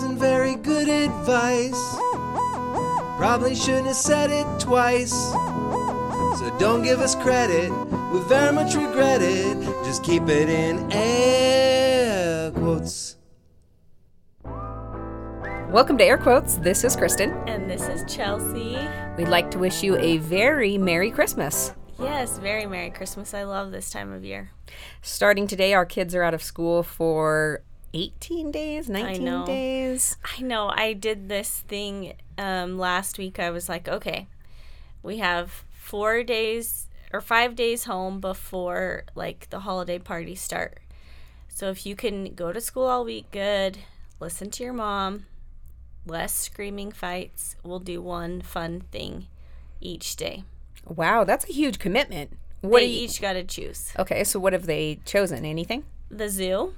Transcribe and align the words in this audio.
wasn't 0.00 0.20
very 0.20 0.54
good 0.54 0.88
advice. 0.88 1.96
Probably 3.16 3.56
shouldn't 3.56 3.88
have 3.88 3.96
said 3.96 4.30
it 4.30 4.46
twice. 4.60 5.10
So 5.10 6.56
don't 6.60 6.84
give 6.84 7.00
us 7.00 7.16
credit, 7.16 7.72
we 8.12 8.20
very 8.28 8.52
much 8.52 8.76
regret 8.76 9.22
it. 9.22 9.60
Just 9.84 10.04
keep 10.04 10.28
it 10.28 10.48
in 10.48 10.88
air 10.92 12.52
quotes. 12.52 13.16
Welcome 14.44 15.98
to 15.98 16.04
Air 16.04 16.16
Quotes. 16.16 16.58
This 16.58 16.84
is 16.84 16.94
Kristen. 16.94 17.32
And 17.48 17.68
this 17.68 17.88
is 17.88 18.04
Chelsea. 18.06 18.78
We'd 19.16 19.26
like 19.26 19.50
to 19.50 19.58
wish 19.58 19.82
you 19.82 19.96
a 19.96 20.18
very 20.18 20.78
Merry 20.78 21.10
Christmas. 21.10 21.74
Yes, 21.98 22.38
very 22.38 22.66
Merry 22.66 22.90
Christmas. 22.90 23.34
I 23.34 23.42
love 23.42 23.72
this 23.72 23.90
time 23.90 24.12
of 24.12 24.24
year. 24.24 24.52
Starting 25.02 25.48
today, 25.48 25.74
our 25.74 25.84
kids 25.84 26.14
are 26.14 26.22
out 26.22 26.34
of 26.34 26.42
school 26.44 26.84
for 26.84 27.64
18 27.94 28.50
days, 28.50 28.88
19 28.88 29.24
know. 29.24 29.46
days. 29.46 30.16
I 30.38 30.42
know 30.42 30.70
I 30.74 30.92
did 30.92 31.28
this 31.28 31.60
thing 31.68 32.14
um, 32.36 32.78
last 32.78 33.18
week. 33.18 33.38
I 33.38 33.50
was 33.50 33.68
like, 33.68 33.88
okay, 33.88 34.26
we 35.02 35.18
have 35.18 35.64
four 35.72 36.22
days 36.22 36.86
or 37.12 37.20
five 37.20 37.54
days 37.54 37.84
home 37.84 38.20
before 38.20 39.04
like 39.14 39.48
the 39.50 39.60
holiday 39.60 39.98
parties 39.98 40.40
start. 40.40 40.78
So 41.48 41.70
if 41.70 41.86
you 41.86 41.96
can 41.96 42.34
go 42.34 42.52
to 42.52 42.60
school 42.60 42.84
all 42.84 43.04
week, 43.04 43.30
good. 43.32 43.78
Listen 44.20 44.50
to 44.50 44.64
your 44.64 44.72
mom. 44.72 45.26
Less 46.06 46.34
screaming 46.34 46.92
fights. 46.92 47.56
We'll 47.62 47.80
do 47.80 48.00
one 48.00 48.40
fun 48.42 48.82
thing 48.92 49.26
each 49.80 50.16
day. 50.16 50.44
Wow, 50.86 51.24
that's 51.24 51.48
a 51.48 51.52
huge 51.52 51.78
commitment. 51.78 52.36
What 52.60 52.80
they 52.80 52.86
do 52.86 52.92
you- 52.92 53.04
each 53.04 53.20
got 53.20 53.34
to 53.34 53.44
choose. 53.44 53.92
Okay, 53.98 54.24
so 54.24 54.38
what 54.38 54.52
have 54.52 54.66
they 54.66 55.00
chosen? 55.04 55.44
Anything? 55.44 55.84
The 56.10 56.28
zoo. 56.28 56.74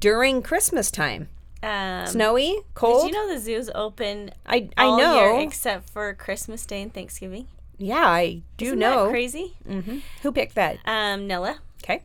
During 0.00 0.42
Christmas 0.42 0.90
time. 0.90 1.28
Um, 1.62 2.06
Snowy? 2.06 2.58
Cold? 2.74 3.06
Did 3.06 3.14
you 3.14 3.14
know 3.26 3.34
the 3.34 3.40
zoo's 3.40 3.70
open 3.74 4.30
I, 4.46 4.68
I 4.76 4.96
know. 4.96 5.14
year 5.14 5.40
except 5.46 5.90
for 5.90 6.12
Christmas 6.14 6.64
Day 6.66 6.82
and 6.82 6.92
Thanksgiving? 6.92 7.46
yeah, 7.78 8.06
I 8.06 8.42
do 8.56 8.66
Isn't 8.66 8.78
know. 8.78 9.04
that 9.04 9.10
crazy? 9.10 9.54
hmm 9.66 9.98
Who 10.22 10.32
picked 10.32 10.54
that? 10.54 10.78
Um, 10.86 11.28
Nilla 11.28 11.58
Okay. 11.82 12.02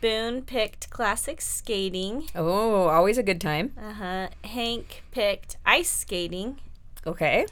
Boone 0.00 0.42
picked 0.42 0.90
classic 0.90 1.40
skating. 1.40 2.28
Oh, 2.34 2.88
always 2.88 3.16
a 3.18 3.22
good 3.22 3.40
time. 3.40 3.72
Uh 3.80 3.92
huh. 3.92 4.28
Hank 4.44 5.02
picked 5.12 5.56
ice 5.64 5.90
skating, 5.90 6.60
Okay. 7.06 7.46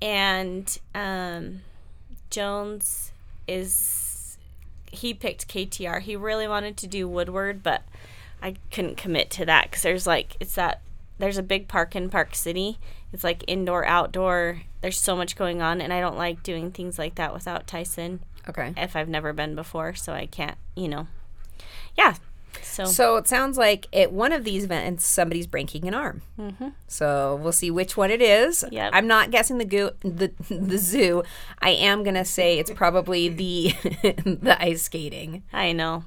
and 0.00 0.78
um, 0.94 1.62
Jones 2.30 3.12
is 3.48 4.38
he 4.90 5.12
picked 5.12 5.48
KTR. 5.48 6.00
He 6.00 6.16
really 6.16 6.48
wanted 6.48 6.76
to 6.78 6.86
do 6.86 7.08
Woodward, 7.08 7.62
but 7.62 7.82
I 8.42 8.56
couldn't 8.70 8.96
commit 8.96 9.30
to 9.30 9.46
that 9.46 9.70
because 9.70 9.82
there's 9.82 10.06
like 10.06 10.36
it's 10.40 10.54
that 10.54 10.80
there's 11.18 11.38
a 11.38 11.42
big 11.42 11.68
park 11.68 11.96
in 11.96 12.10
Park 12.10 12.34
City. 12.34 12.78
It's 13.12 13.24
like 13.24 13.44
indoor, 13.46 13.84
outdoor. 13.86 14.62
There's 14.82 14.98
so 14.98 15.16
much 15.16 15.36
going 15.36 15.62
on, 15.62 15.80
and 15.80 15.92
I 15.92 16.00
don't 16.00 16.18
like 16.18 16.42
doing 16.42 16.70
things 16.70 16.98
like 16.98 17.14
that 17.14 17.32
without 17.32 17.66
Tyson 17.66 18.20
Okay. 18.48 18.74
if 18.76 18.94
I've 18.94 19.08
never 19.08 19.32
been 19.32 19.54
before, 19.54 19.94
so 19.94 20.12
I 20.12 20.26
can't, 20.26 20.56
you 20.76 20.88
know. 20.88 21.06
Yeah. 21.96 22.14
So, 22.62 22.84
So 22.84 23.16
it 23.16 23.26
sounds 23.28 23.58
like 23.58 23.86
at 23.92 24.12
one 24.12 24.32
of 24.32 24.44
these 24.44 24.64
events, 24.64 25.04
somebody's 25.06 25.46
breaking 25.46 25.86
an 25.88 25.94
arm. 25.94 26.22
Mm-hmm. 26.38 26.68
So 26.88 27.38
we'll 27.42 27.52
see 27.52 27.70
which 27.70 27.96
one 27.96 28.10
it 28.10 28.22
is. 28.22 28.64
Yep. 28.70 28.90
I'm 28.94 29.06
not 29.06 29.30
guessing 29.30 29.58
the 29.58 29.64
goo 29.64 29.90
the 30.00 30.32
the 30.50 30.78
zoo. 30.78 31.22
I 31.60 31.70
am 31.70 32.02
gonna 32.02 32.24
say 32.24 32.58
it's 32.58 32.70
probably 32.70 33.28
the 33.28 33.72
the 34.24 34.56
ice 34.58 34.82
skating. 34.82 35.42
I 35.52 35.72
know. 35.72 36.04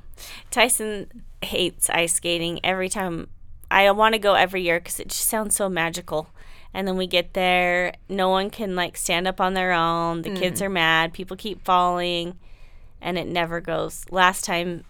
Tyson 0.51 1.23
hates 1.41 1.89
ice 1.89 2.13
skating 2.13 2.59
every 2.63 2.89
time. 2.89 3.27
I 3.71 3.89
want 3.91 4.13
to 4.13 4.19
go 4.19 4.33
every 4.33 4.63
year 4.63 4.79
because 4.79 4.99
it 4.99 5.09
just 5.09 5.27
sounds 5.27 5.55
so 5.55 5.69
magical. 5.69 6.29
And 6.73 6.87
then 6.87 6.97
we 6.97 7.07
get 7.07 7.33
there, 7.33 7.93
no 8.07 8.29
one 8.29 8.49
can 8.49 8.75
like 8.75 8.95
stand 8.95 9.27
up 9.27 9.41
on 9.41 9.53
their 9.53 9.71
own. 9.71 10.21
The 10.21 10.31
kids 10.31 10.61
mm. 10.61 10.65
are 10.65 10.69
mad. 10.69 11.13
People 11.13 11.35
keep 11.35 11.63
falling, 11.63 12.37
and 13.01 13.17
it 13.17 13.27
never 13.27 13.59
goes. 13.59 14.05
Last 14.11 14.45
time, 14.45 14.83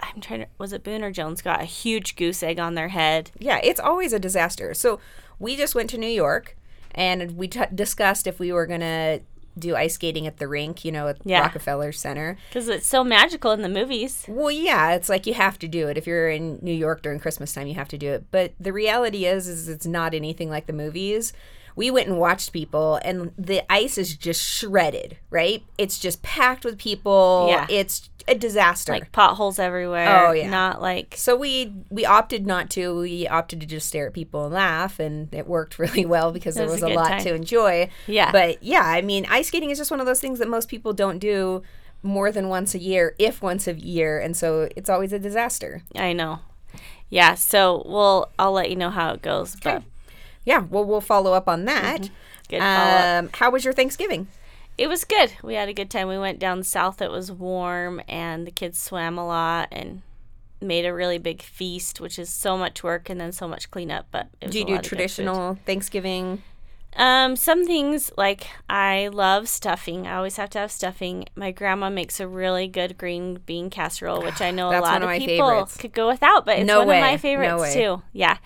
I'm 0.00 0.20
trying 0.20 0.40
to 0.40 0.46
was 0.58 0.72
it 0.72 0.84
Boone 0.84 1.02
or 1.02 1.10
Jones 1.10 1.40
got 1.40 1.62
a 1.62 1.66
huge 1.66 2.16
goose 2.16 2.42
egg 2.42 2.58
on 2.58 2.74
their 2.74 2.88
head. 2.88 3.30
Yeah, 3.38 3.58
it's 3.62 3.80
always 3.80 4.12
a 4.12 4.18
disaster. 4.18 4.74
So 4.74 5.00
we 5.38 5.56
just 5.56 5.74
went 5.74 5.88
to 5.90 5.98
New 5.98 6.06
York, 6.06 6.56
and 6.94 7.36
we 7.38 7.48
t- 7.48 7.60
discussed 7.74 8.26
if 8.26 8.38
we 8.38 8.52
were 8.52 8.66
gonna 8.66 9.20
do 9.58 9.76
ice 9.76 9.94
skating 9.94 10.26
at 10.26 10.38
the 10.38 10.48
rink, 10.48 10.84
you 10.84 10.92
know, 10.92 11.08
at 11.08 11.18
Yeah. 11.24 11.40
Rockefeller 11.40 11.92
Center. 11.92 12.36
Because 12.48 12.68
it's 12.68 12.86
so 12.86 13.04
magical 13.04 13.52
in 13.52 13.62
the 13.62 13.68
movies. 13.68 14.24
Well, 14.28 14.50
yeah, 14.50 14.92
it's 14.94 15.08
like 15.08 15.26
you 15.26 15.34
have 15.34 15.58
to 15.60 15.68
do 15.68 15.88
it. 15.88 15.96
If 15.96 16.06
you're 16.06 16.28
in 16.28 16.58
New 16.62 16.72
York 16.72 17.02
during 17.02 17.20
Christmas 17.20 17.52
time, 17.52 17.66
you 17.66 17.74
have 17.74 17.88
to 17.88 17.98
do 17.98 18.10
it. 18.12 18.24
But 18.30 18.52
the 18.58 18.72
reality 18.72 19.26
is, 19.26 19.46
is 19.46 19.68
it's 19.68 19.86
not 19.86 20.14
anything 20.14 20.50
like 20.50 20.66
the 20.66 20.72
movies. 20.72 21.32
We 21.76 21.90
went 21.90 22.08
and 22.08 22.18
watched 22.18 22.52
people, 22.52 23.00
and 23.04 23.32
the 23.36 23.62
ice 23.72 23.98
is 23.98 24.16
just 24.16 24.42
shredded. 24.42 25.18
Right? 25.30 25.64
It's 25.76 25.98
just 25.98 26.22
packed 26.22 26.64
with 26.64 26.78
people. 26.78 27.46
Yeah. 27.50 27.66
it's 27.68 28.10
a 28.26 28.34
disaster. 28.34 28.92
Like 28.92 29.12
potholes 29.12 29.58
everywhere. 29.58 30.26
Oh, 30.28 30.32
yeah. 30.32 30.48
Not 30.48 30.80
like 30.80 31.14
so 31.16 31.36
we 31.36 31.74
we 31.90 32.04
opted 32.04 32.46
not 32.46 32.70
to. 32.70 32.98
We 33.00 33.26
opted 33.28 33.60
to 33.60 33.66
just 33.66 33.88
stare 33.88 34.06
at 34.06 34.12
people 34.12 34.44
and 34.46 34.54
laugh, 34.54 34.98
and 34.98 35.32
it 35.32 35.46
worked 35.46 35.78
really 35.78 36.06
well 36.06 36.32
because 36.32 36.54
there 36.54 36.66
was 36.66 36.82
was 36.82 36.90
a 36.90 36.94
lot 36.94 37.08
time. 37.08 37.22
to 37.22 37.34
enjoy. 37.34 37.88
Yeah. 38.06 38.32
But 38.32 38.62
yeah, 38.62 38.82
I 38.82 39.02
mean, 39.02 39.26
ice 39.28 39.48
skating 39.48 39.70
is 39.70 39.78
just 39.78 39.90
one 39.90 40.00
of 40.00 40.06
those 40.06 40.20
things 40.20 40.38
that 40.38 40.48
most 40.48 40.68
people 40.68 40.92
don't 40.92 41.18
do 41.18 41.62
more 42.02 42.30
than 42.30 42.48
once 42.48 42.74
a 42.74 42.78
year, 42.78 43.14
if 43.18 43.42
once 43.42 43.66
a 43.66 43.74
year, 43.74 44.18
and 44.18 44.36
so 44.36 44.68
it's 44.76 44.90
always 44.90 45.12
a 45.12 45.18
disaster. 45.18 45.82
I 45.94 46.12
know. 46.12 46.40
Yeah. 47.10 47.34
So 47.34 47.82
we'll 47.86 48.30
I'll 48.38 48.52
let 48.52 48.70
you 48.70 48.76
know 48.76 48.90
how 48.90 49.12
it 49.12 49.22
goes. 49.22 49.56
But 49.62 49.82
Yeah, 50.44 50.60
well, 50.70 50.84
we'll 50.84 51.00
follow 51.00 51.32
up 51.32 51.48
on 51.48 51.64
that. 51.64 52.10
good 52.48 52.60
follow 52.60 52.90
up. 52.90 53.24
Um, 53.24 53.30
how 53.34 53.50
was 53.50 53.64
your 53.64 53.72
Thanksgiving? 53.74 54.28
It 54.76 54.88
was 54.88 55.04
good. 55.04 55.32
We 55.42 55.54
had 55.54 55.68
a 55.68 55.72
good 55.72 55.88
time. 55.90 56.08
We 56.08 56.18
went 56.18 56.38
down 56.38 56.62
south. 56.64 57.00
It 57.00 57.10
was 57.10 57.30
warm, 57.30 58.02
and 58.08 58.46
the 58.46 58.50
kids 58.50 58.78
swam 58.78 59.16
a 59.18 59.26
lot 59.26 59.68
and 59.70 60.02
made 60.60 60.84
a 60.84 60.92
really 60.94 61.18
big 61.18 61.42
feast, 61.42 62.00
which 62.00 62.18
is 62.18 62.28
so 62.28 62.56
much 62.56 62.82
work 62.82 63.08
and 63.08 63.20
then 63.20 63.30
so 63.32 63.46
much 63.46 63.70
cleanup. 63.70 64.06
But 64.10 64.28
it 64.40 64.46
was 64.46 64.52
Do 64.52 64.58
you 64.58 64.64
do 64.64 64.72
lot 64.72 64.78
of 64.78 64.82
good 64.82 64.88
food. 64.90 64.96
traditional 64.96 65.58
Thanksgiving? 65.64 66.42
Um, 66.96 67.34
some 67.34 67.66
things 67.66 68.12
like 68.16 68.46
I 68.70 69.08
love 69.08 69.48
stuffing. 69.48 70.06
I 70.06 70.14
always 70.16 70.36
have 70.36 70.48
to 70.50 70.60
have 70.60 70.70
stuffing. 70.70 71.26
My 71.34 71.50
grandma 71.50 71.90
makes 71.90 72.20
a 72.20 72.28
really 72.28 72.68
good 72.68 72.96
green 72.96 73.40
bean 73.46 73.68
casserole, 73.68 74.22
which 74.22 74.40
I 74.40 74.52
know 74.52 74.68
a 74.68 74.78
lot 74.80 75.02
of 75.02 75.08
of 75.10 75.18
people 75.18 75.48
favorites. 75.48 75.76
could 75.76 75.92
go 75.92 76.06
without, 76.08 76.46
but 76.46 76.58
it's 76.60 76.66
No 76.68 76.78
one 76.80 76.88
way. 76.88 76.98
of 76.98 77.02
my 77.04 77.16
favorites 77.16 77.60
way. 77.62 77.74
too. 77.74 78.02
Yeah. 78.12 78.38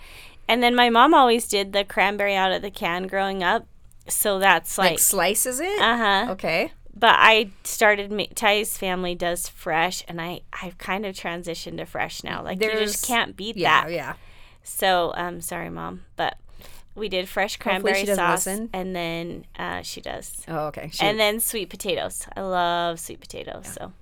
And 0.49 0.61
then 0.61 0.75
my 0.75 0.89
mom 0.89 1.13
always 1.13 1.47
did 1.47 1.71
the 1.71 1.85
cranberry 1.85 2.35
out 2.35 2.51
of 2.51 2.61
the 2.61 2.71
can 2.71 3.07
growing 3.07 3.43
up. 3.43 3.65
So 4.07 4.39
that's 4.39 4.77
Like, 4.77 4.91
like, 4.91 4.99
slices 4.99 5.59
it? 5.59 5.79
uh 5.79 5.97
huh. 5.97 6.25
Okay. 6.31 6.73
But 6.93 7.15
I 7.17 7.51
started. 7.63 8.11
Ty's 8.35 8.77
family 8.77 9.15
does 9.15 9.47
fresh, 9.47 10.03
and 10.09 10.19
I 10.19 10.41
I've 10.61 10.77
kind 10.77 11.05
of 11.05 11.15
transitioned 11.15 11.77
to 11.77 11.85
fresh 11.85 12.23
now. 12.23 12.43
Like 12.43 12.61
you 12.61 12.69
just 12.71 13.05
can't 13.07 13.37
beat 13.37 13.55
Yeah, 13.55 13.83
that. 13.85 13.91
yeah. 13.93 14.13
So 14.63 15.13
um, 15.15 15.39
sorry, 15.39 15.69
mom, 15.69 16.01
but 16.17 16.35
we 16.95 17.07
did 17.07 17.29
fresh 17.29 17.53
she 17.53 17.59
cranberry 17.59 18.05
sauce, 18.05 18.47
listen. 18.47 18.69
and 18.73 18.93
then 18.95 19.45
uh, 19.57 19.81
she 19.83 20.01
does, 20.01 20.41
Oh, 20.49 20.65
okay. 20.67 20.89
Shoot. 20.91 21.03
and 21.05 21.17
then 21.19 21.39
sweet 21.39 21.69
potatoes. 21.69 22.27
I 22.35 22.41
love 22.41 22.99
sweet 22.99 23.21
potatoes. 23.21 23.67
So 23.67 23.93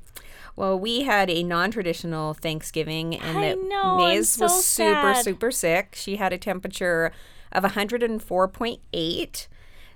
Well, 0.57 0.77
we 0.77 1.03
had 1.03 1.29
a 1.29 1.43
non-traditional 1.43 2.33
Thanksgiving, 2.33 3.15
and 3.15 3.37
I 3.37 3.41
that 3.41 3.61
know, 3.61 3.97
Maze 3.97 4.37
was 4.39 4.51
so 4.51 4.59
super, 4.59 5.13
sad. 5.13 5.23
super 5.23 5.51
sick. 5.51 5.93
She 5.95 6.15
had 6.17 6.33
a 6.33 6.37
temperature 6.37 7.13
of 7.51 7.63
104.8. 7.63 9.47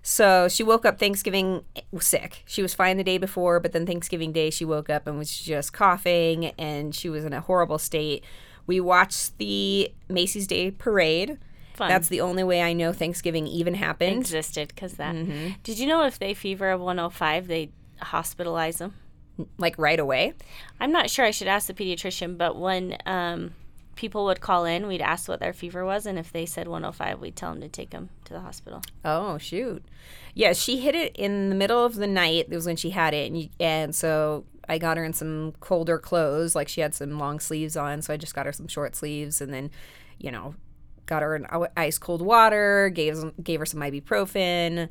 So 0.04 0.48
she 0.48 0.64
woke 0.64 0.86
up 0.86 1.00
Thanksgiving 1.00 1.64
sick. 2.00 2.44
She 2.46 2.62
was 2.62 2.74
fine 2.74 2.98
the 2.98 3.04
day 3.04 3.18
before, 3.18 3.60
but 3.60 3.72
then 3.72 3.86
Thanksgiving 3.86 4.32
Day 4.32 4.50
she 4.50 4.64
woke 4.64 4.90
up 4.90 5.08
and 5.08 5.18
was 5.18 5.36
just 5.36 5.74
coughing, 5.74 6.46
and 6.60 6.94
she 6.94 7.10
was 7.10 7.26
in 7.26 7.34
a 7.34 7.42
horrible 7.42 7.80
state. 7.80 8.24
We 8.68 8.80
watched 8.80 9.38
the 9.40 9.92
Macy's 10.10 10.46
Day 10.46 10.70
Parade. 10.72 11.40
fun. 11.74 11.90
That's 11.90 12.08
the 12.08 12.22
only 12.22 12.44
way 12.44 12.62
I 12.62 12.74
know 12.74 12.94
Thanksgiving 12.94 13.48
even 13.48 13.74
happened. 13.74 14.18
existed 14.18 14.70
because 14.70 14.94
that. 14.94 15.16
Mm-hmm. 15.16 15.54
Did 15.64 15.80
you 15.80 15.88
know 15.88 16.04
if 16.04 16.20
they 16.20 16.36
fever 16.36 16.70
of 16.70 16.82
105, 16.82 17.48
they 17.48 17.72
hospitalize 18.02 18.78
them? 18.78 18.94
Like 19.58 19.78
right 19.78 20.00
away. 20.00 20.34
I'm 20.80 20.92
not 20.92 21.10
sure. 21.10 21.26
I 21.26 21.32
should 21.32 21.48
ask 21.48 21.68
the 21.68 21.74
pediatrician, 21.74 22.38
but 22.38 22.58
when 22.58 22.98
um, 23.06 23.54
people 23.96 24.26
would 24.26 24.42
call 24.42 24.66
in, 24.66 24.88
we'd 24.88 25.02
ask 25.02 25.28
what 25.28 25.40
their 25.40 25.54
fever 25.54 25.86
was, 25.86 26.06
and 26.06 26.18
if 26.18 26.32
they 26.32 26.46
said 26.46 26.68
105, 26.68 27.20
we'd 27.20 27.36
tell 27.36 27.52
them 27.52 27.62
to 27.62 27.70
take 27.70 27.92
them 27.92 28.10
to 28.26 28.34
the 28.34 28.40
hospital. 28.40 28.82
Oh 29.06 29.38
shoot! 29.38 29.84
Yeah, 30.34 30.54
she 30.54 30.80
hit 30.80 30.96
it 30.96 31.16
in 31.16 31.50
the 31.50 31.56
middle 31.56 31.84
of 31.84 31.96
the 31.96 32.08
night. 32.08 32.48
It 32.50 32.56
was 32.56 32.66
when 32.66 32.76
she 32.76 32.92
had 32.92 33.14
it, 33.14 33.28
and, 33.28 33.42
you, 33.42 33.50
and 33.60 33.96
so 33.96 34.46
I 34.68 34.78
got 34.78 34.98
her 34.98 35.04
in 35.04 35.14
some 35.14 35.54
colder 35.60 35.98
clothes. 35.98 36.56
Like 36.56 36.68
she 36.68 36.82
had 36.82 36.94
some 36.96 37.18
long 37.18 37.40
sleeves 37.40 37.76
on, 37.76 38.02
so 38.02 38.14
I 38.14 38.18
just 38.18 38.34
got 38.34 38.46
her 38.46 38.54
some 38.54 38.68
short 38.68 38.96
sleeves, 38.96 39.42
and 39.42 39.54
then, 39.54 39.72
you 40.18 40.32
know, 40.32 40.56
got 41.06 41.22
her 41.22 41.36
in 41.36 41.46
ice 41.76 41.98
cold 41.98 42.22
water. 42.22 42.90
Gave 42.90 43.18
gave 43.44 43.60
her 43.60 43.66
some 43.66 43.82
ibuprofen. 43.82 44.90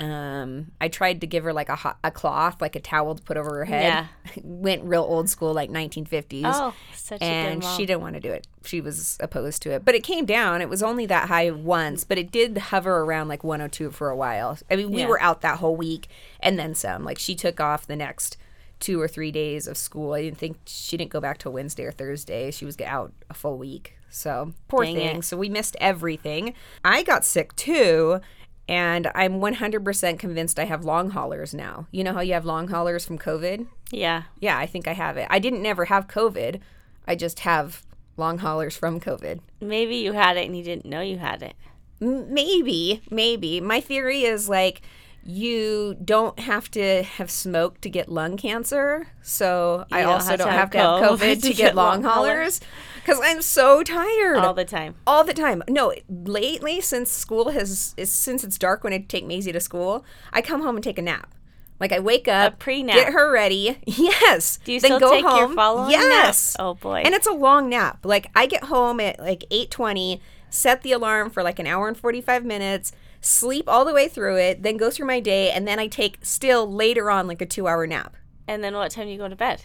Um, 0.00 0.70
I 0.80 0.88
tried 0.88 1.20
to 1.22 1.26
give 1.26 1.42
her 1.44 1.52
like 1.52 1.68
a 1.68 1.74
hot, 1.74 1.98
a 2.04 2.10
cloth, 2.10 2.60
like 2.60 2.76
a 2.76 2.80
towel 2.80 3.16
to 3.16 3.22
put 3.22 3.36
over 3.36 3.56
her 3.56 3.64
head. 3.64 4.06
Yeah. 4.26 4.42
Went 4.44 4.84
real 4.84 5.02
old 5.02 5.28
school, 5.28 5.52
like 5.52 5.70
1950s. 5.70 6.42
Oh, 6.44 6.74
such 6.94 7.20
a 7.20 7.24
and 7.24 7.60
good 7.60 7.66
mom. 7.66 7.76
she 7.76 7.84
didn't 7.86 8.02
want 8.02 8.14
to 8.14 8.20
do 8.20 8.30
it. 8.30 8.46
She 8.64 8.80
was 8.80 9.16
opposed 9.20 9.60
to 9.62 9.70
it. 9.72 9.84
But 9.84 9.94
it 9.96 10.04
came 10.04 10.24
down. 10.24 10.60
It 10.62 10.68
was 10.68 10.82
only 10.82 11.06
that 11.06 11.28
high 11.28 11.50
once, 11.50 12.04
but 12.04 12.16
it 12.18 12.30
did 12.30 12.56
hover 12.58 12.98
around 12.98 13.28
like 13.28 13.42
102 13.42 13.90
for 13.90 14.08
a 14.10 14.16
while. 14.16 14.56
I 14.70 14.76
mean, 14.76 14.92
we 14.92 15.00
Yeah. 15.00 15.08
were 15.08 15.20
out 15.20 15.40
that 15.40 15.58
whole 15.58 15.74
week 15.76 16.06
and 16.40 16.58
then 16.58 16.74
some. 16.74 17.04
Like 17.04 17.18
she 17.18 17.34
took 17.34 17.60
off 17.60 17.86
the 17.86 17.96
next 17.96 18.36
two 18.78 19.00
or 19.00 19.08
three 19.08 19.32
days 19.32 19.66
of 19.66 19.76
school. 19.76 20.12
I 20.12 20.22
didn't 20.22 20.38
think 20.38 20.58
she 20.66 20.96
didn't 20.96 21.10
go 21.10 21.20
back 21.20 21.38
till 21.38 21.52
Wednesday 21.52 21.82
or 21.84 21.90
Thursday. 21.90 22.52
She 22.52 22.64
was 22.64 22.80
out 22.80 23.12
a 23.28 23.34
full 23.34 23.58
week. 23.58 23.94
So 24.10 24.52
poor 24.68 24.84
Dang 24.84 24.94
thing. 24.94 25.16
it. 25.18 25.24
So 25.24 25.36
we 25.36 25.48
missed 25.48 25.76
everything. 25.80 26.54
I 26.84 27.02
got 27.02 27.24
sick 27.24 27.54
too. 27.56 28.20
And 28.68 29.10
I'm 29.14 29.40
100% 29.40 30.18
convinced 30.18 30.58
I 30.58 30.66
have 30.66 30.84
long 30.84 31.10
haulers 31.10 31.54
now. 31.54 31.86
You 31.90 32.04
know 32.04 32.12
how 32.12 32.20
you 32.20 32.34
have 32.34 32.44
long 32.44 32.68
haulers 32.68 33.04
from 33.06 33.18
COVID? 33.18 33.66
yeah. 33.90 34.24
Yeah, 34.40 34.58
I 34.58 34.66
think 34.66 34.86
I 34.86 34.92
have 34.92 35.16
it. 35.16 35.26
I 35.30 35.38
didn't 35.38 35.62
never 35.62 35.86
have 35.86 36.06
COVID. 36.06 36.60
I 37.06 37.14
just 37.14 37.40
have 37.40 37.82
long 38.18 38.38
haulers 38.38 38.76
from 38.76 39.00
COVID. 39.00 39.40
Maybe 39.62 39.96
you 39.96 40.12
had 40.12 40.36
it 40.36 40.44
and 40.46 40.54
you 40.56 40.62
didn't 40.62 40.84
know 40.84 41.00
you 41.00 41.16
had 41.18 41.42
it. 41.42 41.54
M- 42.02 42.32
Maybe, 42.34 43.00
maybe. 43.10 43.60
My 43.62 43.80
theory 43.80 44.24
is 44.24 44.48
like 44.48 44.82
you 45.24 45.96
don't 46.04 46.38
have 46.40 46.70
to 46.72 47.02
have 47.02 47.30
smoked 47.30 47.82
to 47.82 47.90
get 47.90 48.08
lung 48.08 48.36
cancer. 48.36 49.08
So 49.22 49.86
I 49.90 50.02
also 50.04 50.30
have 50.30 50.38
don't 50.38 50.48
have 50.48 50.58
have 50.58 50.70
to 50.72 50.78
have 50.78 51.18
COVID 51.18 51.34
to 51.42 51.48
to 51.48 51.54
get 51.54 51.74
long 51.74 52.02
haulers. 52.02 52.60
Because 53.00 53.20
I'm 53.22 53.42
so 53.42 53.82
tired 53.82 54.36
All 54.38 54.54
the 54.54 54.64
time. 54.64 54.96
all 55.06 55.24
the 55.24 55.34
time. 55.34 55.62
No, 55.68 55.92
lately 56.08 56.80
since 56.80 57.10
school 57.10 57.50
has 57.50 57.94
is, 57.96 58.12
since 58.12 58.44
it's 58.44 58.58
dark 58.58 58.84
when 58.84 58.92
I 58.92 58.98
take 58.98 59.26
Maisie 59.26 59.52
to 59.52 59.60
school, 59.60 60.04
I 60.32 60.42
come 60.42 60.62
home 60.62 60.76
and 60.76 60.84
take 60.84 60.98
a 60.98 61.02
nap. 61.02 61.34
Like 61.80 61.92
I 61.92 62.00
wake 62.00 62.26
up, 62.26 62.58
pre-nap. 62.58 62.96
get 62.96 63.12
her 63.12 63.32
ready. 63.32 63.78
Yes. 63.86 64.58
Do 64.64 64.72
you 64.72 64.80
then 64.80 64.96
still 64.96 65.00
go 65.00 65.12
take 65.12 65.22
your 65.22 65.46
home. 65.46 65.54
following 65.54 65.92
nap? 65.92 66.00
Yes. 66.00 66.56
Oh, 66.58 66.74
boy. 66.74 67.02
And 67.04 67.14
it's 67.14 67.26
a 67.26 67.32
long 67.32 67.68
nap. 67.68 68.00
Like 68.04 68.30
I 68.34 68.46
get 68.46 68.64
home 68.64 68.98
at 69.00 69.20
like 69.20 69.44
eight 69.50 69.70
twenty, 69.70 70.20
set 70.50 70.82
the 70.82 70.92
alarm 70.92 71.30
for 71.30 71.42
like 71.42 71.58
an 71.60 71.66
hour 71.68 71.86
and 71.86 71.96
forty 71.96 72.20
five 72.20 72.44
minutes, 72.44 72.90
sleep 73.20 73.64
all 73.68 73.84
the 73.84 73.94
way 73.94 74.08
through 74.08 74.38
it, 74.38 74.62
then 74.64 74.76
go 74.76 74.90
through 74.90 75.06
my 75.06 75.20
day, 75.20 75.50
and 75.52 75.68
then 75.68 75.78
I 75.78 75.86
take 75.86 76.18
still 76.22 76.70
later 76.70 77.10
on 77.12 77.28
like 77.28 77.40
a 77.40 77.46
two 77.46 77.68
hour 77.68 77.86
nap. 77.86 78.16
And 78.48 78.64
then 78.64 78.74
what 78.74 78.90
time 78.90 79.06
do 79.06 79.12
you 79.12 79.18
go 79.18 79.28
to 79.28 79.36
bed? 79.36 79.62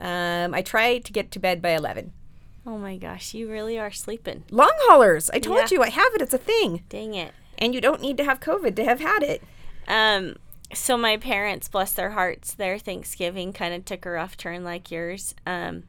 Um, 0.00 0.52
I 0.52 0.62
try 0.62 0.98
to 0.98 1.12
get 1.12 1.30
to 1.30 1.38
bed 1.38 1.62
by 1.62 1.70
eleven. 1.70 2.12
Oh 2.66 2.78
my 2.78 2.96
gosh, 2.96 3.32
you 3.34 3.48
really 3.50 3.78
are 3.78 3.92
sleeping. 3.92 4.44
Long 4.50 4.72
haulers. 4.82 5.30
I 5.30 5.38
told 5.38 5.58
Yeah. 5.58 5.68
you 5.70 5.82
I 5.82 5.90
have 5.90 6.14
it. 6.14 6.22
It's 6.22 6.34
a 6.34 6.38
thing, 6.38 6.82
Dang 6.88 7.14
it. 7.14 7.32
and 7.58 7.74
you 7.74 7.80
don't 7.80 8.00
need 8.00 8.16
to 8.16 8.24
have 8.24 8.40
COVID 8.40 8.74
to 8.76 8.84
have 8.84 9.00
had 9.00 9.22
it. 9.22 9.42
Um, 9.86 10.36
so 10.74 10.96
my 10.96 11.16
parents, 11.16 11.68
bless 11.68 11.92
their 11.92 12.10
hearts, 12.10 12.52
their 12.54 12.76
Thanksgiving 12.78 13.52
kind 13.52 13.72
of 13.72 13.84
took 13.84 14.04
a 14.04 14.10
rough 14.10 14.36
turn 14.36 14.64
like 14.64 14.90
yours. 14.90 15.34
Um, 15.46 15.84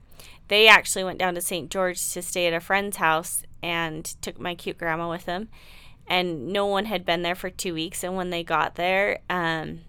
they 0.50 0.68
actually 0.68 1.04
went 1.04 1.18
down 1.20 1.34
to 1.36 1.42
St. 1.42 1.70
George 1.72 1.98
to 2.14 2.22
stay 2.22 2.46
at 2.46 2.54
a 2.54 2.60
friend's 2.60 2.98
house 2.98 3.42
and 3.64 4.06
took 4.22 4.40
my 4.40 4.54
cute 4.54 4.78
grandma 4.78 5.10
with 5.10 5.26
them. 5.26 5.50
And 6.08 6.50
no 6.54 6.66
one 6.68 6.86
had 6.86 7.06
been 7.06 7.24
there 7.24 7.36
for 7.36 7.50
two 7.50 7.74
weeks. 7.74 8.04
And 8.04 8.16
when 8.16 8.30
they 8.30 8.44
got 8.44 8.76
there, 8.76 9.20
um, 9.30 9.82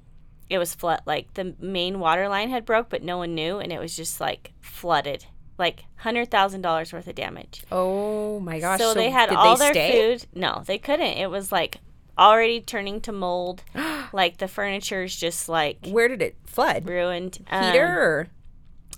it 0.51 0.59
was 0.59 0.75
flood. 0.75 1.03
Like 1.05 1.33
the 1.35 1.55
main 1.61 2.01
water 2.01 2.29
line 2.29 2.49
had 2.49 2.65
broke, 2.65 2.89
but 2.89 3.03
no 3.05 3.19
one 3.19 3.35
knew, 3.35 3.59
and 3.59 3.71
it 3.73 3.79
was 3.79 3.95
just 3.95 4.21
like 4.21 4.53
flooded, 4.61 5.27
like 5.59 5.85
hundred 5.97 6.31
thousand 6.31 6.63
dollars 6.63 6.93
worth 6.93 7.07
of 7.07 7.15
damage. 7.15 7.63
Oh 7.71 8.41
my 8.41 8.61
gosh! 8.61 8.79
so, 8.79 8.95
they 8.95 9.11
had 9.11 9.31
all 9.31 9.57
they 9.57 9.65
their 9.65 9.73
stay? 9.75 10.17
food. 10.17 10.27
No, 10.35 10.63
they 10.67 10.79
couldn't. 10.79 11.19
It 11.19 11.31
was 11.31 11.53
like 11.53 11.79
already 12.17 12.61
turning 12.61 13.01
to 13.03 13.13
mold. 13.13 13.63
like 14.13 14.39
the 14.39 14.49
furniture's 14.49 15.15
just 15.15 15.49
like 15.49 15.79
Where 15.87 16.09
did 16.09 16.23
it 16.23 16.37
flood? 16.47 16.89
ruined. 16.89 17.45
Um, 17.51 17.65
Heater 17.65 18.29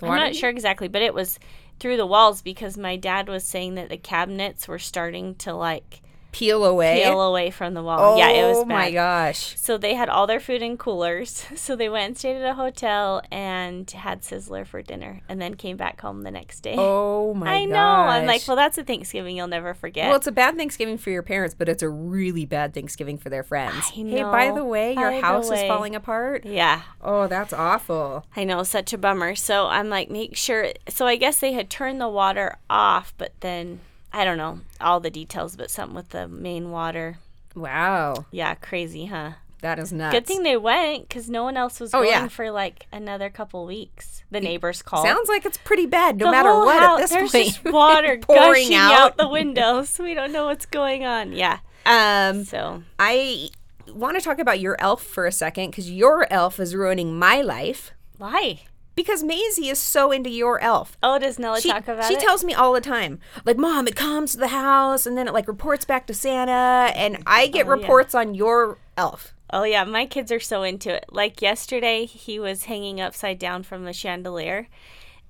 or 0.02 0.08
I'm 0.08 0.18
not 0.18 0.34
sure 0.34 0.50
exactly, 0.50 0.88
but 0.88 1.02
it 1.02 1.14
was 1.14 1.38
through 1.78 1.96
the 1.96 2.06
walls 2.06 2.42
because 2.42 2.76
my 2.76 2.96
dad 2.96 3.28
was 3.28 3.44
saying 3.44 3.74
that 3.74 3.88
the 3.88 3.96
cabinets 3.96 4.68
were 4.68 4.78
starting 4.78 5.34
to 5.36 5.54
like 5.54 6.02
Peel 6.32 6.64
away. 6.64 7.02
peel 7.04 7.20
away 7.20 7.50
from 7.50 7.74
the 7.74 7.82
wall. 7.82 7.98
Oh 8.14 8.16
yeah, 8.18 8.28
it 8.30 8.46
was 8.46 8.58
oh 8.58 8.64
bad. 8.64 8.74
my 8.74 8.90
gosh! 8.90 9.58
So 9.58 9.76
they 9.78 9.94
had 9.94 10.08
all 10.08 10.26
their 10.26 10.40
food 10.40 10.62
in 10.62 10.76
coolers. 10.76 11.44
So 11.56 11.76
they 11.76 11.88
went 11.88 12.06
and 12.06 12.18
stayed 12.18 12.36
at 12.36 12.48
a 12.50 12.54
hotel 12.54 13.20
and 13.30 13.88
had 13.90 14.22
Sizzler 14.22 14.66
for 14.66 14.82
dinner, 14.82 15.20
and 15.28 15.40
then 15.40 15.54
came 15.54 15.76
back 15.76 16.00
home 16.00 16.22
the 16.22 16.30
next 16.30 16.60
day. 16.60 16.74
Oh 16.78 17.34
my 17.34 17.46
gosh. 17.46 17.54
I 17.54 17.64
gosh! 17.66 17.72
know. 17.72 17.78
I'm 17.80 18.26
like, 18.26 18.42
well, 18.48 18.56
that's 18.56 18.78
a 18.78 18.82
Thanksgiving 18.84 19.36
you'll 19.36 19.46
never 19.46 19.74
forget. 19.74 20.06
Well, 20.08 20.16
it's 20.16 20.26
a 20.26 20.32
bad 20.32 20.56
Thanksgiving 20.56 20.96
for 20.98 21.10
your 21.10 21.22
parents, 21.22 21.54
but 21.56 21.68
it's 21.68 21.82
a 21.82 21.88
really 21.88 22.46
bad 22.46 22.72
Thanksgiving 22.74 23.18
for 23.18 23.28
their 23.28 23.42
friends. 23.42 23.74
I 23.90 23.90
Hey, 23.90 24.22
by 24.22 24.50
the 24.52 24.64
way, 24.64 24.94
your 24.94 25.10
By 25.10 25.20
house 25.20 25.50
is 25.50 25.62
falling 25.62 25.94
apart. 25.94 26.44
yeah. 26.44 26.82
Oh, 27.02 27.26
that's 27.26 27.52
awful. 27.52 28.24
I 28.36 28.44
know, 28.44 28.62
such 28.62 28.92
a 28.92 28.98
bummer. 28.98 29.34
So 29.34 29.66
I'm 29.66 29.88
like, 29.90 30.10
make 30.10 30.36
sure. 30.36 30.72
So 30.88 31.06
I 31.06 31.16
guess 31.16 31.38
they 31.40 31.52
had 31.52 31.68
turned 31.70 32.00
the 32.00 32.08
water 32.08 32.56
off, 32.68 33.12
but 33.18 33.32
then 33.40 33.80
I 34.12 34.24
don't 34.24 34.38
know 34.38 34.60
all 34.80 35.00
the 35.00 35.10
details, 35.10 35.56
but 35.56 35.70
something 35.70 35.94
with 35.96 36.10
the 36.10 36.26
main 36.28 36.70
water. 36.70 37.18
Wow, 37.54 38.26
Yeah, 38.30 38.54
crazy, 38.54 39.06
huh? 39.06 39.32
that 39.62 39.78
is 39.78 39.92
nuts. 39.92 40.14
Good 40.14 40.26
thing 40.26 40.42
they 40.42 40.56
went 40.56 41.06
because 41.08 41.28
no 41.28 41.44
one 41.44 41.56
else 41.56 41.80
was 41.80 41.92
Oh, 41.92 41.98
going 41.98 42.08
yeah. 42.10 42.28
for 42.28 42.50
like 42.50 42.86
another 42.92 43.28
couple 43.28 43.66
weeks. 43.66 44.22
The 44.30 44.40
neighbors 44.40 44.80
called. 44.82 45.04
Sounds 45.06 45.28
like 45.28 45.44
it's 45.44 45.58
pretty 45.58 45.84
bad, 45.86 46.16
no 46.16 46.26
The 46.26 46.30
matter 46.30 46.54
what. 46.54 46.78
house- 46.80 46.98
at 46.98 47.02
this 47.02 47.10
there's 47.10 47.30
point, 47.32 47.46
just 47.46 47.64
water 47.64 48.18
pouring 48.22 48.52
gushing 48.70 48.74
out. 48.74 48.92
out. 48.92 49.16
the 49.18 49.28
windows. 49.28 49.98
We 49.98 50.14
don't 50.14 50.32
know 50.32 50.46
what's 50.46 50.64
going 50.66 51.04
on. 51.04 51.32
Yeah. 51.32 51.58
Um, 51.84 52.44
So 52.44 52.82
I 52.98 53.50
want 53.92 54.16
to 54.16 54.24
talk 54.24 54.38
about 54.38 54.60
your 54.60 54.76
elf 54.80 55.02
for 55.04 55.26
a 55.26 55.32
second 55.32 55.70
because 55.72 55.90
your 55.90 56.26
elf 56.32 56.58
is 56.60 56.74
ruining 56.74 57.18
my 57.18 57.42
life. 57.42 57.90
why? 58.16 58.60
Because 59.00 59.22
Maisie 59.22 59.68
is 59.68 59.78
so 59.78 60.12
into 60.12 60.28
your 60.30 60.60
elf. 60.60 60.96
Oh, 61.02 61.18
does 61.18 61.38
Nella 61.38 61.60
she, 61.60 61.70
talk 61.70 61.88
about 61.88 62.04
she 62.04 62.14
it? 62.14 62.20
tells 62.20 62.44
me 62.44 62.52
all 62.54 62.72
the 62.72 62.80
time 62.80 63.18
like 63.44 63.56
mom 63.56 63.86
it 63.88 63.96
comes 63.96 64.32
to 64.32 64.38
the 64.38 64.48
house 64.48 65.06
and 65.06 65.16
then 65.16 65.26
it 65.26 65.32
like 65.34 65.48
reports 65.48 65.84
back 65.84 66.06
to 66.06 66.14
santa 66.14 66.92
and 66.96 67.22
i 67.26 67.46
get 67.46 67.66
Oh, 67.66 67.74
yeah. 67.74 67.80
reports 67.80 68.14
on 68.14 68.34
your 68.34 68.78
elf 68.96 69.32
Oh 69.52 69.64
yeah, 69.64 69.82
my 69.82 70.06
kids 70.06 70.30
are 70.30 70.38
so 70.38 70.62
into 70.62 70.94
it. 70.94 71.06
Like 71.10 71.42
yesterday, 71.42 72.04
he 72.06 72.38
was 72.38 72.64
hanging 72.66 73.00
upside 73.00 73.38
down 73.40 73.64
from 73.64 73.84
the 73.84 73.92
chandelier, 73.92 74.68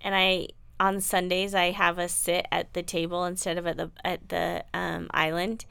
and 0.03 0.15
I 0.15 0.49
on 0.79 1.01
Sundays 1.01 1.55
I 1.55 1.71
have 1.71 1.99
us 1.99 2.13
sit 2.13 2.45
at 2.53 2.75
the 2.75 2.83
table 2.83 3.25
instead 3.25 3.57
of 3.57 3.67
at 3.67 3.79
the 3.79 3.91
at 4.05 4.29
the 4.29 4.63
um, 4.75 5.09
island, 5.13 5.65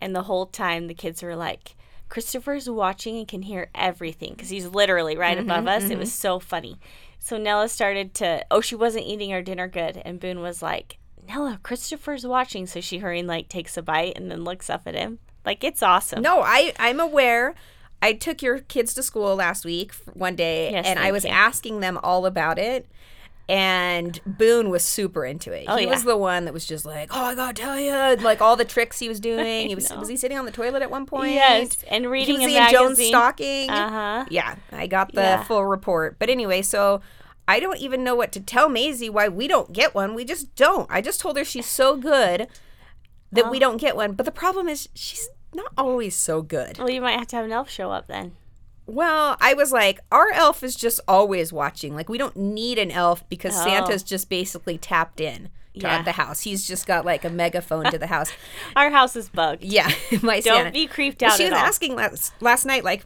and 0.00 0.14
the 0.14 0.22
whole 0.22 0.46
time 0.46 0.86
the 0.86 0.94
kids 0.94 1.20
were 1.20 1.34
like, 1.34 1.74
"Christopher's 2.08 2.70
watching 2.70 3.16
and 3.18 3.26
can 3.26 3.42
hear 3.42 3.70
everything 3.74 4.34
because 4.34 4.50
he's 4.50 4.66
literally 4.68 5.16
right 5.16 5.38
above 5.38 5.66
us." 5.66 5.90
It 5.90 5.98
was 5.98 6.12
so 6.12 6.38
funny. 6.38 6.78
So 7.26 7.38
Nella 7.38 7.68
started 7.68 8.14
to. 8.14 8.46
Oh, 8.52 8.60
she 8.60 8.76
wasn't 8.76 9.04
eating 9.06 9.30
her 9.30 9.42
dinner 9.42 9.66
good, 9.66 10.00
and 10.04 10.20
Boone 10.20 10.40
was 10.40 10.62
like. 10.62 10.98
Nella, 11.26 11.58
Christopher's 11.64 12.24
watching, 12.24 12.68
so 12.68 12.80
she 12.80 12.98
hurry 12.98 13.18
and 13.18 13.26
like 13.26 13.48
takes 13.48 13.76
a 13.76 13.82
bite 13.82 14.12
and 14.14 14.30
then 14.30 14.44
looks 14.44 14.70
up 14.70 14.82
at 14.86 14.94
him. 14.94 15.18
Like 15.44 15.64
it's 15.64 15.82
awesome. 15.82 16.22
no 16.22 16.40
i 16.42 16.72
i'm 16.78 16.98
aware 17.00 17.54
i 18.02 18.12
took 18.12 18.42
your 18.42 18.58
kids 18.60 18.94
to 18.94 19.02
school 19.02 19.34
last 19.36 19.64
week 19.64 19.92
one 20.14 20.34
day 20.36 20.70
Yes, 20.72 20.86
and 20.86 20.98
i 20.98 21.10
was 21.12 21.24
you. 21.24 21.30
asking 21.30 21.80
them 21.80 21.98
all 22.02 22.26
about 22.26 22.58
it 22.58 22.86
and 23.48 24.20
Boone 24.26 24.70
was 24.70 24.84
super 24.84 25.24
into 25.24 25.52
it. 25.52 25.66
Oh, 25.68 25.76
he 25.76 25.84
yeah. 25.84 25.90
was 25.90 26.02
the 26.04 26.16
one 26.16 26.46
that 26.46 26.54
was 26.54 26.66
just 26.66 26.84
like, 26.84 27.10
"Oh, 27.12 27.24
I 27.26 27.34
gotta 27.34 27.54
tell 27.54 27.78
you!" 27.78 27.92
Like 28.22 28.40
all 28.40 28.56
the 28.56 28.64
tricks 28.64 28.98
he 28.98 29.08
was 29.08 29.20
doing. 29.20 29.68
He 29.68 29.74
was 29.74 29.90
was 29.92 30.08
he 30.08 30.16
sitting 30.16 30.36
on 30.38 30.44
the 30.46 30.50
toilet 30.52 30.82
at 30.82 30.90
one 30.90 31.06
point? 31.06 31.32
Yes, 31.32 31.78
and 31.88 32.04
he 32.04 32.08
reading 32.10 32.36
was 32.36 32.44
a 32.46 32.48
in 32.48 32.54
magazine. 32.54 32.78
Jones 32.86 33.06
stocking. 33.06 33.70
Uh 33.70 33.88
huh. 33.90 34.24
Yeah, 34.30 34.56
I 34.72 34.86
got 34.86 35.12
the 35.14 35.20
Yeah. 35.20 35.44
full 35.44 35.64
report. 35.64 36.16
But 36.18 36.28
anyway, 36.28 36.62
so 36.62 37.00
I 37.46 37.60
don't 37.60 37.78
even 37.78 38.02
know 38.02 38.14
what 38.16 38.32
to 38.32 38.40
tell 38.40 38.68
Maisie 38.68 39.08
why 39.10 39.28
we 39.28 39.46
don't 39.46 39.72
get 39.72 39.94
one. 39.94 40.14
We 40.14 40.24
just 40.24 40.54
don't. 40.56 40.88
I 40.90 41.00
just 41.00 41.20
told 41.20 41.36
her 41.36 41.44
she's 41.44 41.66
so 41.66 41.96
good 41.96 42.48
that 43.30 43.50
we 43.50 43.58
don't 43.60 43.76
get 43.76 43.94
one. 43.96 44.12
But 44.14 44.26
the 44.26 44.32
problem 44.32 44.66
is 44.68 44.88
she's 44.94 45.28
not 45.54 45.70
always 45.78 46.16
so 46.16 46.42
good. 46.42 46.78
Well, 46.78 46.90
you 46.90 47.00
might 47.00 47.18
have 47.18 47.28
to 47.28 47.36
have 47.36 47.44
an 47.44 47.52
elf 47.52 47.70
show 47.70 47.90
up 47.92 48.08
then. 48.08 48.32
Well, 48.86 49.36
I 49.40 49.54
was 49.54 49.72
like, 49.72 50.00
our 50.12 50.30
elf 50.32 50.62
is 50.62 50.76
just 50.76 51.00
always 51.08 51.52
watching. 51.52 51.94
Like 51.94 52.08
we 52.08 52.18
don't 52.18 52.36
need 52.36 52.78
an 52.78 52.90
elf 52.90 53.28
because 53.28 53.54
Oh. 53.58 53.64
Santa's 53.64 54.02
just 54.02 54.28
basically 54.28 54.78
tapped 54.78 55.20
in 55.20 55.44
to 55.74 55.80
Yeah. 55.80 56.02
the 56.02 56.12
house. 56.12 56.42
He's 56.42 56.66
just 56.66 56.86
got 56.86 57.04
like 57.04 57.24
a 57.24 57.30
megaphone 57.30 57.84
to 57.90 57.98
the 57.98 58.06
house. 58.06 58.30
Our 58.76 58.90
house 58.90 59.16
is 59.16 59.28
bugged. 59.28 59.62
Yeah, 59.64 59.90
my 60.22 60.40
Don't 60.40 60.56
Santa. 60.56 60.70
be 60.70 60.86
creeped 60.86 61.22
out 61.22 61.36
she 61.36 61.44
at 61.46 61.50
was 61.52 61.58
all. 61.60 61.66
asking 61.66 61.96
last, 61.96 62.32
last 62.40 62.64
night, 62.64 62.84
like, 62.84 63.04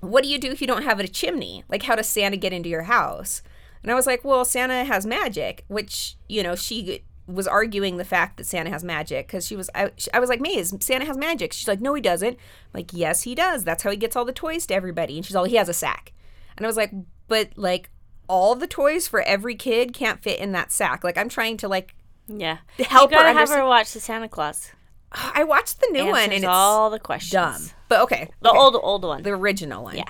what 0.00 0.22
do 0.24 0.28
you 0.28 0.38
do 0.38 0.50
if 0.50 0.60
you 0.60 0.66
don't 0.66 0.82
have 0.82 1.00
a 1.00 1.06
chimney? 1.08 1.64
Like, 1.68 1.84
how 1.84 1.94
does 1.96 2.08
Santa 2.08 2.36
get 2.36 2.52
into 2.52 2.68
your 2.68 2.82
house? 2.82 3.42
And 3.82 3.90
I 3.92 3.94
was 3.94 4.06
like, 4.06 4.24
well, 4.24 4.44
Santa 4.44 4.84
has 4.84 5.06
magic, 5.06 5.64
which, 5.68 6.16
you 6.28 6.42
know, 6.42 6.54
she 6.56 7.02
was 7.26 7.46
arguing 7.48 7.96
the 7.96 8.04
fact 8.04 8.36
that 8.36 8.46
Santa 8.46 8.70
has 8.70 8.84
magic 8.84 9.26
because 9.26 9.46
she 9.46 9.56
was, 9.56 9.68
I, 9.74 9.90
she- 9.96 10.12
I 10.14 10.20
was 10.20 10.28
like, 10.28 10.40
Maze, 10.40 10.74
Santa 10.80 11.04
has 11.06 11.16
magic. 11.16 11.52
She's 11.52 11.66
like, 11.68 11.80
no, 11.80 11.92
he 11.94 12.00
doesn't. 12.00 12.34
I'm 12.34 12.70
like, 12.72 12.92
yes, 12.92 13.22
he 13.22 13.34
does. 13.34 13.64
That's 13.64 13.82
how 13.82 13.90
he 13.90 13.96
gets 13.96 14.14
all 14.16 14.24
the 14.24 14.32
toys 14.32 14.66
to 14.66 14.74
everybody. 14.74 15.16
And 15.16 15.26
she's 15.26 15.34
all, 15.34 15.44
he 15.44 15.56
has 15.56 15.68
a 15.68 15.74
sack. 15.74 16.12
And 16.56 16.64
I 16.64 16.68
was 16.68 16.76
like, 16.76 16.92
but 17.28 17.50
like, 17.56 17.90
all 18.28 18.54
the 18.54 18.66
toys 18.66 19.08
for 19.08 19.22
every 19.22 19.54
kid 19.56 19.92
can't 19.92 20.22
fit 20.22 20.38
in 20.38 20.52
that 20.52 20.70
sack. 20.72 21.02
Like, 21.04 21.18
I'm 21.18 21.28
trying 21.28 21.56
to, 21.58 21.68
like, 21.68 21.94
Yeah. 22.28 22.58
help 22.78 23.10
you 23.10 23.16
gotta 23.16 23.32
her 23.32 23.38
have 23.38 23.48
her 23.50 23.64
watch 23.66 23.92
the 23.92 24.00
Santa 24.00 24.28
Claus. 24.28 24.70
I 25.12 25.44
watched 25.44 25.80
the 25.80 25.88
new 25.92 26.06
one 26.06 26.22
and 26.24 26.32
it's 26.32 26.44
all 26.44 26.90
the 26.90 26.98
questions. 26.98 27.32
dumb. 27.32 27.70
But 27.88 28.00
okay, 28.02 28.28
The 28.40 28.50
okay. 28.50 28.58
old 28.58 28.76
old 28.82 29.04
one. 29.04 29.22
the 29.22 29.30
original 29.30 29.84
one. 29.84 29.96
Yeah. 29.96 30.04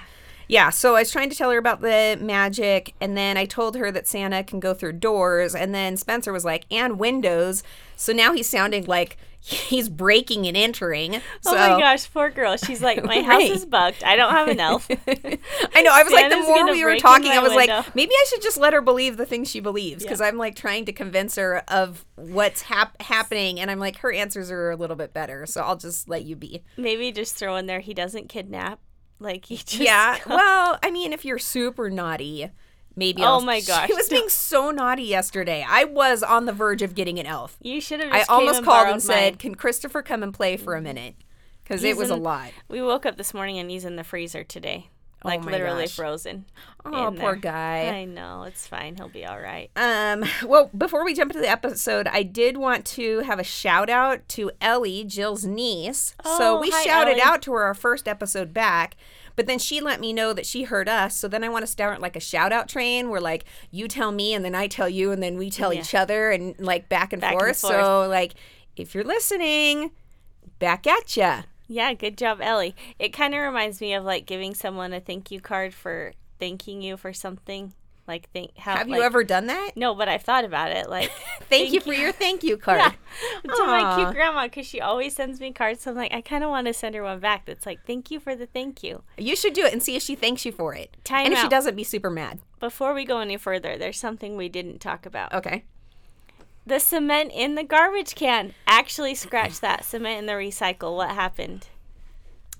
Yeah, 0.48 0.70
so 0.70 0.94
I 0.94 1.00
was 1.00 1.10
trying 1.10 1.30
to 1.30 1.36
tell 1.36 1.50
her 1.50 1.58
about 1.58 1.80
the 1.80 2.16
magic, 2.20 2.94
and 3.00 3.16
then 3.16 3.36
I 3.36 3.46
told 3.46 3.76
her 3.76 3.90
that 3.90 4.06
Santa 4.06 4.44
can 4.44 4.60
go 4.60 4.74
through 4.74 4.92
doors, 4.94 5.54
and 5.54 5.74
then 5.74 5.96
Spencer 5.96 6.32
was 6.32 6.44
like, 6.44 6.66
and 6.70 6.98
windows. 7.00 7.62
So 7.96 8.12
now 8.12 8.32
he's 8.32 8.48
sounding 8.48 8.84
like 8.86 9.16
he's 9.40 9.88
breaking 9.88 10.46
and 10.46 10.56
entering. 10.56 11.14
So 11.40 11.52
oh 11.52 11.54
my 11.56 11.80
gosh, 11.80 12.12
poor 12.12 12.30
girl. 12.30 12.56
She's 12.56 12.80
like, 12.82 13.02
my 13.04 13.22
house 13.22 13.42
Right. 13.42 13.50
is 13.50 13.64
bugged. 13.66 14.04
I 14.04 14.14
don't 14.16 14.32
have 14.32 14.48
an 14.48 14.60
elf. 14.60 14.86
I 15.08 15.82
know. 15.82 15.90
I 15.92 16.02
was 16.04 16.12
like, 16.12 16.30
the 16.30 16.36
more 16.36 16.70
we 16.70 16.84
were 16.84 16.96
talking, 16.96 17.30
I 17.32 17.38
was 17.40 17.54
window. 17.54 17.76
like, 17.78 17.94
maybe 17.96 18.12
I 18.12 18.24
should 18.28 18.42
just 18.42 18.56
let 18.58 18.72
her 18.72 18.80
believe 18.82 19.16
the 19.16 19.26
things 19.26 19.48
she 19.50 19.58
believes 19.60 20.02
because 20.04 20.20
I'm 20.20 20.36
like 20.36 20.54
trying 20.54 20.84
to 20.84 20.92
convince 20.92 21.34
her 21.36 21.64
of 21.68 22.04
what's 22.16 22.62
hap- 22.62 23.00
happening, 23.02 23.58
and 23.58 23.70
I'm 23.70 23.78
like, 23.80 23.96
her 23.98 24.12
answers 24.12 24.50
are 24.50 24.70
a 24.70 24.76
little 24.76 24.96
bit 24.96 25.12
better, 25.12 25.44
so 25.46 25.62
I'll 25.62 25.76
just 25.76 26.08
let 26.08 26.24
you 26.24 26.36
be. 26.36 26.62
Maybe 26.76 27.10
just 27.10 27.34
throw 27.34 27.56
in 27.56 27.66
there 27.66 27.80
he 27.80 27.94
doesn't 27.94 28.28
kidnap. 28.28 28.78
Like 29.18 29.46
he 29.46 29.56
just 29.56 29.76
Yeah. 29.76 30.18
Well, 30.26 30.78
I 30.82 30.90
mean, 30.90 31.12
if 31.12 31.24
you're 31.24 31.38
super 31.38 31.90
naughty, 31.90 32.50
maybe. 32.94 33.22
Oh 33.22 33.26
I'll- 33.26 33.40
my 33.40 33.60
gosh, 33.66 33.88
She 33.88 33.94
was 33.94 34.08
being 34.08 34.28
so 34.28 34.70
naughty 34.70 35.04
yesterday. 35.04 35.64
I 35.68 35.84
was 35.84 36.22
on 36.22 36.44
the 36.46 36.52
verge 36.52 36.82
of 36.82 36.94
getting 36.94 37.18
an 37.18 37.26
elf. 37.26 37.56
You 37.60 37.80
should 37.80 38.00
have. 38.00 38.12
I 38.12 38.22
almost 38.28 38.58
and 38.58 38.66
called 38.66 38.88
and 38.88 39.02
said, 39.02 39.32
mine. 39.32 39.36
"Can 39.36 39.54
Christopher 39.54 40.02
come 40.02 40.22
and 40.22 40.32
play 40.34 40.56
for 40.56 40.74
a 40.74 40.80
minute?" 40.82 41.14
Because 41.64 41.82
it 41.82 41.96
was 41.96 42.10
a 42.10 42.16
lot. 42.16 42.52
We 42.68 42.80
woke 42.80 43.04
up 43.06 43.16
this 43.16 43.34
morning 43.34 43.58
and 43.58 43.68
he's 43.70 43.84
in 43.84 43.96
the 43.96 44.04
freezer 44.04 44.44
today, 44.44 44.88
like 45.26 45.42
Oh 45.44 45.50
literally 45.50 45.82
gosh. 45.84 45.94
frozen. 45.96 46.44
Oh, 46.84 47.12
poor 47.18 47.32
there. 47.32 47.36
guy. 47.36 47.88
I 47.88 48.04
know 48.04 48.44
it's 48.44 48.66
fine. 48.66 48.94
He'll 48.96 49.08
be 49.08 49.26
all 49.26 49.40
right. 49.40 49.70
Um, 49.76 50.24
well, 50.46 50.70
before 50.76 51.04
we 51.04 51.14
jump 51.14 51.32
into 51.32 51.40
the 51.42 51.50
episode, 51.50 52.06
I 52.06 52.22
did 52.22 52.56
want 52.56 52.84
to 52.86 53.18
have 53.20 53.38
a 53.40 53.44
shout 53.44 53.90
out 53.90 54.26
to 54.30 54.50
Ellie, 54.60 55.02
Jill's 55.04 55.44
niece. 55.44 56.14
so 56.24 56.56
Oh, 56.56 56.60
we 56.60 56.70
hi, 56.70 56.84
shouted 56.84 57.12
Ellie. 57.12 57.22
out 57.22 57.42
to 57.42 57.52
her 57.52 57.64
our 57.64 57.74
first 57.74 58.06
episode 58.06 58.54
back, 58.54 58.96
but 59.34 59.46
then 59.46 59.58
she 59.58 59.80
let 59.80 60.00
me 60.00 60.12
know 60.12 60.32
that 60.32 60.46
she 60.46 60.62
heard 60.62 60.88
us. 60.88 61.16
So 61.16 61.26
then 61.28 61.42
I 61.42 61.48
want 61.48 61.64
to 61.64 61.70
start 61.70 62.00
like 62.00 62.14
a 62.16 62.20
shout 62.20 62.52
out 62.52 62.68
train 62.68 63.10
where 63.10 63.20
like 63.20 63.44
you 63.72 63.88
tell 63.88 64.12
me 64.12 64.32
and 64.32 64.44
then 64.44 64.54
I 64.54 64.68
tell 64.68 64.88
you 64.88 65.10
and 65.10 65.22
then 65.22 65.36
we 65.36 65.50
tell 65.50 65.72
Yeah. 65.74 65.80
each 65.80 65.94
other 65.94 66.30
and 66.30 66.54
like 66.60 66.88
back 66.88 67.12
and, 67.12 67.20
Back 67.20 67.32
and 67.32 67.40
forth. 67.40 67.58
forth. 67.60 67.72
So 67.74 68.08
like 68.08 68.34
if 68.76 68.94
you're 68.94 69.04
listening, 69.04 69.90
back 70.60 70.86
at 70.86 71.16
ya. 71.16 71.42
Yeah, 71.68 71.92
good 71.94 72.16
job, 72.16 72.40
Ellie. 72.40 72.74
It 72.98 73.12
kind 73.12 73.34
of 73.34 73.40
reminds 73.40 73.80
me 73.80 73.94
of 73.94 74.04
like 74.04 74.26
giving 74.26 74.54
someone 74.54 74.92
a 74.92 75.00
thank 75.00 75.30
you 75.30 75.40
card 75.40 75.74
for 75.74 76.12
thanking 76.38 76.82
you 76.82 76.96
for 76.96 77.12
something. 77.12 77.72
Like 78.06 78.30
thank. 78.32 78.56
How, 78.56 78.76
Have 78.76 78.88
you 78.88 79.02
ever 79.02 79.24
done 79.24 79.46
that? 79.46 79.72
No, 79.74 79.92
but 79.94 80.08
I've 80.08 80.22
thought 80.22 80.44
about 80.44 80.70
it. 80.70 80.88
Like 80.88 81.10
Thank, 81.48 81.72
you 81.72 81.80
for 81.80 81.92
your 81.92 82.12
thank 82.12 82.44
you 82.44 82.56
card. 82.56 82.78
Yeah, 82.78 82.92
to 83.56 83.66
my 83.66 83.96
cute 83.96 84.14
grandma 84.14 84.44
because 84.44 84.64
she 84.64 84.80
always 84.80 85.14
sends 85.14 85.40
me 85.40 85.52
cards. 85.52 85.82
So 85.82 85.90
I'm 85.90 85.96
like, 85.96 86.12
I 86.14 86.20
kind 86.20 86.44
of 86.44 86.50
want 86.50 86.68
to 86.68 86.72
send 86.72 86.94
her 86.94 87.02
one 87.02 87.18
back 87.18 87.46
that's 87.46 87.66
like, 87.66 87.84
thank 87.84 88.10
you 88.12 88.20
for 88.20 88.36
the 88.36 88.46
thank 88.46 88.84
you. 88.84 89.02
You 89.18 89.34
should 89.34 89.54
do 89.54 89.64
it 89.64 89.72
and 89.72 89.82
see 89.82 89.96
if 89.96 90.02
she 90.02 90.14
thanks 90.14 90.44
you 90.44 90.52
for 90.52 90.72
it. 90.74 90.96
Time 91.02 91.26
and 91.26 91.34
if 91.34 91.40
she 91.40 91.48
doesn't, 91.48 91.74
be 91.74 91.82
super 91.82 92.10
mad. 92.10 92.38
Before 92.60 92.94
we 92.94 93.04
go 93.04 93.18
any 93.18 93.36
further, 93.36 93.76
there's 93.76 93.98
something 93.98 94.36
we 94.36 94.48
didn't 94.48 94.78
talk 94.78 95.04
about. 95.04 95.34
Okay. 95.34 95.64
The 96.66 96.80
cement 96.80 97.30
in 97.32 97.54
the 97.54 97.62
garbage 97.62 98.16
can 98.16 98.52
actually 98.66 99.14
scratched 99.14 99.60
that 99.60 99.84
cement 99.84 100.18
in 100.18 100.26
the 100.26 100.32
recycle. 100.32 100.96
What 100.96 101.10
happened? 101.10 101.68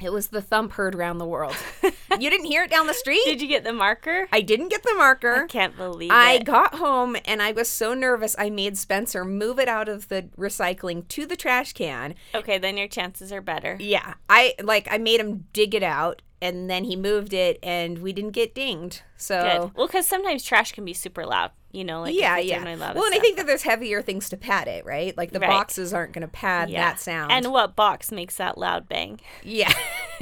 It 0.00 0.12
was 0.12 0.28
the 0.28 0.42
thump 0.42 0.72
heard 0.72 0.94
around 0.94 1.18
the 1.18 1.26
world. 1.26 1.56
you 1.82 2.30
didn't 2.30 2.44
hear 2.44 2.62
it 2.64 2.70
down 2.70 2.86
the 2.86 2.94
street? 2.94 3.25
Did 3.25 3.40
you 3.40 3.48
get 3.48 3.64
the 3.64 3.72
marker? 3.72 4.28
I 4.30 4.42
didn't 4.42 4.68
get 4.68 4.82
the 4.82 4.94
marker. 4.96 5.44
I 5.44 5.46
can't 5.46 5.76
believe 5.76 6.10
it. 6.10 6.14
I 6.14 6.34
it. 6.34 6.44
got 6.44 6.75
home 6.75 7.16
and 7.25 7.40
I 7.42 7.52
was 7.52 7.68
so 7.68 7.94
nervous 7.94 8.36
I 8.38 8.50
made 8.50 8.76
Spencer 8.76 9.25
move 9.25 9.58
it 9.58 9.68
out 9.68 9.88
of 9.88 10.08
the 10.08 10.28
recycling 10.38 11.08
to 11.08 11.26
the 11.26 11.34
trash 11.34 11.72
can. 11.72 12.14
Okay, 12.34 12.58
then 12.58 12.76
your 12.76 12.88
chances 12.88 13.32
are 13.32 13.40
better. 13.40 13.76
Yeah. 13.80 14.14
I 14.28 14.54
like 14.62 14.86
I 14.90 14.98
made 14.98 15.18
him 15.18 15.46
dig 15.52 15.75
it 15.75 15.82
out 15.82 16.20
and 16.42 16.68
then 16.68 16.84
he 16.84 16.94
moved 16.94 17.32
it 17.32 17.58
and 17.62 17.98
we 17.98 18.12
didn't 18.12 18.32
get 18.32 18.54
dinged. 18.54 19.02
So 19.16 19.40
Good. 19.40 19.76
Well, 19.76 19.86
because 19.86 20.06
sometimes 20.06 20.44
trash 20.44 20.72
can 20.72 20.84
be 20.84 20.92
super 20.92 21.25
loud. 21.25 21.52
You 21.76 21.85
know, 21.85 22.00
like 22.00 22.14
yeah, 22.14 22.38
yeah. 22.38 22.64
Well, 22.64 23.04
and 23.04 23.14
I 23.14 23.18
think 23.18 23.37
that 23.37 23.47
there's 23.47 23.61
heavier 23.62 24.00
things 24.00 24.30
to 24.30 24.37
pad 24.38 24.66
it, 24.66 24.87
right? 24.87 25.14
Like 25.14 25.33
the 25.33 25.40
Right. 25.40 25.50
boxes 25.50 25.92
aren't 25.92 26.12
going 26.14 26.23
to 26.23 26.28
pad 26.28 26.71
Yeah. 26.71 26.80
that 26.92 27.00
sound. 27.00 27.30
And 27.33 27.52
what 27.52 27.76
box 27.76 28.11
makes 28.11 28.37
that 28.37 28.56
loud 28.56 28.88
bang? 28.88 29.21
yeah. 29.42 29.71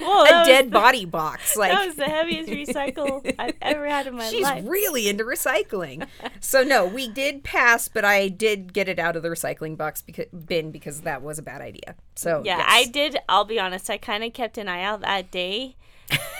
Whoa, 0.00 0.24
a 0.24 0.44
dead 0.44 0.66
the- 0.66 0.70
body 0.70 1.04
box. 1.06 1.56
Like 1.56 1.72
That 1.72 1.86
was 1.86 1.94
the 1.96 2.04
heaviest 2.04 2.50
recycle 2.50 3.34
I've 3.38 3.54
ever 3.62 3.86
had 3.88 4.06
in 4.06 4.16
my 4.16 4.28
She's 4.28 4.42
life. 4.42 4.58
She's 4.60 4.68
really 4.68 5.08
into 5.08 5.24
recycling. 5.24 6.06
so 6.40 6.62
no, 6.62 6.84
we 6.86 7.08
did 7.08 7.42
pass, 7.44 7.88
but 7.88 8.04
I 8.04 8.28
did 8.28 8.72
get 8.74 8.88
it 8.88 8.98
out 8.98 9.16
of 9.16 9.22
the 9.22 9.28
recycling 9.30 9.76
box 9.76 10.02
because, 10.02 10.26
bin 10.26 10.70
because 10.70 11.00
that 11.02 11.22
was 11.22 11.38
a 11.38 11.42
bad 11.42 11.62
idea. 11.62 11.94
So 12.14 12.42
Yeah, 12.44 12.58
yes. 12.58 12.66
I 12.68 12.84
did. 12.84 13.16
I'll 13.28 13.44
be 13.46 13.58
honest. 13.58 13.88
I 13.88 13.96
kind 13.96 14.22
of 14.22 14.32
kept 14.34 14.58
an 14.58 14.68
eye 14.68 14.82
out 14.82 15.00
that 15.00 15.30
day, 15.30 15.76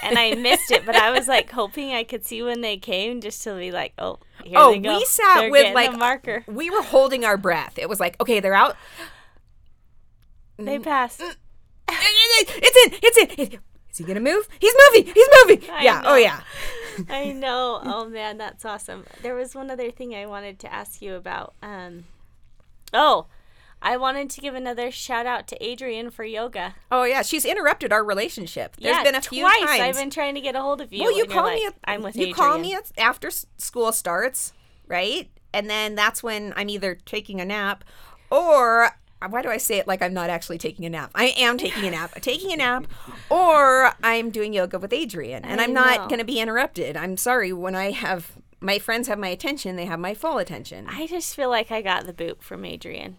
and 0.03 0.19
I 0.19 0.35
missed 0.35 0.71
it. 0.71 0.85
But 0.87 0.97
I 0.97 1.11
was 1.11 1.29
like 1.29 1.51
hoping 1.51 1.93
I 1.93 2.05
could 2.05 2.25
see 2.25 2.43
when 2.43 2.61
they 2.61 2.77
came, 2.77 3.21
just 3.21 3.43
to 3.45 3.55
be 3.57 3.71
like, 3.71 3.93
"Oh, 3.99 4.19
here 4.45 4.59
Oh, 4.59 4.73
they 4.73 4.79
go. 4.79 4.97
we 4.99 5.05
sat 5.05 5.41
They're 5.41 5.51
with 5.51 5.75
like 5.75 5.97
marker. 5.97 6.45
We 6.47 6.71
were 6.71 6.83
holding 6.83 7.25
our 7.25 7.37
breath. 7.37 7.79
It 7.79 7.89
was 7.89 8.01
like, 8.01 8.21
okay, 8.21 8.41
they're 8.41 8.55
out. 8.55 8.77
They 10.57 10.79
passed. 10.79 11.21
It's 11.21 12.87
in. 12.87 12.99
It's 13.03 13.19
in. 13.19 13.31
It- 13.55 13.61
Is 13.91 13.99
he 13.99 14.05
gonna 14.05 14.21
move? 14.21 14.49
He's 14.61 14.75
moving. 14.95 15.13
He's 15.15 15.29
moving. 15.45 15.71
I 15.71 15.83
yeah. 15.85 16.01
know. 16.01 16.09
Oh 16.11 16.17
yeah. 16.17 16.41
I 17.09 17.33
know. 17.33 17.81
Oh 17.83 18.09
man, 18.09 18.39
that's 18.39 18.65
awesome. 18.65 19.05
There 19.23 19.35
was 19.35 19.55
one 19.55 19.71
other 19.71 19.91
thing 19.91 20.15
I 20.15 20.27
wanted 20.27 20.59
to 20.61 20.73
ask 20.73 21.01
you 21.01 21.15
about. 21.15 21.55
Um, 21.63 22.05
oh, 22.93 23.27
I 23.81 23.97
wanted 23.97 24.31
to 24.31 24.41
give 24.41 24.55
another 24.55 24.91
shout 24.91 25.27
out 25.27 25.47
to 25.49 25.65
Adrian 25.65 26.11
for 26.11 26.25
yoga. 26.25 26.75
Oh 26.91 27.05
yeah. 27.05 27.23
She's 27.23 27.45
interrupted 27.45 27.93
our 27.93 28.05
relationship. 28.05 28.77
There's 28.77 28.97
yeah, 28.97 29.03
been 29.03 29.15
a 29.15 29.21
few 29.21 29.43
twice 29.43 29.61
times. 29.61 29.81
I've 29.81 29.97
been 29.97 30.11
trying 30.11 30.35
to 30.35 30.41
get 30.41 30.57
a 30.57 30.63
hold 30.63 30.81
of 30.81 30.93
you. 30.93 31.03
well, 31.03 31.17
you 31.17 31.27
call 31.27 31.45
like, 31.45 31.57
me. 31.57 31.67
At, 31.67 31.75
I'm 31.85 32.03
with 32.03 32.17
you 32.17 32.23
Adrian. 32.23 32.35
call 32.35 32.59
me 32.59 32.77
after 32.97 33.31
school 33.31 33.93
starts, 33.93 34.53
right? 34.87 35.31
And 35.55 35.71
then 35.71 35.95
that's 35.95 36.23
when 36.23 36.53
I'm 36.57 36.69
either 36.69 36.97
taking 37.07 37.41
a 37.41 37.45
nap, 37.45 37.85
or 38.31 38.91
uh, 39.23 39.29
why 39.29 39.43
do 39.43 39.49
I 39.49 39.57
say 39.57 39.79
it 39.79 39.87
like 39.87 40.03
I'm 40.03 40.13
not 40.13 40.29
actually 40.29 40.59
taking 40.59 40.85
a 40.85 40.91
nap? 40.91 41.11
I 41.15 41.33
am 41.39 41.57
taking 41.57 41.85
a 41.85 41.91
nap. 41.91 42.21
taking 42.21 42.53
a 42.53 42.57
nap, 42.57 42.87
or 43.31 43.93
I'm 44.03 44.31
doing 44.31 44.53
yoga 44.53 44.79
with 44.79 44.93
Adrian, 44.93 45.45
and 45.45 45.61
I 45.61 45.65
I'm 45.65 45.73
not 45.73 46.09
going 46.09 46.19
to 46.19 46.25
be 46.25 46.41
interrupted. 46.41 46.97
I'm 46.97 47.17
sorry 47.17 47.53
when 47.53 47.75
I 47.75 47.93
have 47.93 48.33
my 48.61 48.79
friends 48.79 49.09
have 49.09 49.19
my 49.19 49.29
attention, 49.29 49.77
they 49.77 49.87
have 49.87 50.01
my 50.01 50.15
full 50.15 50.39
attention. 50.39 50.87
I 50.89 51.07
just 51.07 51.35
feel 51.35 51.49
like 51.49 51.71
I 51.71 51.81
got 51.81 52.07
the 52.07 52.13
boot 52.13 52.43
from 52.43 52.65
Adrian. 52.65 53.17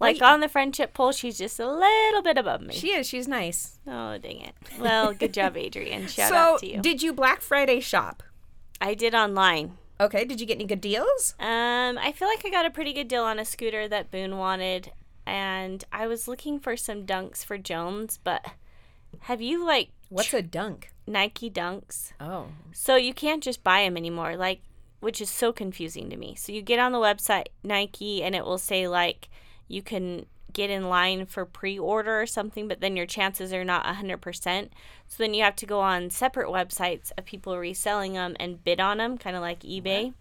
Like 0.00 0.20
y- 0.20 0.32
on 0.32 0.40
the 0.40 0.48
friendship 0.48 0.94
poll, 0.94 1.12
she's 1.12 1.38
just 1.38 1.60
a 1.60 1.70
little 1.70 2.22
bit 2.22 2.38
above 2.38 2.62
me. 2.62 2.74
She 2.74 2.88
is. 2.92 3.06
She's 3.06 3.28
nice. 3.28 3.78
oh, 3.86 4.18
dang 4.18 4.40
it. 4.40 4.54
Well, 4.78 5.12
good 5.12 5.34
job, 5.34 5.56
Adrian. 5.56 6.06
Shout 6.08 6.30
so, 6.30 6.34
out 6.34 6.58
to 6.60 6.66
you. 6.66 6.80
did 6.80 7.02
you 7.02 7.12
Black 7.12 7.42
Friday 7.42 7.80
shop? 7.80 8.22
I 8.80 8.94
did 8.94 9.14
online. 9.14 9.76
Okay. 10.00 10.24
Did 10.24 10.40
you 10.40 10.46
get 10.46 10.54
any 10.54 10.64
good 10.64 10.80
deals? 10.80 11.34
Um, 11.38 11.98
I 11.98 12.12
feel 12.16 12.26
like 12.28 12.44
I 12.46 12.50
got 12.50 12.64
a 12.64 12.70
pretty 12.70 12.94
good 12.94 13.08
deal 13.08 13.22
on 13.24 13.38
a 13.38 13.44
scooter 13.44 13.86
that 13.88 14.10
Boone 14.10 14.38
wanted, 14.38 14.92
and 15.26 15.84
I 15.92 16.06
was 16.06 16.26
looking 16.26 16.58
for 16.58 16.76
some 16.76 17.04
dunks 17.04 17.44
for 17.44 17.58
Jones, 17.58 18.18
but 18.24 18.44
have 19.20 19.42
you 19.42 19.64
like 19.64 19.90
What's 20.08 20.32
a 20.32 20.42
dunk? 20.42 20.90
Nike 21.06 21.50
dunks? 21.50 22.12
Oh. 22.18 22.46
So 22.72 22.96
you 22.96 23.12
can't 23.12 23.42
just 23.42 23.62
buy 23.62 23.82
them 23.82 23.96
anymore, 23.96 24.36
like 24.36 24.62
which 25.00 25.20
is 25.20 25.30
so 25.30 25.52
confusing 25.52 26.10
to 26.10 26.16
me. 26.16 26.34
So 26.34 26.52
you 26.52 26.62
get 26.62 26.78
on 26.78 26.92
the 26.92 26.98
website 26.98 27.46
Nike 27.62 28.22
and 28.22 28.34
it 28.34 28.44
will 28.44 28.58
say 28.58 28.86
like 28.88 29.28
you 29.70 29.82
can 29.82 30.26
get 30.52 30.68
in 30.68 30.88
line 30.88 31.26
for 31.26 31.44
pre-order 31.44 32.20
or 32.20 32.26
something, 32.26 32.66
but 32.66 32.80
then 32.80 32.96
your 32.96 33.06
chances 33.06 33.52
are 33.52 33.64
not 33.64 33.86
100%. 33.86 34.68
So 35.06 35.16
then 35.18 35.32
you 35.32 35.44
have 35.44 35.56
to 35.56 35.66
go 35.66 35.80
on 35.80 36.10
separate 36.10 36.48
websites 36.48 37.12
of 37.16 37.24
people 37.24 37.56
reselling 37.56 38.14
them 38.14 38.36
and 38.40 38.62
bid 38.64 38.80
on 38.80 38.98
them, 38.98 39.16
kind 39.16 39.36
of 39.36 39.42
like 39.42 39.60
eBay. 39.60 40.12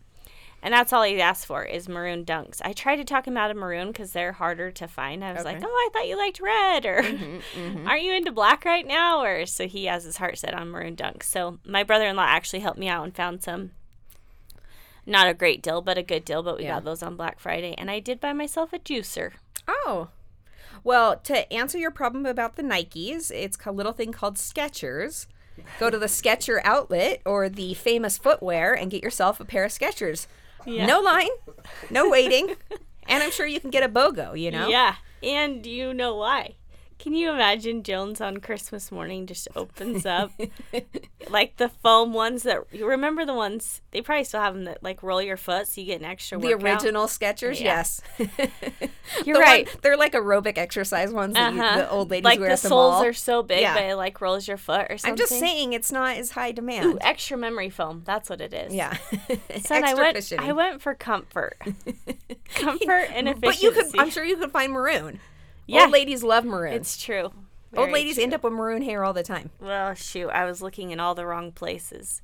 And 0.62 0.74
that's 0.74 0.92
all 0.92 1.04
he 1.04 1.20
asked 1.22 1.46
for 1.46 1.64
is 1.64 1.88
maroon 1.88 2.26
dunks. 2.26 2.62
I 2.64 2.74
tried 2.74 2.98
to 2.98 3.06
talk 3.06 3.26
him 3.26 3.38
out 3.38 3.50
of 3.50 3.58
maroon 3.58 3.88
because 3.88 4.12
they're 4.12 4.34
harder 4.34 4.72
to 4.72 4.88
find. 4.88 5.24
I 5.24 5.32
was 5.32 5.46
like, 5.46 5.64
"Oh, 5.64 5.66
I 5.66 5.90
thought 5.94 6.08
you 6.08 6.18
liked 6.18 6.42
red," 6.42 6.86
or 6.86 7.02
mm-hmm, 7.02 7.60
mm-hmm. 7.60 7.88
"Aren't 7.88 8.04
you 8.04 8.14
into 8.14 8.34
black 8.34 8.66
right 8.66 8.86
now?" 8.86 9.22
Or 9.24 9.46
so 9.46 9.68
he 9.68 9.86
has 9.86 10.04
his 10.04 10.18
heart 10.18 10.38
set 10.38 10.54
on 10.54 10.70
maroon 10.70 10.98
dunks. 10.98 11.24
So 11.24 11.60
my 11.66 11.84
brother-in-law 11.84 12.26
actually 12.26 12.60
helped 12.60 12.78
me 12.78 12.90
out 12.90 13.06
and 13.06 13.16
found 13.16 13.42
some. 13.42 13.72
Not 15.06 15.28
a 15.28 15.34
great 15.34 15.62
deal, 15.62 15.82
but 15.82 15.98
a 15.98 16.04
good 16.04 16.26
deal. 16.26 16.44
But 16.44 16.58
we 16.58 16.64
Yeah. 16.64 16.76
got 16.76 16.86
those 16.86 17.02
on 17.04 17.16
Black 17.16 17.40
Friday, 17.40 17.74
and 17.78 17.90
I 17.90 18.00
did 18.00 18.20
buy 18.20 18.34
myself 18.34 18.74
a 18.74 18.80
juicer. 18.80 19.34
Oh. 19.68 20.10
Well, 20.84 21.18
to 21.18 21.52
answer 21.52 21.78
your 21.78 21.92
problem 21.92 22.26
about 22.26 22.56
the 22.56 22.64
Nikes, 22.64 23.32
it's 23.32 23.58
a 23.66 23.72
little 23.72 23.92
thing 23.92 24.12
called 24.12 24.36
Skechers. 24.38 25.28
Go 25.80 25.90
to 25.90 25.98
the 25.98 26.08
Sketcher 26.08 26.62
outlet 26.64 27.22
or 27.26 27.50
the 27.50 27.74
famous 27.74 28.18
footwear 28.18 28.74
and 28.74 28.90
get 28.92 29.04
yourself 29.04 29.40
a 29.42 29.46
pair 29.46 29.66
of 29.66 29.72
Skechers. 29.72 30.28
Yeah. 30.66 30.86
No 30.86 31.00
line, 31.02 31.30
no 31.90 32.10
waiting, 32.10 32.56
and 33.08 33.24
I'm 33.24 33.32
sure 33.32 33.46
you 33.46 33.60
can 33.60 33.70
get 33.70 33.84
a 33.84 33.90
BOGO, 33.90 34.40
you 34.40 34.52
know? 34.52 34.68
Yeah, 34.70 34.96
and 35.24 35.66
you 35.66 35.94
know 35.94 36.16
why? 36.16 36.56
Can 37.00 37.14
you 37.14 37.32
imagine 37.32 37.82
Jones 37.84 38.20
on 38.20 38.38
Christmas 38.42 38.92
morning 38.92 39.26
just 39.26 39.48
opens 39.56 40.06
up 40.06 40.32
like 41.30 41.56
the 41.56 41.70
foam 41.70 42.12
ones 42.12 42.44
that 42.44 42.60
you 42.74 42.86
remember 42.86 43.26
the 43.26 43.34
ones 43.34 43.80
they 43.92 44.02
probably 44.02 44.26
still 44.26 44.42
have 44.42 44.54
them 44.54 44.66
that 44.66 44.84
like 44.84 45.02
roll 45.02 45.22
your 45.22 45.38
foot 45.38 45.66
so 45.68 45.80
you 45.80 45.88
get 45.88 46.02
an 46.02 46.06
extra 46.06 46.38
The 46.38 46.56
workout? 46.56 46.84
original 46.84 47.06
Skechers, 47.08 47.58
Yeah. 47.62 47.86
yes. 47.88 48.02
You're 48.20 48.28
The 49.26 49.32
one- 49.32 49.42
right. 49.42 49.82
they're 49.82 49.96
like 49.96 50.12
aerobic 50.12 50.58
exercise 50.58 51.14
ones 51.14 51.36
that 51.36 51.54
you- 51.54 51.62
Uh-huh. 51.62 51.78
the 51.78 51.90
old 51.90 52.12
ladies 52.12 52.26
like 52.26 52.40
wear 52.42 52.50
the 52.50 52.54
at 52.54 52.62
the 52.62 52.68
soles 52.68 52.96
mall. 52.96 53.06
are 53.06 53.14
so 53.14 53.44
big 53.44 53.62
Yeah. 53.62 53.76
but 53.76 53.84
it 53.86 53.96
like 53.96 54.20
rolls 54.20 54.46
your 54.46 54.58
foot 54.58 54.88
or 54.90 54.98
something. 54.98 55.12
I'm 55.14 55.18
just 55.18 55.40
saying 55.40 55.72
it's 55.72 55.94
not 55.94 56.18
as 56.18 56.32
high 56.32 56.52
demand. 56.52 56.86
Ooh, 56.86 56.98
extra 57.00 57.38
memory 57.38 57.70
foam. 57.70 58.02
That's 58.06 58.30
what 58.30 58.42
it 58.42 58.54
is. 58.54 58.74
yeah. 58.76 58.98
Son, 59.62 59.86
I 59.86 59.94
went. 59.94 60.16
cushioning. 60.18 60.50
I 60.50 60.52
went 60.52 60.82
for 60.82 60.96
comfort, 60.96 61.58
comfort 62.56 63.08
and 63.14 63.30
efficiency. 63.30 63.40
But 63.42 63.62
you 63.64 63.72
could 63.72 63.86
I'm 64.00 64.10
sure 64.10 64.26
you 64.26 64.36
could 64.36 64.52
find 64.52 64.74
maroon. 64.74 65.22
Yeah. 65.70 65.84
Old 65.84 65.92
ladies 65.92 66.24
love 66.24 66.46
maroon. 66.46 66.74
It's 66.74 67.02
true. 67.02 67.32
Old 67.78 67.92
ladies 67.92 68.16
true. 68.16 68.24
end 68.24 68.34
up 68.34 68.44
with 68.44 68.54
maroon 68.54 68.82
hair 68.82 69.04
all 69.04 69.14
the 69.14 69.22
time. 69.22 69.52
Well, 69.62 69.94
shoot, 69.94 70.30
I 70.30 70.46
was 70.46 70.60
looking 70.64 70.90
in 70.90 71.00
all 71.00 71.14
the 71.14 71.28
wrong 71.28 71.52
places. 71.52 72.24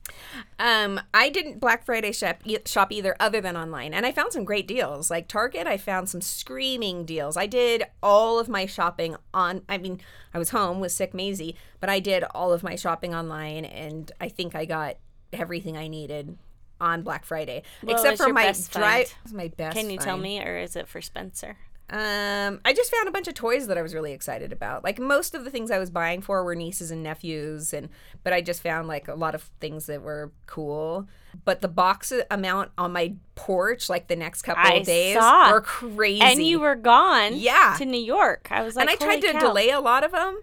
Um, 0.58 1.00
I 1.14 1.30
didn't 1.30 1.60
Black 1.60 1.86
Friday 1.86 2.12
shop, 2.12 2.38
e- 2.46 2.58
shop 2.66 2.92
either, 2.92 3.16
other 3.20 3.42
than 3.42 3.56
online, 3.56 3.94
and 3.94 4.04
I 4.04 4.12
found 4.12 4.34
some 4.34 4.44
great 4.44 4.68
deals. 4.68 5.12
Like 5.12 5.28
Target, 5.28 5.68
I 5.68 5.78
found 5.78 6.10
some 6.10 6.22
screaming 6.22 7.06
deals. 7.06 7.38
I 7.38 7.46
did 7.46 7.84
all 8.02 8.40
of 8.40 8.50
my 8.50 8.66
shopping 8.66 9.16
on. 9.36 9.62
I 9.70 9.78
mean, 9.78 10.02
I 10.34 10.40
was 10.40 10.50
home 10.50 10.80
with 10.80 10.92
sick 10.92 11.14
Maisie, 11.14 11.56
but 11.80 11.92
I 11.92 12.00
did 12.00 12.24
all 12.34 12.52
of 12.52 12.64
my 12.64 12.76
shopping 12.76 13.14
online, 13.14 13.66
and 13.66 14.12
I 14.20 14.30
think 14.30 14.56
I 14.56 14.66
got 14.66 14.98
everything 15.32 15.78
I 15.78 15.88
needed 15.88 16.40
on 16.82 17.04
Black 17.04 17.24
Friday, 17.24 17.62
What 17.82 17.94
except 17.94 18.18
for 18.18 18.34
my 18.34 18.52
drive. 18.72 19.14
My 19.32 19.50
best. 19.50 19.78
Can 19.78 19.92
you 19.92 20.00
tell 20.00 20.18
me, 20.18 20.42
or 20.42 20.58
is 20.58 20.76
it 20.76 20.88
for 20.88 21.02
Spencer? 21.02 21.58
Um, 21.88 22.62
I 22.66 22.74
just 22.74 22.92
found 22.92 23.08
a 23.08 23.12
bunch 23.12 23.28
of 23.28 23.36
toys 23.36 23.68
that 23.68 23.78
I 23.78 23.84
was 23.84 23.94
really 23.94 24.12
excited 24.12 24.52
about. 24.52 24.84
Like 24.84 24.98
most 24.98 25.36
of 25.36 25.44
the 25.44 25.52
things 25.52 25.70
I 25.70 25.78
was 25.78 25.92
buying 25.92 26.22
for 26.22 26.44
were 26.44 26.56
nieces 26.56 26.90
and 26.90 27.04
nephews, 27.04 27.74
and 27.74 27.90
but 28.24 28.34
I 28.34 28.42
just 28.42 28.64
found 28.64 28.88
like 28.88 29.08
a 29.08 29.14
lot 29.14 29.36
of 29.36 29.44
things 29.60 29.86
that 29.86 30.02
were 30.02 30.32
cool. 30.48 31.08
But 31.44 31.62
the 31.62 31.68
box 31.68 32.12
amount 32.32 32.72
on 32.78 32.92
my 32.92 33.14
porch, 33.36 33.88
like 33.88 34.08
the 34.08 34.16
next 34.16 34.42
couple 34.42 34.64
I 34.66 34.78
of 34.78 34.86
days, 34.86 35.16
saw. 35.16 35.52
were 35.52 35.62
crazy. 35.62 36.22
And 36.22 36.42
you 36.42 36.60
were 36.60 36.76
gone. 36.76 37.34
Yeah. 37.36 37.76
To 37.78 37.86
New 37.86 38.02
York. 38.02 38.48
I 38.50 38.64
was 38.64 38.76
like, 38.76 38.84
and 38.84 38.90
I 38.90 38.96
tried 38.96 39.22
to 39.22 39.34
cow." 39.34 39.40
delay 39.40 39.70
a 39.70 39.80
lot 39.80 40.04
of 40.04 40.12
them, 40.12 40.42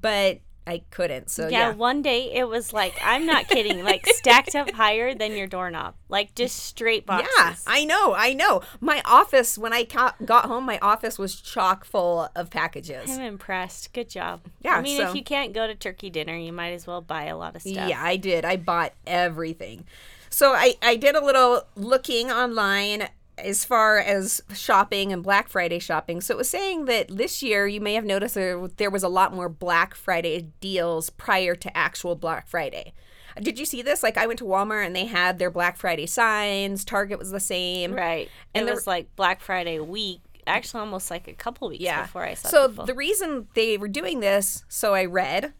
but 0.00 0.40
I 0.66 0.82
couldn't. 0.90 1.28
So 1.30 1.48
Yeah, 1.48 1.70
yeah, 1.70 1.72
one 1.74 2.02
day 2.02 2.32
it 2.32 2.48
was 2.48 2.72
like 2.72 2.94
I'm 3.02 3.26
not 3.26 3.48
kidding, 3.48 3.82
like 3.84 4.06
stacked 4.06 4.54
up 4.54 4.70
higher 4.70 5.14
than 5.14 5.32
your 5.36 5.46
doorknob, 5.46 5.94
like 6.08 6.34
just 6.34 6.56
straight 6.56 7.04
boxes. 7.06 7.28
Yeah, 7.36 7.54
I 7.66 7.84
know, 7.84 8.14
I 8.14 8.32
know. 8.32 8.62
My 8.80 9.02
office, 9.04 9.58
when 9.58 9.72
I 9.72 9.84
ca- 9.84 10.14
got 10.24 10.44
home, 10.46 10.64
my 10.64 10.78
office 10.80 11.18
was 11.18 11.40
chock 11.40 11.84
full 11.84 12.28
of 12.36 12.50
packages. 12.50 13.10
I'm 13.10 13.20
impressed. 13.22 13.92
Good 13.92 14.08
job. 14.08 14.42
Yeah, 14.60 14.76
I 14.76 14.82
mean, 14.82 14.98
so- 14.98 15.08
if 15.10 15.16
you 15.16 15.24
can't 15.24 15.52
go 15.52 15.66
to 15.66 15.74
turkey 15.74 16.10
dinner, 16.10 16.36
you 16.36 16.52
might 16.52 16.70
as 16.72 16.86
well 16.86 17.00
buy 17.00 17.24
a 17.24 17.36
lot 17.36 17.56
of 17.56 17.62
stuff. 17.62 17.88
Yeah, 17.88 18.00
I 18.02 18.16
did. 18.16 18.44
I 18.44 18.56
bought 18.56 18.92
everything. 19.06 19.84
So 20.30 20.52
I, 20.52 20.74
I 20.80 20.96
did 20.96 21.14
a 21.14 21.22
little 21.24 21.64
looking 21.76 22.30
online 22.30 23.08
as 23.38 23.64
far 23.64 23.98
as 23.98 24.42
shopping 24.54 25.12
and 25.12 25.22
Black 25.22 25.48
Friday 25.48 25.78
shopping. 25.78 26.20
So 26.20 26.34
it 26.34 26.38
was 26.38 26.50
saying 26.50 26.84
that 26.86 27.08
this 27.08 27.42
year 27.42 27.66
you 27.66 27.80
may 27.80 27.94
have 27.94 28.04
noticed 28.04 28.34
there, 28.34 28.68
there 28.76 28.90
was 28.90 29.02
a 29.02 29.08
lot 29.08 29.34
more 29.34 29.48
Black 29.48 29.94
Friday 29.94 30.48
deals 30.60 31.10
prior 31.10 31.54
to 31.56 31.76
actual 31.76 32.14
Black 32.14 32.46
Friday. 32.46 32.92
Did 33.40 33.58
you 33.58 33.64
see 33.64 33.80
this? 33.80 34.02
Like 34.02 34.18
I 34.18 34.26
went 34.26 34.38
to 34.40 34.44
Walmart 34.44 34.84
and 34.84 34.94
they 34.94 35.06
had 35.06 35.38
their 35.38 35.50
Black 35.50 35.78
Friday 35.78 36.06
signs. 36.06 36.84
Target 36.84 37.18
was 37.18 37.30
the 37.30 37.40
same. 37.40 37.94
Right. 37.94 38.28
And 38.54 38.62
it 38.62 38.66
there- 38.66 38.74
was 38.74 38.86
like 38.86 39.14
Black 39.16 39.40
Friday 39.40 39.78
week, 39.80 40.20
actually 40.46 40.80
almost 40.80 41.10
like 41.10 41.26
a 41.28 41.32
couple 41.32 41.68
weeks 41.70 41.82
Yeah. 41.82 42.02
before 42.02 42.24
I 42.24 42.34
saw 42.34 42.48
so 42.48 42.68
people. 42.68 42.84
the 42.84 42.94
reason 42.94 43.48
they 43.54 43.78
were 43.78 43.88
doing 43.88 44.20
this, 44.20 44.64
so 44.68 44.92
I 44.92 45.06
read, 45.06 45.54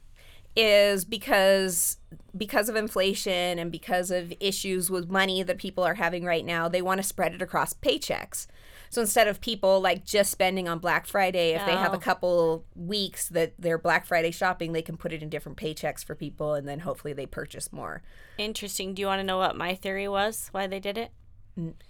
is 0.57 1.05
because 1.05 1.99
because 2.37 2.69
of 2.69 2.77
inflation 2.77 3.59
and 3.59 3.71
because 3.73 4.11
of 4.11 4.33
issues 4.41 4.91
with 4.91 5.09
money 5.11 5.43
that 5.43 5.59
people 5.59 5.85
are 5.85 5.95
having 5.95 6.25
right 6.25 6.45
now, 6.45 6.69
they 6.69 6.83
want 6.83 6.99
to 6.99 7.03
spread 7.07 7.35
it 7.35 7.43
across 7.43 7.73
paychecks. 7.73 8.47
So 8.91 9.01
instead 9.01 9.29
of 9.29 9.41
people 9.41 9.81
like 9.81 10.05
just 10.05 10.31
spending 10.31 10.69
on 10.69 10.79
Black 10.79 11.07
Friday, 11.07 11.53
if 11.53 11.65
they 11.65 11.73
have 11.73 11.95
a 11.95 11.97
Oh. 11.97 12.01
couple 12.01 12.65
weeks 12.77 13.29
that 13.31 13.55
they're 13.59 13.79
Black 13.79 14.05
Friday 14.05 14.31
shopping, 14.31 14.73
they 14.73 14.83
can 14.83 14.99
put 14.99 15.13
it 15.15 15.23
in 15.23 15.31
different 15.31 15.57
paychecks 15.57 16.05
for 16.05 16.15
people 16.15 16.53
and 16.55 16.69
then 16.69 16.81
hopefully 16.81 17.15
they 17.15 17.25
purchase 17.27 17.73
more. 17.73 18.03
Interesting. 18.37 18.93
Do 18.93 19.01
you 19.01 19.07
want 19.07 19.21
to 19.21 19.25
know 19.25 19.39
what 19.39 19.57
my 19.57 19.75
theory 19.75 20.09
was? 20.09 20.49
Why 20.53 20.67
they 20.67 20.81
did 20.81 20.99
it? 20.99 21.11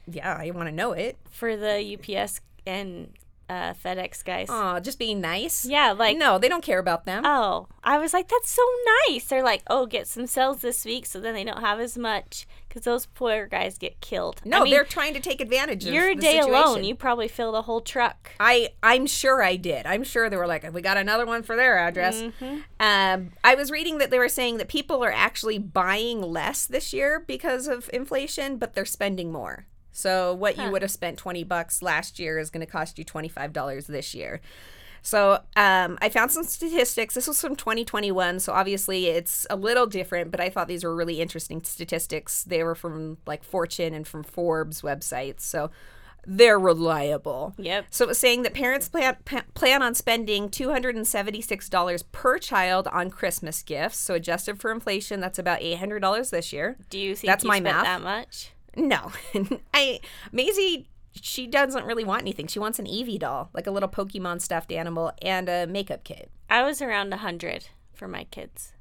Yeah, 0.06 0.36
I 0.40 0.50
want 0.52 0.68
to 0.68 0.74
know 0.74 0.92
it. 0.92 1.16
For 1.30 1.56
the 1.56 1.80
UPS 1.96 2.40
and 2.66 3.12
uh, 3.52 3.74
FedEx 3.74 4.24
guys. 4.24 4.46
Oh, 4.48 4.80
just 4.80 4.98
being 4.98 5.20
nice. 5.20 5.66
Yeah, 5.66 5.92
like 5.92 6.16
no, 6.16 6.38
they 6.38 6.48
don't 6.48 6.64
care 6.64 6.78
about 6.78 7.04
them. 7.04 7.22
Oh, 7.26 7.68
I 7.84 7.98
was 7.98 8.14
like, 8.14 8.28
that's 8.28 8.50
so 8.50 8.62
nice. 9.08 9.26
They're 9.26 9.42
like, 9.42 9.62
oh, 9.66 9.84
get 9.84 10.06
some 10.06 10.26
sales 10.26 10.62
this 10.62 10.84
week, 10.84 11.04
so 11.04 11.20
then 11.20 11.34
they 11.34 11.44
don't 11.44 11.60
have 11.60 11.78
as 11.78 11.98
much 11.98 12.46
because 12.68 12.84
those 12.84 13.04
poor 13.04 13.46
guys 13.46 13.76
get 13.76 14.00
killed. 14.00 14.40
no, 14.46 14.60
I 14.60 14.64
mean, 14.64 14.72
they're 14.72 14.84
trying 14.84 15.12
to 15.12 15.20
take 15.20 15.42
advantage 15.42 15.84
of 15.84 15.92
your 15.92 16.14
day 16.14 16.38
alone. 16.38 16.84
You 16.84 16.94
probably 16.94 17.28
filled 17.28 17.54
a 17.54 17.62
whole 17.62 17.82
truck. 17.82 18.30
I 18.40 18.70
I'm 18.82 19.06
sure 19.06 19.42
I 19.42 19.56
did. 19.56 19.84
I'm 19.84 20.04
sure 20.04 20.30
they 20.30 20.36
were 20.38 20.46
like, 20.46 20.72
we 20.72 20.80
got 20.80 20.96
another 20.96 21.26
one 21.26 21.42
for 21.42 21.54
their 21.54 21.78
address. 21.78 22.22
Mm-hmm. 22.22 22.58
Um, 22.80 23.32
I 23.44 23.54
was 23.54 23.70
reading 23.70 23.98
that 23.98 24.10
they 24.10 24.18
were 24.18 24.30
saying 24.30 24.56
that 24.56 24.68
people 24.68 25.04
are 25.04 25.12
actually 25.12 25.58
buying 25.58 26.22
less 26.22 26.66
this 26.66 26.94
year 26.94 27.22
because 27.26 27.68
of 27.68 27.90
inflation, 27.92 28.56
but 28.56 28.72
they're 28.72 28.86
spending 28.86 29.30
more. 29.30 29.66
So 29.92 30.34
what 30.34 30.56
you 30.56 30.70
would 30.70 30.82
have 30.82 30.90
spent 30.90 31.18
twenty 31.18 31.44
bucks 31.44 31.82
last 31.82 32.18
year 32.18 32.38
is 32.38 32.50
going 32.50 32.64
to 32.64 32.70
cost 32.70 32.98
you 32.98 33.04
twenty 33.04 33.28
five 33.28 33.52
dollars 33.52 33.86
this 33.86 34.14
year. 34.14 34.40
So 35.02 35.40
um, 35.56 35.98
I 36.00 36.08
found 36.08 36.30
some 36.30 36.44
statistics. 36.44 37.14
This 37.14 37.26
was 37.26 37.40
from 37.40 37.56
2021, 37.56 38.38
so 38.38 38.52
obviously 38.52 39.06
it's 39.06 39.46
a 39.50 39.56
little 39.56 39.86
different, 39.86 40.30
but 40.30 40.40
I 40.40 40.48
thought 40.48 40.68
these 40.68 40.84
were 40.84 40.94
really 40.94 41.20
interesting 41.20 41.60
statistics. 41.64 42.44
They 42.44 42.62
were 42.62 42.76
from 42.76 43.18
like 43.26 43.42
Fortune 43.42 43.94
and 43.94 44.06
from 44.06 44.22
Forbes 44.22 44.82
websites, 44.82 45.40
so 45.40 45.72
they're 46.24 46.58
reliable. 46.58 47.52
Yep. 47.58 47.86
So 47.90 48.04
it 48.04 48.08
was 48.08 48.18
saying 48.18 48.42
that 48.42 48.54
parents 48.54 48.88
plan 48.88 49.16
plan 49.54 49.82
on 49.82 49.96
spending 49.96 50.48
two 50.48 50.70
hundred 50.70 50.94
and 50.94 51.06
seventy 51.06 51.40
six 51.40 51.68
dollars 51.68 52.04
per 52.04 52.38
child 52.38 52.86
on 52.88 53.10
Christmas 53.10 53.60
gifts. 53.62 53.98
So 53.98 54.14
adjusted 54.14 54.60
for 54.60 54.70
inflation, 54.70 55.18
that's 55.18 55.38
about 55.38 55.62
eight 55.62 55.78
hundred 55.78 55.98
dollars 55.98 56.30
this 56.30 56.52
year. 56.52 56.76
Do 56.90 56.98
you 56.98 57.16
think 57.16 57.28
That's 57.28 57.42
you 57.42 57.48
my 57.48 57.58
spent 57.58 57.76
math. 57.76 57.84
that 57.84 58.02
much? 58.02 58.52
No, 58.76 59.12
I 59.74 60.00
Maisie. 60.32 60.88
She 61.14 61.46
doesn't 61.46 61.84
really 61.84 62.04
want 62.04 62.22
anything. 62.22 62.46
She 62.46 62.58
wants 62.58 62.78
an 62.78 62.86
Eevee 62.86 63.18
doll, 63.18 63.50
like 63.52 63.66
a 63.66 63.70
little 63.70 63.88
Pokemon 63.88 64.40
stuffed 64.40 64.72
animal, 64.72 65.12
and 65.20 65.46
a 65.46 65.66
makeup 65.66 66.04
kit. 66.04 66.30
I 66.48 66.62
was 66.62 66.80
around 66.80 67.12
a 67.12 67.18
hundred 67.18 67.68
for 67.92 68.08
my 68.08 68.24
kids. 68.24 68.72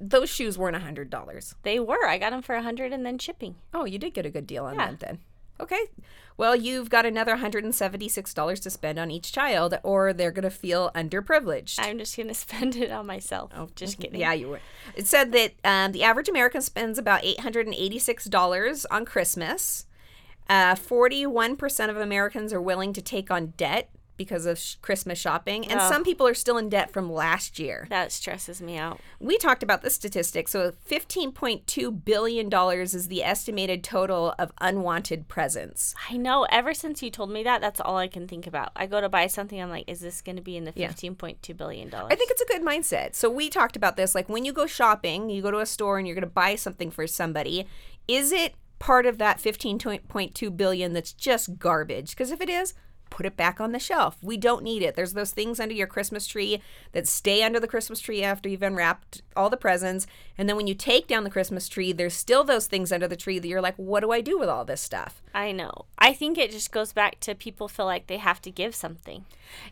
Those 0.00 0.28
shoes 0.28 0.58
weren't 0.58 0.74
a 0.74 0.80
hundred 0.80 1.10
dollars. 1.10 1.54
They 1.62 1.78
were. 1.78 2.04
I 2.06 2.18
got 2.18 2.30
them 2.30 2.42
for 2.42 2.56
a 2.56 2.62
hundred 2.62 2.92
and 2.92 3.06
then 3.06 3.18
shipping. 3.18 3.54
Oh, 3.72 3.84
you 3.84 3.98
did 4.00 4.14
get 4.14 4.26
a 4.26 4.30
good 4.30 4.48
deal 4.48 4.64
on 4.64 4.74
Yeah. 4.74 4.86
them 4.86 4.98
then. 5.00 5.18
Okay. 5.60 5.86
Well, 6.38 6.54
you've 6.54 6.90
got 6.90 7.06
another 7.06 7.36
$176 7.36 8.62
to 8.62 8.70
spend 8.70 8.98
on 8.98 9.10
each 9.10 9.32
child, 9.32 9.78
or 9.82 10.12
they're 10.12 10.30
going 10.30 10.42
to 10.42 10.50
feel 10.50 10.90
underprivileged. 10.94 11.78
I'm 11.78 11.98
just 11.98 12.16
gonna 12.16 12.34
spend 12.46 12.76
it 12.76 12.90
on 12.90 13.06
myself. 13.06 13.52
Oh, 13.56 13.68
just 13.74 13.98
kidding. 13.98 14.20
Yeah, 14.20 14.34
you 14.34 14.48
were. 14.48 14.60
It 14.94 15.06
said 15.06 15.32
that 15.32 15.54
um, 15.64 15.92
the 15.92 16.02
average 16.02 16.28
American 16.28 16.60
spends 16.60 16.98
about 16.98 17.22
$886 17.22 18.84
on 18.90 19.04
Christmas. 19.06 19.86
Uh, 20.48 20.74
41% 20.74 21.90
of 21.90 21.96
Americans 21.96 22.52
are 22.52 22.60
willing 22.60 22.92
to 22.92 23.02
take 23.02 23.30
on 23.30 23.54
debt 23.56 23.90
because 24.16 24.46
of 24.46 24.58
sh- 24.58 24.76
Christmas 24.82 25.18
shopping, 25.18 25.66
and 25.68 25.80
Oh. 25.80 25.88
some 25.88 26.04
people 26.04 26.26
are 26.26 26.34
still 26.34 26.56
in 26.58 26.68
debt 26.68 26.92
from 26.92 27.12
last 27.12 27.58
year. 27.58 27.86
That 27.90 28.12
stresses 28.12 28.60
me 28.62 28.76
out. 28.76 29.00
We 29.20 29.38
talked 29.38 29.62
about 29.62 29.82
the 29.82 29.90
statistic. 29.90 30.48
So, 30.48 30.72
$15.2 30.88 32.04
billion 32.04 32.52
is 32.82 33.08
the 33.08 33.22
estimated 33.22 33.82
total 33.84 34.34
of 34.38 34.52
unwanted 34.60 35.28
presents. 35.28 35.94
I 36.10 36.16
know. 36.16 36.44
Ever 36.50 36.74
since 36.74 37.02
you 37.02 37.10
told 37.10 37.30
me 37.30 37.42
that, 37.42 37.60
that's 37.60 37.80
all 37.80 37.96
I 37.96 38.08
can 38.08 38.26
think 38.28 38.46
about. 38.46 38.70
I 38.76 38.86
go 38.86 39.00
to 39.00 39.08
buy 39.08 39.26
something. 39.26 39.60
I'm 39.60 39.70
like, 39.70 39.84
is 39.88 40.00
this 40.00 40.20
going 40.22 40.36
to 40.36 40.42
be 40.42 40.56
in 40.56 40.64
the 40.64 40.72
Yeah. 40.74 40.88
fifteen 40.88 41.14
point 41.14 41.42
two 41.42 41.54
billion 41.54 41.88
dollars? 41.88 42.08
I 42.12 42.16
think 42.16 42.30
it's 42.30 42.42
a 42.42 42.46
good 42.46 42.62
mindset. 42.62 43.14
So 43.14 43.30
we 43.30 43.48
talked 43.48 43.76
about 43.76 43.96
this. 43.96 44.14
Like 44.14 44.28
when 44.28 44.44
you 44.44 44.52
go 44.52 44.66
shopping, 44.66 45.30
you 45.30 45.42
go 45.42 45.50
to 45.50 45.58
a 45.60 45.66
store 45.66 45.98
and 45.98 46.06
you're 46.06 46.14
going 46.14 46.22
to 46.22 46.26
buy 46.26 46.54
something 46.56 46.90
for 46.90 47.06
somebody. 47.06 47.66
Is 48.08 48.32
it 48.32 48.54
part 48.78 49.06
of 49.06 49.18
that 49.18 49.38
15.2 49.38 50.50
billion 50.56 50.92
that's 50.92 51.12
just 51.12 51.58
garbage? 51.58 52.10
Because 52.10 52.30
if 52.30 52.40
it 52.40 52.48
is, 52.50 52.74
put 53.10 53.26
it 53.26 53.36
back 53.36 53.60
on 53.60 53.72
the 53.72 53.78
shelf. 53.78 54.16
We 54.22 54.36
don't 54.36 54.62
need 54.62 54.82
it. 54.82 54.94
There's 54.94 55.12
those 55.14 55.30
things 55.30 55.58
under 55.60 55.74
your 55.74 55.86
Christmas 55.86 56.26
tree 56.26 56.62
that 56.92 57.06
stay 57.08 57.42
under 57.42 57.58
the 57.60 57.68
Christmas 57.68 58.00
tree 58.00 58.22
after 58.22 58.48
you've 58.48 58.62
unwrapped 58.62 59.22
all 59.34 59.48
the 59.50 59.56
presents. 59.56 60.06
And 60.36 60.48
then 60.48 60.56
when 60.56 60.66
you 60.66 60.74
take 60.74 61.06
down 61.06 61.24
the 61.24 61.30
Christmas 61.30 61.68
tree, 61.68 61.92
there's 61.92 62.14
still 62.14 62.44
those 62.44 62.66
things 62.66 62.92
under 62.92 63.08
the 63.08 63.16
tree 63.16 63.38
that 63.38 63.48
you're 63.48 63.60
like, 63.60 63.76
what 63.76 64.00
do 64.00 64.10
I 64.10 64.20
do 64.20 64.38
with 64.38 64.48
all 64.48 64.64
this 64.64 64.80
stuff? 64.80 65.22
I 65.34 65.52
know. 65.52 65.86
I 65.98 66.12
think 66.12 66.36
it 66.38 66.50
just 66.50 66.72
goes 66.72 66.92
back 66.92 67.20
to 67.20 67.34
people 67.34 67.68
feel 67.68 67.86
like 67.86 68.06
they 68.06 68.18
have 68.18 68.40
to 68.42 68.50
give 68.50 68.74
something. 68.74 69.24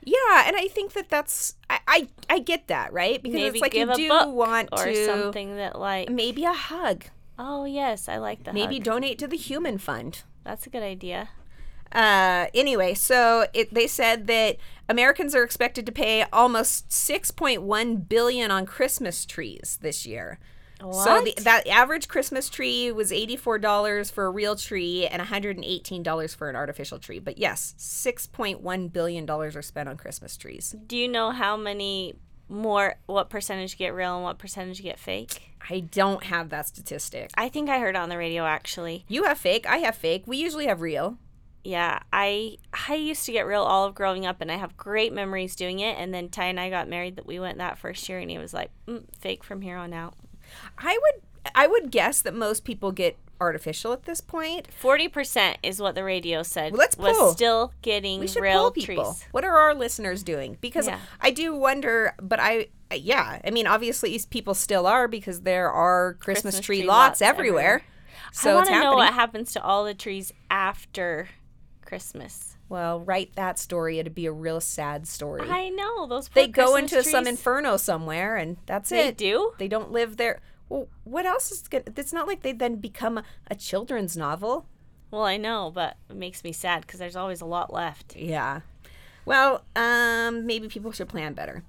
Yeah, 0.02 0.44
and 0.46 0.56
I 0.56 0.68
think 0.68 0.92
that 0.92 1.08
that's 1.08 1.56
I 1.68 1.80
I, 1.86 2.08
I 2.30 2.38
get 2.38 2.68
that 2.68 2.92
right 2.92 3.22
because 3.22 3.34
Maybe 3.40 3.58
it's 3.58 3.62
like 3.62 3.74
you 3.74 3.92
do 3.94 4.08
want 4.30 4.68
or 4.72 4.84
to 4.84 5.04
something 5.06 5.56
that 5.56 5.78
like. 5.78 6.08
maybe 6.10 6.44
a 6.44 6.52
hug 6.52 7.04
Oh 7.38 7.64
yes, 7.64 8.08
I 8.08 8.18
like 8.18 8.44
the 8.44 8.52
maybe 8.52 8.76
hug. 8.76 8.84
donate 8.84 9.18
to 9.18 9.26
the 9.26 9.36
human 9.36 9.78
fund 9.78 10.22
That's 10.44 10.66
a 10.66 10.70
good 10.70 10.82
idea. 10.84 11.30
Uh, 11.94 12.46
anyway, 12.54 12.94
so 12.94 13.46
it, 13.52 13.72
they 13.72 13.86
said 13.86 14.26
that 14.26 14.56
Americans 14.88 15.34
are 15.34 15.44
expected 15.44 15.86
to 15.86 15.92
pay 15.92 16.24
almost 16.32 16.88
6.1 16.88 18.08
billion 18.08 18.50
on 18.50 18.66
Christmas 18.66 19.24
trees 19.24 19.78
this 19.80 20.04
year. 20.04 20.38
So 20.80 21.22
the, 21.22 21.34
that 21.42 21.66
average 21.66 22.08
Christmas 22.08 22.50
tree 22.50 22.92
was 22.92 23.10
$84 23.10 24.12
for 24.12 24.26
a 24.26 24.30
real 24.30 24.56
tree 24.56 25.06
and 25.06 25.22
$118 25.22 26.36
for 26.36 26.50
an 26.50 26.56
artificial 26.56 26.98
tree. 26.98 27.20
But 27.20 27.38
yes, 27.38 27.74
$6.1 27.78 28.92
billion 28.92 29.30
are 29.30 29.62
spent 29.62 29.88
on 29.88 29.96
Christmas 29.96 30.36
trees. 30.36 30.74
Do 30.86 30.96
you 30.96 31.08
know 31.08 31.30
how 31.30 31.56
many 31.56 32.14
more, 32.48 32.96
what 33.06 33.30
percentage 33.30 33.78
get 33.78 33.94
real 33.94 34.16
and 34.16 34.24
what 34.24 34.38
percentage 34.38 34.82
get 34.82 34.98
fake? 34.98 35.54
I 35.70 35.80
don't 35.80 36.24
have 36.24 36.50
that 36.50 36.66
statistic. 36.66 37.30
I 37.36 37.48
think 37.48 37.70
I 37.70 37.78
heard 37.78 37.94
it 37.94 37.96
on 37.96 38.10
the 38.10 38.18
radio 38.18 38.44
actually. 38.44 39.06
You 39.08 39.24
have 39.24 39.38
fake, 39.38 39.66
I 39.66 39.78
have 39.78 39.96
fake. 39.96 40.24
We 40.26 40.36
usually 40.36 40.66
have 40.66 40.82
real. 40.82 41.18
Yeah, 41.64 42.00
I 42.12 42.58
I 42.88 42.94
used 42.94 43.24
to 43.26 43.32
get 43.32 43.46
real 43.46 43.62
all 43.62 43.86
of 43.86 43.94
growing 43.94 44.26
up, 44.26 44.40
and 44.40 44.52
I 44.52 44.56
have 44.56 44.76
great 44.76 45.12
memories 45.12 45.56
doing 45.56 45.80
it. 45.80 45.96
And 45.98 46.12
then 46.12 46.28
Ty 46.28 46.44
and 46.46 46.60
I 46.60 46.68
got 46.68 46.88
married 46.88 47.16
that 47.16 47.26
we 47.26 47.40
went 47.40 47.56
that 47.58 47.78
first 47.78 48.06
year, 48.08 48.18
and 48.18 48.30
he 48.30 48.36
was 48.38 48.52
like, 48.52 48.70
mm, 48.86 49.04
"Fake 49.18 49.42
from 49.42 49.62
here 49.62 49.76
on 49.78 49.92
out." 49.94 50.14
I 50.78 50.98
would 51.00 51.22
I 51.54 51.66
would 51.66 51.90
guess 51.90 52.20
that 52.22 52.34
most 52.34 52.64
people 52.64 52.92
get 52.92 53.16
artificial 53.40 53.92
at 53.92 54.04
this 54.04 54.20
point. 54.20 54.68
Forty 54.72 55.08
percent 55.08 55.58
is 55.62 55.80
what 55.80 55.94
the 55.94 56.04
radio 56.04 56.42
said. 56.42 56.72
Well, 56.72 56.80
let's 56.80 56.96
was 56.98 57.32
still 57.32 57.72
getting 57.82 58.20
We 58.20 58.26
should 58.28 58.42
real 58.42 58.70
people. 58.70 59.04
trees. 59.04 59.24
What 59.32 59.44
are 59.44 59.56
our 59.56 59.74
listeners 59.74 60.22
doing? 60.22 60.58
Because 60.60 60.86
Yeah. 60.86 61.00
I 61.20 61.30
do 61.30 61.54
wonder, 61.54 62.14
but 62.22 62.40
I 62.40 62.68
yeah, 62.94 63.40
I 63.44 63.50
mean 63.50 63.66
obviously 63.66 64.18
people 64.30 64.54
still 64.54 64.86
are 64.86 65.08
because 65.08 65.40
there 65.40 65.70
are 65.70 66.14
Christmas, 66.14 66.42
Christmas 66.56 66.60
tree, 66.66 66.78
tree 66.80 66.86
lots, 66.86 67.20
lots 67.20 67.22
everywhere. 67.22 67.64
everywhere. 67.64 67.84
So 68.32 68.50
I 68.50 68.54
want 68.54 68.66
to 68.68 68.80
know 68.80 68.94
what 68.94 69.14
happens 69.14 69.52
to 69.52 69.62
all 69.62 69.84
the 69.84 69.94
trees 69.94 70.32
after 70.50 71.28
Christmas. 71.94 72.56
well, 72.68 72.98
write 73.00 73.36
that 73.36 73.56
story. 73.56 74.00
It'd 74.00 74.16
be 74.16 74.26
a 74.26 74.32
real 74.32 74.60
sad 74.60 75.06
story. 75.06 75.48
I 75.48 75.68
know 75.68 76.08
those. 76.08 76.28
they 76.28 76.48
go 76.48 76.72
Christmas 76.72 76.92
into 76.92 77.08
some 77.08 77.26
inferno 77.28 77.76
somewhere, 77.76 78.36
and 78.36 78.56
that's 78.66 78.90
They 78.90 79.08
it. 79.08 79.18
They 79.18 79.30
do. 79.30 79.52
They 79.58 79.68
don't 79.68 79.92
live 79.92 80.16
there. 80.16 80.40
Well, 80.68 80.88
what 81.04 81.24
else 81.24 81.52
is 81.52 81.62
good? 81.68 81.92
It's 81.96 82.12
not 82.12 82.26
like 82.26 82.42
they 82.42 82.50
then 82.50 82.76
become 82.76 83.18
a, 83.18 83.24
a 83.48 83.54
children's 83.54 84.16
novel. 84.16 84.66
Well, 85.12 85.22
I 85.22 85.36
know, 85.36 85.70
but 85.72 85.96
it 86.10 86.16
makes 86.16 86.42
me 86.42 86.50
sad 86.50 86.80
because 86.80 86.98
there's 86.98 87.14
always 87.14 87.40
a 87.40 87.46
lot 87.46 87.72
left. 87.72 88.16
Yeah. 88.16 88.62
Well, 89.24 89.62
um, 89.76 90.46
maybe 90.46 90.66
people 90.66 90.90
should 90.90 91.08
plan 91.08 91.32
better. 91.34 91.62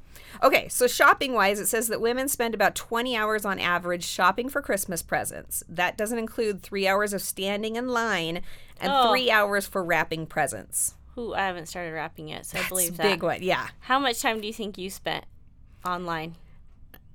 Okay, 0.44 0.68
so 0.70 0.88
shopping 0.88 1.34
wise, 1.34 1.60
it 1.60 1.68
says 1.68 1.88
that 1.88 2.02
women 2.02 2.28
spend 2.28 2.54
about 2.54 2.76
20 2.76 3.16
hours 3.16 3.46
on 3.46 3.60
average 3.60 4.04
shopping 4.06 4.50
for 4.50 4.62
Christmas 4.62 5.02
presents. 5.02 5.64
That 5.70 5.98
doesn't 5.98 6.18
include 6.20 6.62
three 6.62 6.88
hours 6.88 7.14
of 7.14 7.22
standing 7.22 7.76
in 7.76 7.88
line 7.90 8.42
and 8.80 8.92
Oh. 8.94 9.12
three 9.12 9.32
hours 9.32 9.66
for 9.68 9.84
wrapping 9.84 10.26
presents. 10.28 10.96
Who 11.16 11.34
I 11.34 11.42
haven't 11.46 11.68
started 11.68 11.94
wrapping 11.94 12.28
yet, 12.30 12.46
so 12.46 12.58
I 12.58 12.62
It's 12.62 12.70
believe 12.70 12.94
a 12.96 12.98
that. 12.98 13.04
big 13.04 13.24
one, 13.24 13.42
yeah. 13.42 13.68
How 13.82 14.00
much 14.00 14.22
time 14.22 14.42
do 14.42 14.48
you 14.48 14.54
think 14.54 14.78
you 14.78 14.90
spent 14.90 15.24
online 15.86 16.36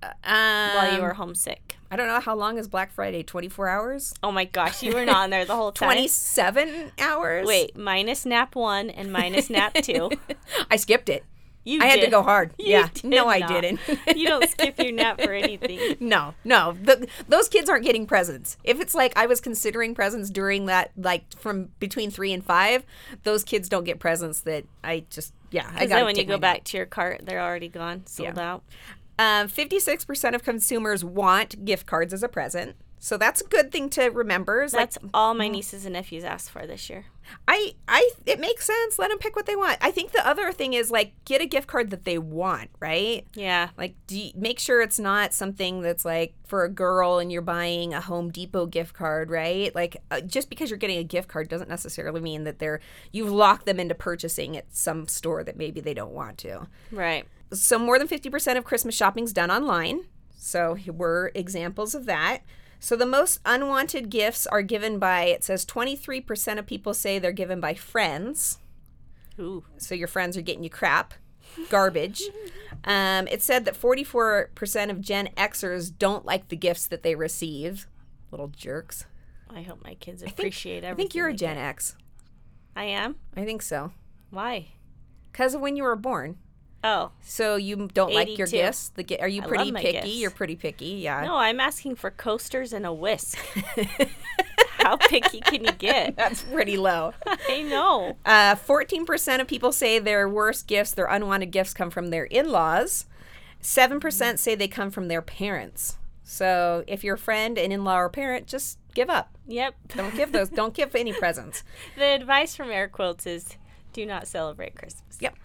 Um, 0.03 0.11
while 0.25 0.95
you 0.97 1.03
were 1.03 1.13
homesick? 1.15 1.77
I 1.91 1.97
don't 1.97 2.07
know 2.07 2.21
how 2.21 2.35
long 2.35 2.57
is 2.57 2.69
Black 2.69 2.91
Friday. 2.93 3.23
24 3.23 3.69
hours? 3.69 4.15
Oh 4.23 4.33
my 4.33 4.47
gosh, 4.47 4.83
you 4.83 4.95
were 4.95 5.05
not 5.05 5.17
on 5.25 5.31
there 5.31 5.45
the 5.45 5.55
whole 5.57 5.73
time. 5.73 5.89
27 5.89 6.93
hours? 6.99 7.47
Wait, 7.47 7.77
minus 7.77 8.25
nap 8.25 8.55
one 8.55 8.89
and 8.89 9.13
minus 9.13 9.51
nap 9.51 9.75
two. 9.75 10.11
I 10.71 10.77
skipped 10.77 11.11
it. 11.11 11.25
You 11.65 11.81
I 11.83 11.87
had 11.87 12.01
to 12.01 12.07
go 12.09 12.23
hard. 12.23 12.53
You 12.59 12.67
yeah. 12.69 12.89
did 12.93 13.05
no, 13.05 13.27
I 13.29 13.41
didn't. 13.41 13.81
you 14.17 14.27
don't 14.27 14.49
skip 14.49 14.79
your 14.79 14.93
nap 14.93 15.21
for 15.21 15.33
anything. 15.35 15.97
No, 16.01 16.35
no. 16.45 16.77
The, 16.83 17.07
those 17.29 17.49
kids 17.49 17.69
aren't 17.69 17.85
getting 17.85 18.07
presents. 18.07 18.57
If 18.65 18.81
it's 18.81 18.95
like 18.95 19.13
I 19.17 19.27
was 19.27 19.41
considering 19.41 19.95
presents 19.95 20.31
during 20.31 20.67
that, 20.67 20.91
like 20.97 21.25
from 21.39 21.69
between 21.79 22.11
three 22.11 22.33
and 22.33 22.43
five, 22.45 22.85
those 23.25 23.45
kids 23.45 23.69
don't 23.69 23.85
get 23.85 23.99
presents 23.99 24.41
that 24.43 24.65
I 24.83 25.05
just, 25.11 25.35
yeah. 25.51 25.67
I 25.69 25.73
Because 25.73 25.89
got 25.91 25.95
then 25.97 26.05
when 26.07 26.17
you 26.17 26.25
go 26.25 26.39
back 26.39 26.65
to 26.65 26.77
your 26.79 26.87
cart, 26.87 27.23
they're 27.25 27.43
already 27.43 27.69
gone, 27.69 28.07
sold 28.07 28.37
Yeah. 28.37 28.53
out. 28.53 28.63
Um, 29.19 29.49
56% 29.49 30.35
of 30.35 30.43
consumers 30.43 31.05
want 31.05 31.67
gift 31.67 31.87
cards 31.87 32.15
as 32.15 32.23
a 32.23 32.29
present. 32.29 32.77
So 32.99 33.17
that's 33.17 33.41
a 33.41 33.45
good 33.45 33.71
thing 33.73 33.89
to 33.91 34.09
remember. 34.09 34.63
Is 34.63 34.73
like, 34.73 34.93
That's 34.93 34.99
all 35.15 35.35
my 35.35 35.49
nieces 35.49 35.85
and 35.85 35.93
nephews 35.95 36.25
asked 36.25 36.51
for 36.51 36.67
this 36.67 36.89
year. 36.91 37.07
I, 37.49 37.75
I, 37.89 38.11
it 38.27 38.41
makes 38.41 38.65
sense. 38.65 38.99
Let 38.99 39.11
them 39.11 39.19
pick 39.19 39.37
what 39.37 39.47
they 39.47 39.57
want. 39.57 39.79
I 39.81 39.91
think 39.91 40.13
the 40.13 40.27
other 40.27 40.53
thing 40.53 40.73
is 40.73 40.91
like 40.91 41.13
get 41.25 41.41
a 41.41 41.47
gift 41.47 41.67
card 41.67 41.91
that 41.91 42.05
they 42.05 42.19
want, 42.19 42.71
right? 42.81 43.27
Yeah. 43.35 43.71
Like, 43.77 43.95
do 44.07 44.19
you, 44.19 44.33
make 44.35 44.59
sure 44.59 44.83
it's 44.83 44.99
not 44.99 45.33
something 45.33 45.81
that's 45.81 46.05
like 46.05 46.35
for 46.45 46.65
a 46.65 46.69
girl 46.69 47.19
and 47.19 47.31
you're 47.31 47.43
buying 47.43 47.95
a 47.95 48.01
Home 48.01 48.31
Depot 48.31 48.67
gift 48.67 48.95
card, 48.95 49.31
right? 49.31 49.75
Like, 49.75 49.97
uh, 50.11 50.21
just 50.21 50.51
because 50.51 50.71
you're 50.71 50.79
getting 50.79 50.99
a 50.99 51.05
gift 51.05 51.29
card 51.29 51.49
doesn't 51.49 51.69
necessarily 51.69 52.21
mean 52.21 52.45
that 52.45 52.59
they're 52.59 52.81
you've 53.13 53.31
locked 53.31 53.67
them 53.67 53.81
into 53.81 53.95
purchasing 53.95 54.57
at 54.57 54.75
some 54.75 55.09
store 55.09 55.45
that 55.45 55.57
maybe 55.57 55.81
they 55.81 55.95
don't 55.95 56.13
want 56.13 56.39
to. 56.39 56.67
Right. 56.93 57.27
So, 57.53 57.79
more 57.79 57.99
than 57.99 58.07
50% 58.07 58.57
of 58.57 58.65
Christmas 58.65 58.95
shopping's 58.95 59.33
done 59.33 59.51
online. 59.51 60.05
So, 60.37 60.77
were 60.87 61.33
examples 61.35 61.95
of 61.95 62.07
that. 62.07 62.43
So, 62.83 62.97
the 62.97 63.05
most 63.07 63.41
unwanted 63.45 64.09
gifts 64.09 64.47
are 64.47 64.63
given 64.63 64.99
by, 64.99 65.25
it 65.25 65.45
says 65.45 65.67
23% 65.67 66.59
of 66.59 66.67
people 66.67 66.95
say 66.95 67.19
they're 67.19 67.31
given 67.33 67.61
by 67.61 67.75
friends 67.75 68.59
Ooh. 69.39 69.65
so 69.77 69.95
your 69.95 70.09
friends 70.09 70.37
are 70.37 70.43
getting 70.43 70.65
you 70.65 70.71
crap, 70.71 71.13
garbage. 71.69 72.23
um, 72.85 73.29
it 73.29 73.43
said 73.43 73.67
that 73.67 73.75
44% 73.79 74.91
of 74.91 75.01
Gen 75.03 75.29
Xers 75.37 75.93
don't 75.97 76.25
like 76.25 76.49
the 76.49 76.57
gifts 76.57 76.87
that 76.87 77.03
they 77.03 77.15
receive. 77.15 77.87
Little 78.31 78.49
jerks. 78.49 79.05
I 79.55 79.63
hope 79.63 79.83
my 79.85 79.95
kids 79.95 80.23
I 80.23 80.27
think- 80.27 80.39
appreciate 80.39 80.85
I 80.85 80.95
think 80.95 81.15
you're 81.15 81.29
a 81.29 81.35
Gen. 81.35 81.59
X. 81.59 81.97
I 82.77 82.85
am? 82.85 83.17
I 83.37 83.45
think 83.45 83.63
so. 83.63 83.93
Why? 84.31 84.69
Because 85.33 85.55
of 85.55 85.61
when 85.61 85.77
you 85.77 85.83
were 85.83 85.97
born. 85.97 86.39
Oh. 86.83 87.11
So 87.21 87.57
you 87.57 87.89
don't 87.93 88.15
like 88.15 88.39
your 88.39 88.47
gifts. 88.47 88.91
The 88.95 89.21
are 89.21 89.29
you 89.29 89.43
pretty 89.43 89.73
picky? 89.73 90.09
You're 90.11 90.31
pretty 90.31 90.57
picky. 90.57 90.87
Yeah. 90.87 91.23
No, 91.25 91.37
I'm 91.37 91.61
asking 91.61 91.97
for 91.97 92.11
coasters 92.11 92.73
and 92.73 92.87
a 92.87 92.93
whisk. 92.93 93.39
How 94.79 94.97
picky 94.97 95.41
can 95.41 95.65
you 95.65 95.73
get? 95.73 96.17
That's 96.17 96.43
pretty 96.43 96.77
low. 96.77 97.13
I 97.49 97.63
know. 97.63 98.17
Uh, 98.25 98.55
14% 98.55 99.41
of 99.41 99.47
people 99.47 99.73
say 99.73 99.99
their 99.99 100.29
worst 100.29 100.67
gifts, 100.67 100.93
their 100.93 101.07
unwanted 101.07 101.51
gifts, 101.51 101.75
come 101.75 101.91
from 101.91 102.09
their 102.09 102.25
in 102.25 102.51
laws. 102.51 103.07
7% 103.63 104.39
say 104.39 104.55
they 104.55 104.69
come 104.69 104.91
from 104.91 105.09
their 105.09 105.21
parents. 105.21 105.99
So 106.23 106.85
if 106.87 107.05
you're 107.05 107.17
a 107.17 107.19
friend, 107.19 107.59
an 107.59 107.73
in 107.73 107.85
law, 107.85 107.99
or 107.99 108.09
parent, 108.09 108.47
just 108.47 108.79
give 108.95 109.11
up. 109.11 109.37
Yep. 109.49 109.75
Don't 109.97 110.15
give 110.15 110.33
those. 110.33 110.49
don't 110.49 110.73
give 110.73 110.95
any 110.95 111.13
presents. 111.13 111.63
The 111.97 112.05
advice 112.05 112.57
from 112.57 112.71
Air 112.71 112.89
Quotes 112.89 113.27
is 113.27 113.57
do 113.93 114.07
not 114.07 114.27
celebrate 114.27 114.77
Christmas. 114.77 115.19
Yep. 115.21 115.37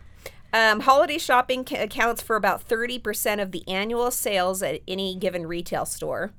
Um, 0.56 0.80
holiday 0.80 1.18
shopping 1.18 1.66
ca- 1.66 1.84
accounts 1.84 2.22
for 2.22 2.38
about 2.38 2.62
thirty 2.62 2.98
percent 2.98 3.42
of 3.42 3.52
the 3.52 3.68
annual 3.68 4.10
sales 4.10 4.64
at 4.64 4.80
any 4.88 5.14
given 5.16 5.46
retail 5.46 5.86
store. 5.86 6.32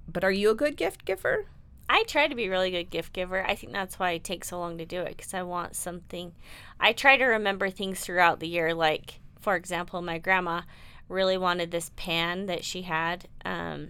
but 0.06 0.24
are 0.24 0.32
you 0.32 0.50
a 0.50 0.54
good 0.54 0.76
gift 0.76 1.04
giver? 1.04 1.46
I 1.88 2.04
try 2.04 2.28
to 2.28 2.34
be 2.34 2.46
a 2.46 2.50
really 2.50 2.70
good 2.70 2.90
gift 2.90 3.12
giver. 3.12 3.46
I 3.46 3.54
think 3.54 3.72
that's 3.72 3.98
why 3.98 4.12
it 4.12 4.24
takes 4.24 4.48
so 4.48 4.58
long 4.58 4.78
to 4.78 4.86
do 4.86 5.00
it 5.02 5.16
because 5.16 5.34
I 5.34 5.42
want 5.42 5.76
something. 5.76 6.32
I 6.80 6.92
try 6.92 7.16
to 7.16 7.24
remember 7.24 7.70
things 7.70 8.00
throughout 8.00 8.40
the 8.40 8.48
year. 8.48 8.74
Like, 8.74 9.20
for 9.38 9.54
example, 9.54 10.00
my 10.00 10.18
grandma 10.18 10.62
really 11.08 11.36
wanted 11.36 11.70
this 11.70 11.90
pan 11.96 12.46
that 12.46 12.64
she 12.64 12.82
had. 12.82 13.28
Um, 13.44 13.88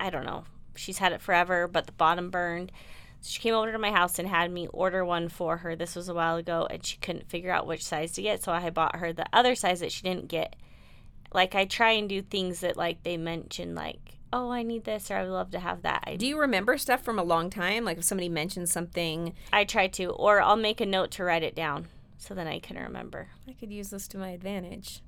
I 0.00 0.10
don't 0.10 0.24
know. 0.24 0.44
She's 0.74 0.98
had 0.98 1.12
it 1.12 1.20
forever, 1.20 1.68
but 1.68 1.86
the 1.86 1.92
bottom 1.92 2.30
burned. 2.30 2.72
So 3.26 3.32
she 3.32 3.40
came 3.40 3.54
over 3.54 3.72
to 3.72 3.78
my 3.78 3.90
house 3.90 4.20
and 4.20 4.28
had 4.28 4.52
me 4.52 4.68
order 4.68 5.04
one 5.04 5.28
for 5.28 5.56
her. 5.56 5.74
This 5.74 5.96
was 5.96 6.08
a 6.08 6.14
while 6.14 6.36
ago, 6.36 6.68
and 6.70 6.86
she 6.86 6.96
couldn't 6.98 7.28
figure 7.28 7.50
out 7.50 7.66
which 7.66 7.84
size 7.84 8.12
to 8.12 8.22
get, 8.22 8.40
so 8.40 8.52
I 8.52 8.70
bought 8.70 8.96
her 8.96 9.12
the 9.12 9.26
other 9.32 9.56
size 9.56 9.80
that 9.80 9.90
she 9.90 10.02
didn't 10.02 10.28
get. 10.28 10.54
Like 11.34 11.56
I 11.56 11.64
try 11.64 11.90
and 11.90 12.08
do 12.08 12.22
things 12.22 12.60
that 12.60 12.76
like 12.76 13.02
they 13.02 13.16
mention, 13.16 13.74
like 13.74 14.18
oh 14.32 14.52
I 14.52 14.62
need 14.62 14.84
this 14.84 15.10
or 15.10 15.16
I 15.16 15.24
would 15.24 15.32
love 15.32 15.50
to 15.50 15.58
have 15.58 15.82
that. 15.82 16.04
I 16.06 16.14
Do 16.14 16.24
you 16.24 16.38
remember 16.38 16.78
stuff 16.78 17.02
from 17.02 17.18
a 17.18 17.24
long 17.24 17.50
time? 17.50 17.84
Like 17.84 17.98
if 17.98 18.04
somebody 18.04 18.28
mentions 18.28 18.70
something, 18.70 19.34
I 19.52 19.64
try 19.64 19.88
to, 19.88 20.10
or 20.10 20.40
I'll 20.40 20.54
make 20.54 20.80
a 20.80 20.86
note 20.86 21.10
to 21.12 21.24
write 21.24 21.42
it 21.42 21.56
down 21.56 21.88
so 22.18 22.32
then 22.32 22.46
I 22.46 22.60
can 22.60 22.76
remember. 22.76 23.30
I 23.48 23.54
could 23.54 23.72
use 23.72 23.90
this 23.90 24.06
to 24.08 24.18
my 24.18 24.28
advantage. 24.28 25.00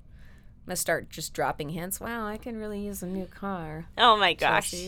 I'm 0.68 0.72
gonna 0.72 0.76
start 0.76 1.08
just 1.08 1.32
dropping 1.32 1.70
hints. 1.70 1.98
Wow, 1.98 2.26
I 2.26 2.36
can 2.36 2.58
really 2.58 2.80
use 2.80 3.02
a 3.02 3.06
new 3.06 3.24
car. 3.24 3.86
Oh 3.96 4.18
my 4.18 4.34
gosh. 4.34 4.74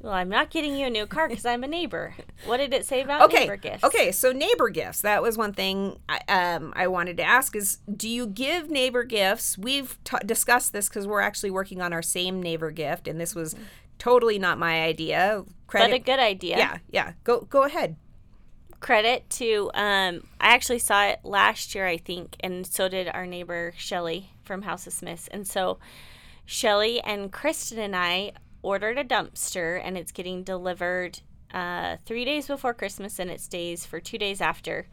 Well, 0.00 0.12
I'm 0.12 0.28
not 0.28 0.50
getting 0.50 0.76
you 0.76 0.86
a 0.86 0.90
new 0.90 1.06
car 1.06 1.28
because 1.28 1.46
I'm 1.46 1.62
a 1.62 1.68
neighbor. 1.68 2.14
What 2.46 2.56
did 2.56 2.74
it 2.74 2.84
say 2.84 3.02
about 3.02 3.22
okay. 3.22 3.40
neighbor 3.40 3.56
gifts? 3.56 3.84
Okay, 3.84 4.10
so 4.10 4.32
neighbor 4.32 4.68
gifts. 4.68 5.00
That 5.02 5.22
was 5.22 5.38
one 5.38 5.52
thing 5.52 5.98
I, 6.08 6.20
um, 6.28 6.72
I 6.74 6.88
wanted 6.88 7.16
to 7.18 7.22
ask 7.22 7.54
is 7.54 7.78
do 7.96 8.08
you 8.08 8.26
give 8.26 8.68
neighbor 8.68 9.04
gifts? 9.04 9.56
We've 9.56 9.96
t- 10.02 10.16
discussed 10.26 10.72
this 10.72 10.88
because 10.88 11.06
we're 11.06 11.20
actually 11.20 11.50
working 11.50 11.80
on 11.80 11.92
our 11.92 12.02
same 12.02 12.42
neighbor 12.42 12.72
gift, 12.72 13.06
and 13.06 13.20
this 13.20 13.34
was 13.34 13.54
totally 13.98 14.40
not 14.40 14.58
my 14.58 14.82
idea. 14.82 15.44
But 15.70 15.92
a 15.92 15.98
good 16.00 16.18
idea. 16.20 16.58
yeah, 16.58 16.78
yeah. 16.90 17.12
Go 17.22 17.42
go 17.42 17.62
ahead. 17.62 17.96
Credit 18.82 19.30
to 19.30 19.70
um 19.74 20.26
I 20.40 20.48
actually 20.54 20.80
saw 20.80 21.06
it 21.06 21.20
last 21.22 21.72
year 21.72 21.86
I 21.86 21.98
think 21.98 22.34
and 22.40 22.66
so 22.66 22.88
did 22.88 23.06
our 23.06 23.26
neighbor 23.26 23.72
Shelly 23.76 24.32
from 24.42 24.62
House 24.62 24.88
of 24.88 24.92
Smiths. 24.92 25.28
And 25.28 25.46
so 25.46 25.78
Shelly 26.44 27.00
and 27.02 27.30
Kristen 27.30 27.78
and 27.78 27.94
I 27.94 28.32
ordered 28.60 28.98
a 28.98 29.04
dumpster 29.04 29.80
and 29.80 29.96
it's 29.96 30.10
getting 30.10 30.42
delivered 30.42 31.20
uh 31.54 31.98
3 32.06 32.24
days 32.24 32.48
before 32.48 32.74
Christmas 32.74 33.20
and 33.20 33.30
it 33.30 33.40
stays 33.40 33.86
for 33.86 34.00
2 34.00 34.18
days 34.18 34.40
after. 34.40 34.88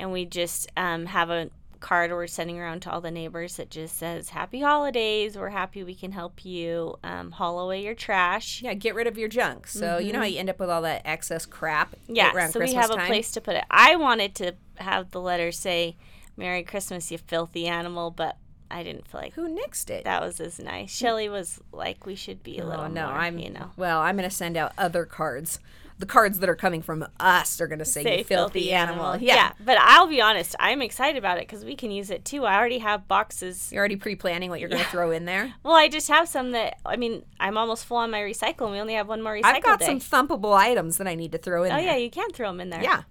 And 0.00 0.10
we 0.10 0.24
just 0.24 0.68
um 0.76 1.06
have 1.06 1.30
a 1.30 1.50
card 1.80 2.10
we're 2.10 2.26
sending 2.26 2.58
around 2.58 2.80
to 2.80 2.90
all 2.90 3.00
the 3.00 3.10
neighbors 3.10 3.56
that 3.56 3.70
just 3.70 3.96
says 3.96 4.30
happy 4.30 4.60
holidays 4.60 5.36
we're 5.36 5.48
happy 5.48 5.82
we 5.84 5.94
can 5.94 6.12
help 6.12 6.44
you 6.44 6.96
um, 7.04 7.30
haul 7.32 7.60
away 7.60 7.82
your 7.82 7.94
trash 7.94 8.62
Yeah, 8.62 8.74
get 8.74 8.94
rid 8.94 9.06
of 9.06 9.16
your 9.18 9.28
junk. 9.28 9.66
So 9.66 9.98
you 9.98 10.12
know 10.12 10.20
how 10.20 10.24
you 10.24 10.38
end 10.38 10.50
up 10.50 10.58
with 10.58 10.70
all 10.70 10.82
that 10.82 11.02
excess 11.04 11.46
crap. 11.46 11.92
Mm-hmm. 11.92 12.14
Yeah, 12.16 12.32
around 12.34 12.52
so 12.52 12.60
we 12.60 12.66
Christmas 12.66 12.88
have 12.88 12.98
a 12.98 13.06
place 13.06 13.30
to 13.32 13.40
put 13.40 13.56
it. 13.56 13.64
I 13.70 13.96
wanted 13.96 14.34
to 14.36 14.54
have 14.76 15.10
the 15.10 15.20
letter 15.20 15.52
say 15.52 15.96
"Merry 16.36 16.62
Christmas, 16.62 17.10
you 17.10 17.18
filthy 17.18 17.66
animal," 17.66 18.10
but 18.10 18.36
I 18.70 18.82
didn't 18.82 19.08
feel 19.08 19.20
like 19.20 19.34
Who 19.34 19.48
nixed 19.48 19.90
it? 19.90 20.04
that 20.04 20.20
was 20.22 20.40
as 20.40 20.58
nice. 20.58 20.90
Shelly 20.90 21.28
was 21.28 21.60
like, 21.72 22.06
"We 22.06 22.14
should 22.14 22.42
be 22.42 22.58
a 22.58 22.66
little 22.66 22.84
Oh 22.84 22.88
no, 22.88 23.06
more," 23.06 23.14
I'm 23.14 23.38
you 23.38 23.50
know. 23.50 23.70
Well, 23.76 24.00
I'm 24.00 24.16
gonna 24.16 24.30
send 24.30 24.56
out 24.56 24.72
other 24.76 25.04
cards. 25.04 25.58
The 25.98 26.06
cards 26.06 26.38
that 26.38 26.48
are 26.48 26.54
coming 26.56 26.80
from 26.80 27.04
us 27.18 27.60
are 27.60 27.66
gonna 27.66 27.84
say, 27.84 28.02
Say 28.04 28.18
"You 28.18 28.24
filthy, 28.24 28.72
animal." 28.72 29.16
Yeah. 29.16 29.34
Yeah. 29.34 29.52
but 29.64 29.78
I'll 29.80 30.06
be 30.06 30.20
honest, 30.20 30.54
I'm 30.60 30.80
excited 30.80 31.18
about 31.18 31.38
it 31.38 31.48
because 31.48 31.64
we 31.64 31.74
can 31.74 31.90
use 31.90 32.10
it 32.10 32.24
too. 32.24 32.44
I 32.44 32.56
already 32.56 32.78
have 32.78 33.08
boxes. 33.08 33.70
You're 33.72 33.80
already 33.80 33.96
pre-planning 33.96 34.48
what 34.50 34.60
you're 34.60 34.68
gonna 34.68 34.84
throw 34.84 35.10
in 35.10 35.24
there. 35.24 35.54
Well, 35.64 35.74
I 35.74 35.88
just 35.88 36.08
have 36.08 36.28
some 36.28 36.52
that 36.52 36.78
I 36.86 36.96
mean, 36.96 37.24
I'm 37.40 37.58
almost 37.58 37.84
full 37.84 37.96
on 37.98 38.10
my 38.10 38.20
recycle, 38.20 38.62
and 38.62 38.72
we 38.72 38.78
only 38.78 38.94
have 38.94 39.08
one 39.08 39.22
more 39.22 39.32
recycle 39.34 39.44
I've 39.44 39.62
got 39.62 39.80
day. 39.80 39.86
some 39.86 39.98
thumpable 40.00 40.56
items 40.56 40.98
that 40.98 41.06
I 41.08 41.14
need 41.14 41.32
to 41.32 41.38
throw 41.38 41.64
in 41.64 41.72
oh 41.72 41.76
there. 41.76 41.84
yeah, 41.84 41.96
you 41.96 42.10
can 42.10 42.30
throw 42.30 42.48
them 42.48 42.60
in 42.60 42.70
there. 42.70 42.82
Yeah. 42.82 43.02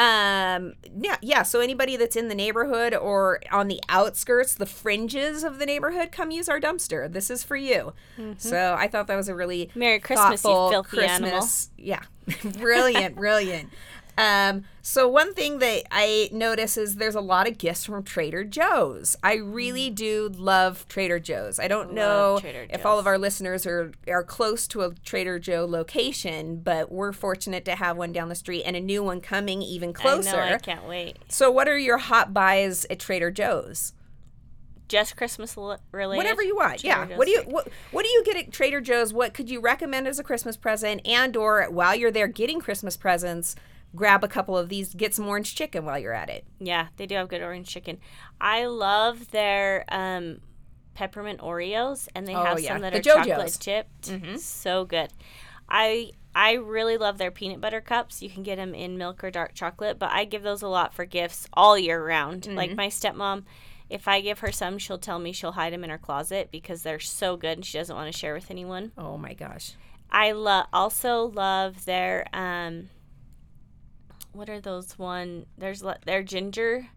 Um 0.00 0.72
yeah, 0.98 1.18
yeah, 1.20 1.42
so 1.42 1.60
anybody 1.60 1.96
that's 1.96 2.16
in 2.16 2.28
the 2.28 2.34
neighborhood 2.34 2.94
or 2.94 3.40
on 3.52 3.68
the 3.68 3.80
outskirts, 3.90 4.54
the 4.54 4.64
fringes 4.64 5.44
of 5.44 5.58
the 5.58 5.66
neighborhood, 5.66 6.10
come 6.10 6.30
use 6.30 6.48
our 6.48 6.58
dumpster. 6.58 7.12
This 7.12 7.30
is 7.30 7.44
for 7.44 7.56
you. 7.56 7.92
So 8.38 8.74
I 8.78 8.88
thought 8.88 9.08
that 9.08 9.16
was 9.16 9.28
a 9.28 9.34
really 9.34 9.50
Mm-hmm. 9.66 9.78
Merry 9.78 9.98
Christmas, 9.98 10.42
you 10.42 10.50
filthy 10.70 11.02
animal. 11.02 11.30
Christmas. 11.40 11.70
Yeah. 11.76 12.00
brilliant, 12.58 13.16
brilliant. 13.16 13.68
Um, 14.20 14.64
so 14.82 15.08
one 15.08 15.34
thing 15.34 15.58
that 15.60 15.84
I 15.90 16.28
notice 16.32 16.76
is 16.76 16.96
there's 16.96 17.14
a 17.14 17.20
lot 17.20 17.48
of 17.48 17.58
gifts 17.58 17.84
from 17.84 18.02
Trader 18.02 18.44
Joe's. 18.44 19.16
I 19.22 19.34
really 19.34 19.88
do 19.90 20.30
love 20.36 20.86
Trader 20.88 21.18
Joe's. 21.18 21.58
I 21.58 21.68
don't 21.68 21.92
know 21.92 22.36
Mm. 22.38 22.40
Trader 22.40 22.66
if 22.70 22.84
all 22.84 22.98
of 22.98 23.06
our 23.06 23.18
listeners 23.18 23.66
are 23.66 23.92
are 24.08 24.22
close 24.24 24.66
to 24.68 24.82
a 24.82 24.94
Trader 25.04 25.38
Joe 25.38 25.64
location, 25.68 26.60
but 26.60 26.90
we're 26.92 27.12
fortunate 27.12 27.64
to 27.66 27.76
have 27.76 27.96
one 27.96 28.12
down 28.12 28.28
the 28.28 28.34
street 28.34 28.62
and 28.64 28.76
a 28.76 28.80
new 28.80 29.02
one 29.02 29.20
coming 29.20 29.62
even 29.62 29.92
closer. 29.92 30.36
I 30.40 30.48
know. 30.50 30.54
I 30.56 30.58
can't 30.58 30.86
wait. 30.88 31.18
So 31.28 31.50
what 31.50 31.68
are 31.68 31.78
your 31.78 31.98
hot 31.98 32.34
buys 32.34 32.84
at 32.90 32.98
Trader 32.98 33.30
Joe's? 33.30 33.92
Just 34.88 35.16
Christmas 35.16 35.56
related. 35.92 36.16
Whatever 36.16 36.42
you 36.42 36.56
want. 36.56 36.80
Trader 36.80 37.06
yeah. 37.10 37.16
What 37.16 37.26
do 37.26 37.30
you 37.30 37.42
what, 37.42 37.68
what 37.92 38.04
do 38.04 38.10
you 38.10 38.24
get 38.24 38.36
at 38.36 38.50
Trader 38.52 38.80
Joe's? 38.80 39.12
What 39.12 39.34
could 39.34 39.48
you 39.48 39.60
recommend 39.60 40.08
as 40.08 40.18
a 40.18 40.24
Christmas 40.24 40.56
present 40.56 41.00
and 41.06 41.36
or 41.36 41.64
while 41.70 41.94
you're 41.94 42.10
there 42.10 42.26
getting 42.26 42.60
Christmas 42.60 42.96
presents, 42.96 43.54
grab 43.94 44.22
a 44.24 44.28
couple 44.28 44.56
of 44.56 44.68
these, 44.68 44.94
get 44.94 45.14
some 45.14 45.26
orange 45.28 45.54
chicken 45.54 45.84
while 45.84 45.98
you're 45.98 46.12
at 46.14 46.28
it. 46.30 46.44
Yeah, 46.58 46.88
they 46.96 47.06
do 47.06 47.14
have 47.16 47.28
good 47.28 47.42
orange 47.42 47.68
chicken. 47.68 47.98
I 48.40 48.66
love 48.66 49.30
their 49.30 49.84
um, 49.88 50.40
peppermint 50.94 51.40
Oreos, 51.40 52.08
and 52.14 52.26
they 52.26 52.34
Oh, 52.34 52.44
have 52.44 52.60
yeah. 52.60 52.72
some 52.74 52.82
that 52.82 52.92
The 52.92 52.98
are 52.98 53.02
Joe-Joe's. 53.02 53.26
chocolate 53.26 53.58
chipped. 53.60 54.40
So 54.40 54.84
good. 54.84 55.10
I 55.68 56.12
I 56.34 56.52
really 56.52 56.96
love 56.96 57.18
their 57.18 57.32
peanut 57.32 57.60
butter 57.60 57.80
cups. 57.80 58.22
You 58.22 58.30
can 58.30 58.42
get 58.44 58.56
them 58.56 58.74
in 58.74 58.96
milk 58.96 59.24
or 59.24 59.30
dark 59.32 59.52
chocolate, 59.54 59.98
but 59.98 60.10
I 60.12 60.24
give 60.24 60.42
those 60.44 60.62
a 60.62 60.68
lot 60.68 60.94
for 60.94 61.04
gifts 61.04 61.48
all 61.52 61.76
year 61.76 62.04
round. 62.04 62.46
Like 62.46 62.74
my 62.76 62.86
stepmom, 62.86 63.44
if 63.88 64.06
I 64.06 64.20
give 64.20 64.38
her 64.38 64.52
some, 64.52 64.78
she'll 64.78 64.98
tell 64.98 65.18
me 65.18 65.32
she'll 65.32 65.52
hide 65.52 65.72
them 65.72 65.82
in 65.82 65.90
her 65.90 65.98
closet 65.98 66.50
because 66.52 66.82
they're 66.82 67.00
so 67.00 67.36
good 67.36 67.58
and 67.58 67.64
she 67.64 67.78
doesn't 67.78 67.96
want 67.96 68.12
to 68.12 68.16
share 68.16 68.34
with 68.34 68.48
anyone. 68.50 68.92
Oh 68.96 69.16
my 69.18 69.34
gosh. 69.34 69.72
I 70.12 70.30
love 70.32 70.66
also 70.72 71.24
love 71.34 71.84
their 71.84 72.26
um 72.32 72.90
what 74.32 74.48
are 74.48 74.60
those 74.60 74.98
one 74.98 75.46
there's 75.58 75.82
their 76.06 76.22
ginger 76.22 76.88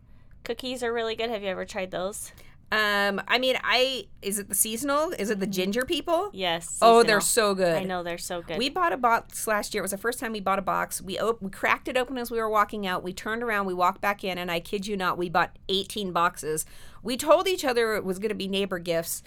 cookies 0.44 0.84
are 0.84 0.94
really 0.94 1.16
good. 1.16 1.30
Have 1.30 1.42
you 1.42 1.50
ever 1.50 1.66
tried 1.66 1.92
those? 1.92 2.32
Um 2.72 3.22
I 3.28 3.38
mean 3.38 3.58
I 3.64 4.08
is 4.22 4.40
it 4.40 4.50
the 4.50 4.56
seasonal? 4.56 5.12
Is 5.18 5.30
it 5.30 5.40
the 5.40 5.48
ginger 5.48 5.86
people? 5.86 6.30
Yes. 6.34 6.80
Oh, 6.82 7.04
they're 7.04 7.22
so 7.22 7.54
good. 7.54 7.76
I 7.76 7.84
know 7.84 8.04
they're 8.04 8.18
so 8.18 8.42
good. 8.42 8.58
We 8.58 8.70
bought 8.70 8.94
a 8.94 8.98
box 8.98 9.46
last 9.48 9.74
year. 9.74 9.82
It 9.82 9.86
was 9.86 9.92
the 9.92 9.98
first 9.98 10.20
time 10.20 10.32
we 10.32 10.40
bought 10.40 10.60
a 10.60 10.64
box. 10.64 11.02
We 11.02 11.20
op- 11.20 11.42
we 11.42 11.50
cracked 11.52 11.88
it 11.88 11.98
open 11.98 12.18
as 12.18 12.32
we 12.32 12.40
were 12.40 12.50
walking 12.50 12.88
out. 12.88 13.04
We 13.04 13.14
turned 13.14 13.44
around, 13.44 13.66
we 13.68 13.74
walked 13.74 14.02
back 14.02 14.24
in, 14.24 14.38
and 14.38 14.50
I 14.50 14.60
kid 14.60 14.88
you 14.88 14.98
not, 14.98 15.18
we 15.18 15.30
bought 15.30 15.58
18 15.70 16.12
boxes. 16.12 16.66
We 17.04 17.16
told 17.16 17.48
each 17.48 17.64
other 17.64 17.94
it 17.96 18.04
was 18.04 18.18
going 18.18 18.30
to 18.30 18.36
be 18.36 18.48
neighbor 18.48 18.80
gifts. 18.80 19.22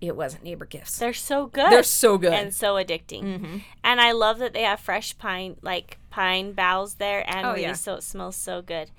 It 0.00 0.14
wasn't 0.14 0.44
neighbor 0.44 0.66
gifts. 0.66 0.98
they're 0.98 1.12
so 1.14 1.46
good. 1.46 1.70
They're 1.72 1.82
so 1.82 2.18
good. 2.18 2.32
and 2.32 2.52
so 2.54 2.74
addicting. 2.74 3.22
Mm-hmm. 3.24 3.56
And 3.82 4.00
I 4.00 4.12
love 4.12 4.38
that 4.40 4.52
they 4.52 4.62
have 4.62 4.78
fresh 4.80 5.16
pine 5.16 5.56
like 5.62 5.98
pine 6.10 6.52
boughs 6.52 6.94
there 6.94 7.24
and 7.28 7.46
Oh, 7.46 7.50
really 7.52 7.62
yeah. 7.62 7.72
so 7.72 7.94
it 7.94 8.02
smells 8.02 8.36
so 8.36 8.60
good. 8.62 8.90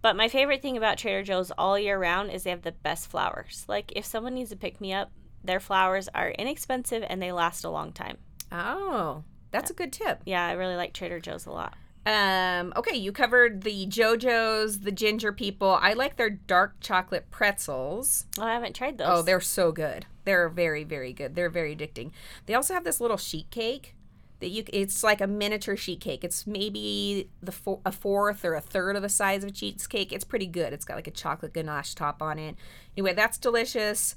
But 0.00 0.16
my 0.16 0.28
favorite 0.28 0.62
thing 0.62 0.76
about 0.76 0.98
Trader 0.98 1.22
Joe's 1.22 1.50
all 1.58 1.78
year 1.78 1.98
round 1.98 2.30
is 2.30 2.42
they 2.44 2.50
have 2.50 2.62
the 2.62 2.72
best 2.72 3.10
flowers. 3.10 3.64
Like 3.68 3.92
if 3.96 4.04
someone 4.04 4.34
needs 4.34 4.50
to 4.50 4.56
pick 4.56 4.80
me 4.80 4.92
up, 4.92 5.10
their 5.42 5.60
flowers 5.60 6.08
are 6.14 6.30
inexpensive 6.30 7.02
and 7.08 7.20
they 7.20 7.32
last 7.32 7.64
a 7.64 7.70
long 7.70 7.92
time. 7.92 8.18
oh, 8.52 9.24
that's 9.50 9.70
a 9.70 9.74
good 9.74 9.92
tip. 9.92 10.20
Yeah, 10.26 10.46
I 10.46 10.52
really 10.52 10.74
like 10.76 10.92
Trader 10.92 11.20
Joe's 11.20 11.46
a 11.46 11.50
lot. 11.50 11.74
Um, 12.06 12.72
okay, 12.76 12.96
you 12.96 13.12
covered 13.12 13.62
the 13.62 13.86
Joe-Joe's, 13.86 14.80
the 14.80 14.92
ginger 14.92 15.32
people. 15.32 15.78
I 15.80 15.94
like 15.94 16.16
their 16.16 16.30
dark 16.30 16.74
chocolate 16.80 17.30
pretzels. 17.30 18.26
Oh, 18.38 18.42
I 18.44 18.52
haven't 18.52 18.76
tried 18.76 18.98
those. 18.98 19.08
Oh, 19.08 19.22
they're 19.22 19.40
so 19.40 19.72
good. 19.72 20.06
They're 20.24 20.48
very, 20.48 20.84
very 20.84 21.12
good. 21.12 21.34
They're 21.34 21.50
very 21.50 21.74
addicting. 21.74 22.10
They 22.46 22.54
also 22.54 22.74
have 22.74 22.84
this 22.84 23.00
little 23.00 23.16
sheet 23.16 23.50
cake 23.50 23.94
that 24.40 24.48
you. 24.48 24.64
It's 24.72 25.02
like 25.02 25.20
a 25.20 25.26
miniature 25.26 25.76
sheet 25.76 26.00
cake. 26.00 26.24
It's 26.24 26.46
maybe 26.46 27.30
the 27.42 27.52
fo- 27.52 27.80
a 27.86 27.92
fourth 27.92 28.44
or 28.44 28.54
a 28.54 28.60
third 28.60 28.96
of 28.96 29.02
the 29.02 29.08
size 29.08 29.42
of 29.42 29.50
a 29.50 29.52
cheesecake. 29.52 30.12
It's 30.12 30.24
pretty 30.24 30.46
good. 30.46 30.72
It's 30.72 30.84
got 30.84 30.96
like 30.96 31.06
a 31.06 31.12
chocolate 31.12 31.54
ganache 31.54 31.94
top 31.94 32.20
on 32.20 32.38
it. 32.38 32.56
Anyway, 32.96 33.14
that's 33.14 33.38
delicious. 33.38 34.14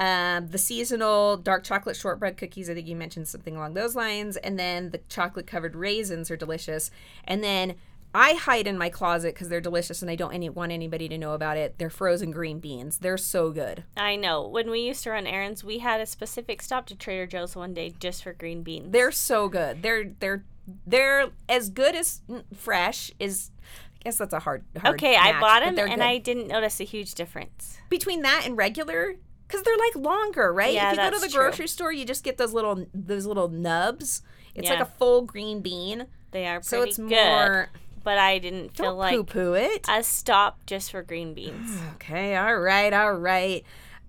Um, 0.00 0.46
the 0.46 0.56
seasonal 0.56 1.36
dark 1.36 1.62
chocolate 1.62 1.94
shortbread 1.94 2.38
cookies. 2.38 2.70
I 2.70 2.74
think 2.74 2.88
you 2.88 2.96
mentioned 2.96 3.28
something 3.28 3.54
along 3.54 3.74
those 3.74 3.94
lines. 3.94 4.38
And 4.38 4.58
then 4.58 4.90
the 4.90 5.00
chocolate 5.10 5.46
covered 5.46 5.76
raisins 5.76 6.30
are 6.30 6.38
delicious. 6.38 6.90
And 7.24 7.44
then 7.44 7.74
I 8.14 8.32
hide 8.32 8.66
in 8.66 8.78
my 8.78 8.88
closet 8.88 9.34
because 9.34 9.50
they're 9.50 9.60
delicious 9.60 10.00
and 10.00 10.10
I 10.10 10.16
don't 10.16 10.32
any, 10.32 10.48
want 10.48 10.72
anybody 10.72 11.06
to 11.10 11.18
know 11.18 11.34
about 11.34 11.58
it. 11.58 11.76
They're 11.76 11.90
frozen 11.90 12.30
green 12.30 12.60
beans. 12.60 12.96
They're 12.96 13.18
so 13.18 13.50
good. 13.50 13.84
I 13.94 14.16
know. 14.16 14.48
When 14.48 14.70
we 14.70 14.80
used 14.80 15.04
to 15.04 15.10
run 15.10 15.26
errands, 15.26 15.62
we 15.62 15.80
had 15.80 16.00
a 16.00 16.06
specific 16.06 16.62
stop 16.62 16.86
to 16.86 16.96
Trader 16.96 17.26
Joe's 17.26 17.54
one 17.54 17.74
day 17.74 17.92
just 18.00 18.22
for 18.22 18.32
green 18.32 18.62
beans. 18.62 18.92
They're 18.92 19.12
so 19.12 19.50
good. 19.50 19.82
They're 19.82 20.12
they're 20.18 20.44
they're 20.86 21.28
as 21.46 21.68
good 21.68 21.94
as 21.94 22.22
mm, 22.26 22.42
fresh 22.56 23.10
is. 23.20 23.50
I 23.62 24.04
guess 24.04 24.16
that's 24.16 24.32
a 24.32 24.38
hard. 24.38 24.64
hard 24.80 24.94
okay, 24.94 25.14
I 25.14 25.38
bought 25.38 25.60
them 25.60 25.78
and 25.78 25.96
good. 25.96 26.00
I 26.00 26.16
didn't 26.16 26.46
notice 26.46 26.80
a 26.80 26.84
huge 26.84 27.14
difference. 27.14 27.76
between 27.90 28.22
that 28.22 28.44
and 28.46 28.56
regular 28.56 29.16
because 29.50 29.62
they're 29.64 29.76
like 29.76 29.96
longer, 29.96 30.52
right? 30.52 30.72
Yeah, 30.72 30.92
if 30.92 30.96
you 30.98 31.02
go 31.04 31.10
to 31.10 31.18
the 31.20 31.28
true. 31.28 31.42
grocery 31.42 31.66
store, 31.68 31.92
you 31.92 32.04
just 32.04 32.22
get 32.22 32.38
those 32.38 32.52
little 32.52 32.86
those 32.94 33.26
little 33.26 33.48
nubs. 33.48 34.22
It's 34.54 34.68
like 34.68 34.80
a 34.80 34.84
full 34.84 35.22
green 35.22 35.60
bean, 35.60 36.06
They 36.32 36.46
are 36.46 36.56
pretty 36.60 36.66
so 36.68 36.82
it's 36.82 36.96
good, 36.98 37.10
more. 37.10 37.68
but 38.02 38.18
I 38.18 38.38
didn't 38.38 38.76
feel 38.76 38.94
like 38.94 39.14
poo 39.14 39.24
poo 39.24 39.54
it. 39.54 39.86
a 39.88 40.02
stop 40.02 40.66
just 40.66 40.90
for 40.90 41.02
green 41.02 41.34
beans. 41.34 41.70
Okay, 41.94 42.36
all 42.36 42.56
right, 42.58 42.92
all 42.92 43.12
right. 43.12 43.64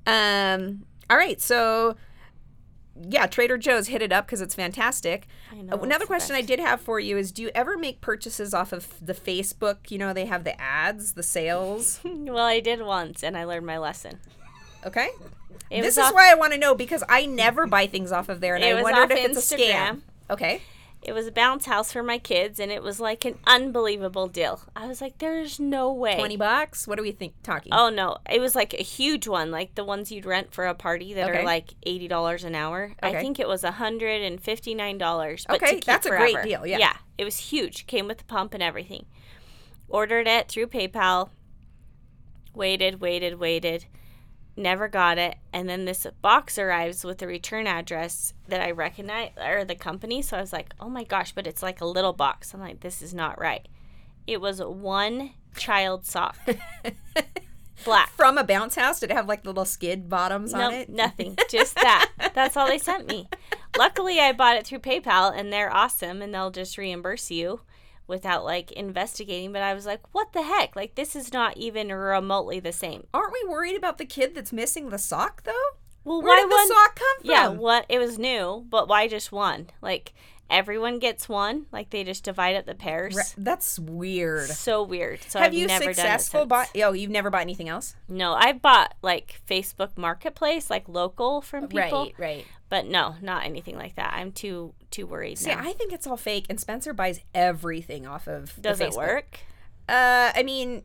Um, 0.07 0.85
all 1.09 1.17
right, 1.17 1.39
so 1.39 1.95
yeah, 3.09 3.25
Trader 3.27 3.57
Joe's 3.57 3.87
hit 3.87 4.01
it 4.01 4.11
up 4.11 4.25
because 4.25 4.41
it's 4.41 4.55
fantastic. 4.55 5.27
I 5.51 5.61
know, 5.61 5.75
Another 5.77 6.03
the 6.03 6.07
question 6.07 6.35
I 6.35 6.41
did 6.41 6.59
have 6.59 6.81
for 6.81 6.99
you 6.99 7.17
is: 7.17 7.31
Do 7.31 7.41
you 7.43 7.51
ever 7.55 7.77
make 7.77 8.01
purchases 8.01 8.53
off 8.53 8.73
of 8.73 8.93
the 9.05 9.13
Facebook? 9.13 9.89
You 9.91 9.97
know, 9.97 10.13
they 10.13 10.25
have 10.25 10.43
the 10.43 10.59
ads, 10.59 11.13
the 11.13 11.23
sales. 11.23 11.99
Well, 12.31 12.45
I 12.45 12.59
did 12.59 12.81
once, 12.81 13.23
and 13.23 13.37
I 13.37 13.43
learned 13.45 13.65
my 13.65 13.77
lesson. 13.77 14.19
Okay. 14.85 15.09
It 15.69 15.81
this 15.83 15.97
is 15.97 16.03
off, 16.03 16.13
why 16.13 16.29
I 16.29 16.35
want 16.35 16.51
to 16.53 16.59
know 16.59 16.75
because 16.75 17.03
I 17.07 17.25
never 17.25 17.65
buy 17.65 17.87
things 17.87 18.11
off 18.11 18.27
of 18.29 18.41
there, 18.41 18.55
and 18.55 18.63
I 18.63 18.81
wondered 18.81 19.11
if 19.11 19.29
it's 19.29 19.51
a 19.51 19.55
scam. 19.57 20.01
Okay. 20.29 20.61
It 21.01 21.13
was 21.13 21.25
a 21.25 21.31
bounce 21.31 21.65
house 21.65 21.91
for 21.91 22.03
my 22.03 22.19
kids, 22.19 22.59
and 22.59 22.71
it 22.71 22.83
was 22.83 22.99
like 22.99 23.25
an 23.25 23.39
unbelievable 23.47 24.27
deal. 24.27 24.61
I 24.75 24.85
was 24.85 25.01
like, 25.01 25.17
"There's 25.17 25.59
no 25.59 25.91
way." 25.91 26.15
Twenty 26.15 26.37
bucks. 26.37 26.87
What 26.87 26.97
do 26.97 27.01
we 27.01 27.11
think? 27.11 27.33
Talking. 27.41 27.73
Oh 27.73 27.89
no, 27.89 28.17
it 28.29 28.39
was 28.39 28.53
like 28.53 28.75
a 28.75 28.83
huge 28.83 29.27
one, 29.27 29.49
like 29.49 29.73
the 29.73 29.83
ones 29.83 30.11
you'd 30.11 30.27
rent 30.27 30.53
for 30.53 30.67
a 30.67 30.75
party 30.75 31.13
that 31.15 31.29
Okay. 31.29 31.39
are 31.39 31.43
like 31.43 31.73
eighty 31.83 32.07
dollars 32.07 32.43
an 32.43 32.53
hour. 32.53 32.93
Okay. 33.01 33.17
I 33.17 33.19
think 33.21 33.39
it 33.39 33.47
was 33.47 33.63
hundred 33.63 34.21
and 34.21 34.39
fifty 34.39 34.75
nine 34.75 34.99
dollars. 34.99 35.47
Okay, 35.49 35.79
that's 35.83 36.05
a 36.05 36.09
great 36.09 36.43
deal, 36.43 36.67
yeah. 36.67 36.77
yeah, 36.77 36.97
it 37.17 37.23
was 37.23 37.37
huge. 37.37 37.87
Came 37.87 38.07
with 38.07 38.19
the 38.19 38.25
pump 38.25 38.53
and 38.53 38.61
everything. 38.61 39.05
Ordered 39.89 40.27
it 40.27 40.49
through 40.49 40.67
PayPal. 40.67 41.29
Waited, 42.53 43.01
waited, 43.01 43.39
waited. 43.39 43.85
Never 44.57 44.87
got 44.89 45.17
it, 45.17 45.37
and 45.53 45.69
then 45.69 45.85
this 45.85 46.05
box 46.21 46.57
arrives 46.57 47.05
with 47.05 47.19
the 47.19 47.27
return 47.27 47.67
address 47.67 48.33
that 48.49 48.61
I 48.61 48.71
recognize 48.71 49.31
or 49.41 49.63
the 49.63 49.75
company. 49.75 50.21
So 50.21 50.37
I 50.37 50.41
was 50.41 50.51
like, 50.51 50.73
"Oh 50.79 50.89
my 50.89 51.05
gosh!" 51.05 51.31
But 51.31 51.47
it's 51.47 51.63
like 51.63 51.79
a 51.79 51.85
little 51.85 52.11
box. 52.11 52.53
I'm 52.53 52.59
like, 52.59 52.81
"This 52.81 53.01
is 53.01 53.13
not 53.13 53.39
right." 53.39 53.65
It 54.27 54.41
was 54.41 54.61
one 54.61 55.31
child 55.55 56.05
sock, 56.05 56.37
black. 57.85 58.09
From 58.09 58.37
a 58.37 58.43
bounce 58.43 58.75
house, 58.75 58.99
did 58.99 59.11
it 59.11 59.15
have 59.15 59.27
like 59.27 59.45
little 59.45 59.65
skid 59.65 60.09
bottoms 60.09 60.53
on 60.53 60.73
it? 60.73 60.89
nothing. 60.89 61.37
Just 61.49 61.75
that. 61.75 62.09
That's 62.35 62.57
all 62.57 62.67
they 62.67 62.77
sent 62.77 63.07
me. 63.07 63.29
Luckily, 63.77 64.19
I 64.19 64.33
bought 64.33 64.57
it 64.57 64.67
through 64.67 64.79
PayPal, 64.79 65.33
and 65.33 65.51
they're 65.51 65.73
awesome, 65.73 66.21
and 66.21 66.33
they'll 66.33 66.51
just 66.51 66.77
reimburse 66.77 67.31
you 67.31 67.61
without 68.07 68.43
like 68.43 68.71
investigating. 68.71 69.51
But 69.51 69.61
I 69.61 69.73
was 69.73 69.85
like, 69.85 70.01
what 70.13 70.33
the 70.33 70.43
heck? 70.43 70.75
Like, 70.75 70.95
this 70.95 71.15
is 71.15 71.31
not 71.33 71.57
even 71.57 71.89
remotely 71.91 72.59
the 72.59 72.71
same. 72.73 73.07
Aren't 73.13 73.33
we 73.33 73.49
worried 73.49 73.75
about 73.75 73.97
the 73.97 74.05
kid 74.05 74.35
that's 74.35 74.53
missing 74.53 74.89
the 74.89 74.97
sock 74.97 75.43
though? 75.43 75.51
Well, 76.03 76.21
Where 76.21 76.35
why 76.35 76.41
did 76.41 76.51
the 76.51 76.73
sock 76.73 76.95
come 76.95 77.17
from? 77.19 77.29
Yeah, 77.29 77.47
what? 77.49 77.85
It 77.87 77.99
was 77.99 78.17
new, 78.17 78.65
but 78.69 78.87
why 78.87 79.07
just 79.07 79.31
one? 79.31 79.69
Like, 79.81 80.13
everyone 80.49 80.97
gets 80.97 81.29
one. 81.29 81.67
Like, 81.71 81.91
they 81.91 82.03
just 82.03 82.23
divide 82.23 82.55
up 82.55 82.65
the 82.65 82.73
pairs. 82.73 83.15
Re- 83.15 83.23
that's 83.37 83.77
weird. 83.77 84.49
So 84.49 84.81
weird. 84.81 85.21
So 85.27 85.37
Have 85.37 85.49
I've 85.49 85.53
you 85.53 85.67
never 85.67 85.93
successful 85.93 86.47
bought? 86.47 86.69
Oh, 86.75 86.93
you've 86.93 87.11
never 87.11 87.29
bought 87.29 87.41
anything 87.41 87.69
else? 87.69 87.95
No, 88.09 88.33
I 88.33 88.53
bought 88.53 88.95
like 89.03 89.41
Facebook 89.47 89.95
Marketplace, 89.95 90.71
like 90.71 90.89
local 90.89 91.41
from 91.41 91.67
people. 91.67 92.05
Right, 92.05 92.15
right. 92.17 92.45
But 92.71 92.85
no, 92.87 93.15
not 93.21 93.43
anything 93.43 93.75
like 93.77 93.95
that. 93.95 94.13
I'm 94.15 94.31
too 94.31 94.73
too 94.91 95.05
worried 95.05 95.37
See, 95.37 95.49
now. 95.53 95.59
I 95.59 95.73
think 95.73 95.91
it's 95.91 96.07
all 96.07 96.15
fake, 96.15 96.45
and 96.49 96.57
Spencer 96.57 96.93
buys 96.93 97.19
everything 97.35 98.07
off 98.07 98.27
of. 98.29 98.55
the 98.55 98.61
Does 98.61 98.79
it 98.79 98.93
work? 98.93 99.41
Uh, 99.89 100.31
I 100.33 100.41
mean, 100.43 100.83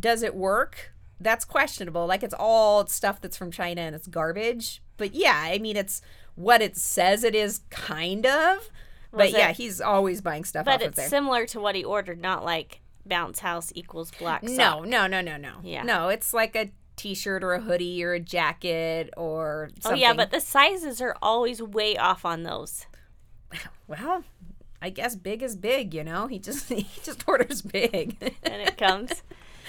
does 0.00 0.22
it 0.22 0.34
work? 0.34 0.94
That's 1.20 1.44
questionable. 1.44 2.06
Like 2.06 2.22
it's 2.22 2.34
all 2.36 2.86
stuff 2.86 3.20
that's 3.20 3.36
from 3.36 3.50
China 3.50 3.82
and 3.82 3.94
it's 3.94 4.06
garbage. 4.06 4.82
But 4.96 5.14
yeah, 5.14 5.38
I 5.44 5.58
mean, 5.58 5.76
it's 5.76 6.00
what 6.36 6.62
it 6.62 6.74
says 6.74 7.22
it 7.22 7.34
is, 7.34 7.60
kind 7.68 8.24
of. 8.24 8.70
but 9.10 9.26
Was 9.26 9.32
yeah, 9.32 9.52
he's 9.52 9.82
always 9.82 10.22
buying 10.22 10.44
stuff 10.44 10.64
But 10.64 10.76
off 10.76 10.80
of 10.80 10.86
it's 10.88 10.96
there. 10.96 11.08
similar 11.10 11.44
to 11.48 11.60
what 11.60 11.74
he 11.74 11.84
ordered, 11.84 12.18
not 12.18 12.46
like 12.46 12.80
bounce 13.04 13.40
house 13.40 13.72
equals 13.74 14.10
black 14.18 14.42
no, 14.42 14.84
no, 14.84 15.06
no, 15.06 15.20
no, 15.20 15.36
no. 15.36 15.56
Yeah. 15.62 15.82
No, 15.82 16.08
it's 16.08 16.32
like 16.32 16.56
a 16.56 16.70
t-shirt 16.96 17.44
or 17.44 17.52
a 17.52 17.60
hoodie 17.60 18.02
or 18.02 18.12
a 18.14 18.20
jacket 18.20 19.10
or 19.16 19.70
something. 19.80 19.98
Oh 19.98 20.00
yeah, 20.00 20.12
but 20.14 20.30
the 20.30 20.40
sizes 20.40 21.00
are 21.00 21.16
always 21.22 21.62
way 21.62 21.96
off 21.96 22.24
on 22.24 22.42
those. 22.42 22.86
well, 23.86 24.24
I 24.80 24.90
guess 24.90 25.16
big 25.16 25.42
is 25.42 25.56
big, 25.56 25.94
you 25.94 26.04
know. 26.04 26.26
He 26.26 26.38
just 26.38 26.68
he 26.68 26.86
just 27.02 27.26
orders 27.26 27.62
big. 27.62 28.16
And 28.42 28.62
it 28.62 28.76
comes. 28.76 29.22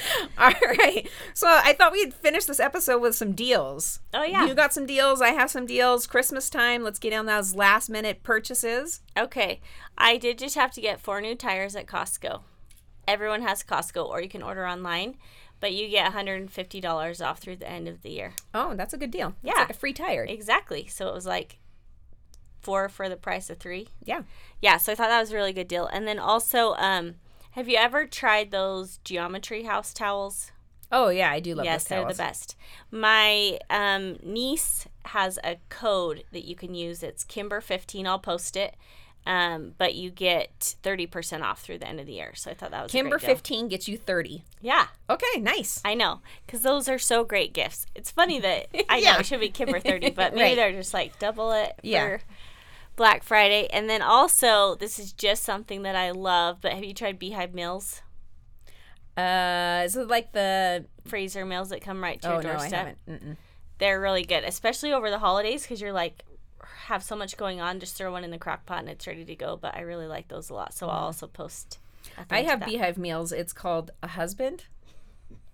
All 0.37 0.53
right. 0.77 1.09
So 1.33 1.47
I 1.47 1.73
thought 1.73 1.91
we'd 1.91 2.13
finish 2.13 2.45
this 2.45 2.59
episode 2.59 3.01
with 3.01 3.15
some 3.15 3.33
deals. 3.33 3.99
Oh, 4.13 4.23
yeah. 4.23 4.45
You 4.45 4.53
got 4.53 4.73
some 4.73 4.85
deals. 4.85 5.21
I 5.21 5.29
have 5.29 5.49
some 5.49 5.65
deals. 5.65 6.07
Christmas 6.07 6.49
time. 6.49 6.83
Let's 6.83 6.99
get 6.99 7.13
on 7.13 7.25
those 7.25 7.55
last 7.55 7.89
minute 7.89 8.23
purchases. 8.23 9.01
Okay. 9.17 9.59
I 9.97 10.17
did 10.17 10.37
just 10.37 10.55
have 10.55 10.71
to 10.71 10.81
get 10.81 11.01
four 11.01 11.21
new 11.21 11.35
tires 11.35 11.75
at 11.75 11.87
Costco. 11.87 12.41
Everyone 13.07 13.41
has 13.41 13.63
Costco 13.63 14.05
or 14.07 14.21
you 14.21 14.29
can 14.29 14.43
order 14.43 14.67
online, 14.67 15.15
but 15.59 15.73
you 15.73 15.87
get 15.89 16.11
$150 16.13 17.25
off 17.25 17.39
through 17.39 17.55
the 17.57 17.69
end 17.69 17.87
of 17.87 18.01
the 18.01 18.09
year. 18.11 18.33
Oh, 18.53 18.75
that's 18.75 18.93
a 18.93 18.97
good 18.97 19.11
deal. 19.11 19.29
It's 19.43 19.53
Yeah. 19.55 19.61
like 19.61 19.69
a 19.69 19.73
free 19.73 19.93
tire. 19.93 20.23
Exactly. 20.23 20.87
So 20.87 21.07
it 21.07 21.13
was 21.13 21.25
like 21.25 21.57
four 22.59 22.89
for 22.89 23.07
the 23.09 23.15
price 23.15 23.49
of 23.49 23.57
three. 23.57 23.87
Yeah. 24.03 24.23
Yeah, 24.61 24.77
so 24.77 24.91
I 24.91 24.95
thought 24.95 25.09
that 25.09 25.19
was 25.19 25.31
a 25.31 25.35
really 25.35 25.53
good 25.53 25.67
deal. 25.67 25.87
And 25.87 26.07
then 26.07 26.19
also, 26.19 26.73
um, 26.75 27.15
have 27.51 27.69
you 27.69 27.77
ever 27.77 28.05
tried 28.05 28.51
those 28.51 28.99
geometry 29.03 29.63
house 29.63 29.93
towels? 29.93 30.51
Oh 30.91 31.09
yeah, 31.09 31.31
I 31.31 31.39
do 31.41 31.51
love 31.53 31.65
those. 31.65 31.71
yes, 31.71 31.83
they're 31.85 32.07
the 32.07 32.13
best. 32.13 32.55
My 32.91 33.59
um, 33.69 34.17
niece 34.23 34.87
has 35.05 35.37
a 35.43 35.57
code 35.69 36.23
that 36.31 36.45
you 36.45 36.55
can 36.55 36.73
use. 36.73 37.03
It's 37.03 37.25
Kimber15. 37.25 38.05
I'll 38.07 38.19
post 38.19 38.55
it. 38.55 38.75
Um, 39.27 39.73
but 39.77 39.93
you 39.93 40.09
get 40.09 40.75
30% 40.83 41.41
off 41.41 41.59
through 41.61 41.79
the 41.79 41.87
end 41.87 41.99
of 41.99 42.05
the 42.05 42.13
year. 42.13 42.31
So 42.33 42.49
I 42.49 42.53
thought 42.53 42.71
that 42.71 42.83
was 42.83 42.91
a 42.91 42.97
Kimber 42.97 43.17
great 43.17 43.27
deal. 43.27 43.35
15 43.35 43.67
gets 43.67 43.87
you 43.89 43.97
30. 43.97 44.45
Yeah, 44.61 44.87
Okay, 45.09 45.39
nice. 45.41 45.81
I 45.83 45.95
know. 45.95 46.21
Because 46.45 46.61
those 46.61 46.87
are 46.87 46.97
so 46.97 47.25
great 47.25 47.51
gifts. 47.51 47.87
It's 47.93 48.09
funny 48.09 48.39
that 48.39 48.67
I 48.89 48.99
Yeah. 48.99 49.13
know 49.13 49.19
it 49.19 49.25
should 49.25 49.41
be 49.41 49.49
Kimber 49.49 49.81
30, 49.81 50.11
but 50.11 50.33
maybe 50.33 50.43
Right. 50.51 50.55
they're 50.55 50.71
just 50.71 50.93
like 50.93 51.19
double 51.19 51.51
it 51.51 51.73
Yeah. 51.83 52.05
for 52.07 52.21
Black 52.95 53.21
Friday. 53.21 53.67
And 53.67 53.89
then 53.89 54.01
also, 54.01 54.75
this 54.75 54.97
is 54.97 55.11
just 55.11 55.43
something 55.43 55.81
that 55.81 55.95
I 55.97 56.11
love, 56.11 56.59
but 56.61 56.71
have 56.71 56.85
you 56.85 56.93
tried 56.93 57.19
Beehive 57.19 57.53
Meals? 57.53 58.01
Uh, 59.17 59.81
is 59.85 59.95
it 59.95 60.07
like 60.07 60.31
the? 60.31 60.85
Freezer 61.05 61.45
meals 61.45 61.69
that 61.69 61.81
come 61.81 62.03
right 62.03 62.21
to 62.21 62.29
Oh 62.29 62.33
your 62.33 62.43
no, 62.43 62.49
I 62.49 62.53
doorstep. 62.57 62.79
haven't. 62.79 63.05
Mm-mm. 63.07 63.37
they're 63.77 63.99
really 64.01 64.23
good, 64.23 64.43
especially 64.43 64.91
over 64.91 65.09
the 65.09 65.19
holidays 65.19 65.61
because 65.63 65.79
you're 65.79 65.93
like 65.93 66.21
have 66.85 67.03
so 67.03 67.15
much 67.15 67.37
going 67.37 67.61
on. 67.61 67.79
Just 67.79 67.95
throw 67.95 68.11
one 68.11 68.23
in 68.23 68.31
the 68.31 68.37
crock 68.37 68.65
pot 68.65 68.79
and 68.79 68.89
it's 68.89 69.07
ready 69.07 69.25
to 69.25 69.35
go. 69.35 69.57
But 69.57 69.75
I 69.75 69.81
really 69.81 70.07
like 70.07 70.27
those 70.27 70.49
a 70.49 70.53
lot, 70.53 70.73
so 70.73 70.87
I'll 70.87 71.01
mm. 71.01 71.05
also 71.05 71.27
post. 71.27 71.79
I 72.29 72.41
have. 72.43 72.65
Beehive 72.65 72.97
meals. 72.97 73.31
It's 73.31 73.53
called 73.53 73.91
a 74.01 74.07
husband. 74.07 74.65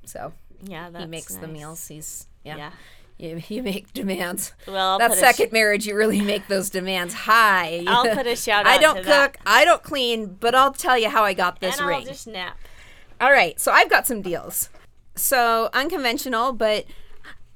So 0.06 0.34
Yeah, 0.62 0.90
he 0.98 1.06
makes 1.06 1.36
the 1.36 1.48
meals. 1.48 1.88
He's 1.88 2.28
yeah. 2.44 2.58
Yeah. 2.58 2.72
You, 3.18 3.42
you 3.48 3.64
make 3.64 3.94
demands. 3.94 4.54
Well, 4.68 4.94
I'll 4.94 5.00
that 5.00 5.14
second 5.14 5.50
sh- 5.50 5.54
marriage, 5.54 5.86
you 5.86 5.96
really 5.96 6.22
make 6.22 6.48
those 6.48 6.70
demands 6.70 7.14
high. 7.14 7.84
I'll 7.88 8.16
put 8.16 8.28
a 8.28 8.36
shout 8.36 8.66
out. 8.66 8.72
I 8.72 8.78
don't 8.80 8.98
cook. 8.98 9.06
that. 9.06 9.38
I 9.46 9.66
don't 9.66 9.84
clean, 9.84 10.36
but 10.40 10.56
I'll 10.56 10.74
tell 10.74 10.98
you 10.98 11.10
how 11.10 11.24
I 11.24 11.34
got 11.34 11.60
this 11.60 11.78
and 11.78 11.88
ring. 11.88 12.00
I'll 12.02 12.06
just 12.06 12.28
nap. 12.28 12.58
All 13.22 13.32
right, 13.32 13.60
so 13.60 13.72
I've 13.72 13.90
got 13.90 14.08
some 14.08 14.22
deals. 14.22 14.70
So 15.16 15.70
unconventional, 15.74 16.54
but 16.54 16.86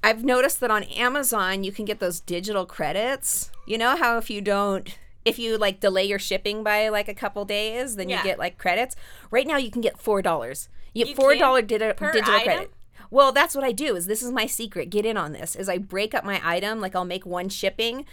I've 0.04 0.24
noticed 0.24 0.60
that 0.62 0.72
on 0.72 0.84
Amazon 0.84 1.64
you 1.64 1.72
can 1.72 1.86
get 1.86 2.00
those 2.00 2.20
digital 2.20 2.66
credits. 2.66 3.52
You 3.66 3.78
know 3.78 3.96
how 3.98 4.18
if 4.18 4.30
you 4.30 4.42
don't 4.42 4.98
if 5.26 5.38
you 5.38 5.58
like 5.58 5.80
delay 5.82 6.06
your 6.06 6.20
shipping 6.20 6.64
by 6.64 6.88
like 6.90 7.10
a 7.10 7.14
couple 7.14 7.44
days, 7.44 7.98
then 7.98 8.08
Yeah. 8.10 8.20
you 8.20 8.24
get 8.24 8.40
like 8.40 8.58
credits. 8.58 8.96
Right 9.30 9.46
now 9.46 9.58
you 9.58 9.70
can 9.70 9.82
get 9.82 10.00
four 10.00 10.22
dollars. 10.22 10.70
You 10.94 11.06
get 11.06 11.16
four 11.16 11.36
dollar 11.36 11.62
dollar 11.62 11.96
uh, 12.00 12.12
digital 12.12 12.34
item? 12.34 12.44
credit. 12.46 12.72
Well, 13.10 13.32
that's 13.32 13.56
what 13.56 13.64
I 13.64 13.72
do. 13.72 13.96
Is 13.96 14.06
this 14.08 14.22
is 14.24 14.32
my 14.32 14.46
secret. 14.46 14.90
Get 14.90 15.06
in 15.06 15.18
on 15.18 15.34
this. 15.34 15.56
Is 15.56 15.70
I 15.70 15.78
break 15.78 16.14
up 16.14 16.24
my 16.24 16.42
item. 16.44 16.80
Like 16.80 16.96
I'll 16.96 17.06
make 17.06 17.26
one 17.26 17.50
shipping 17.50 18.06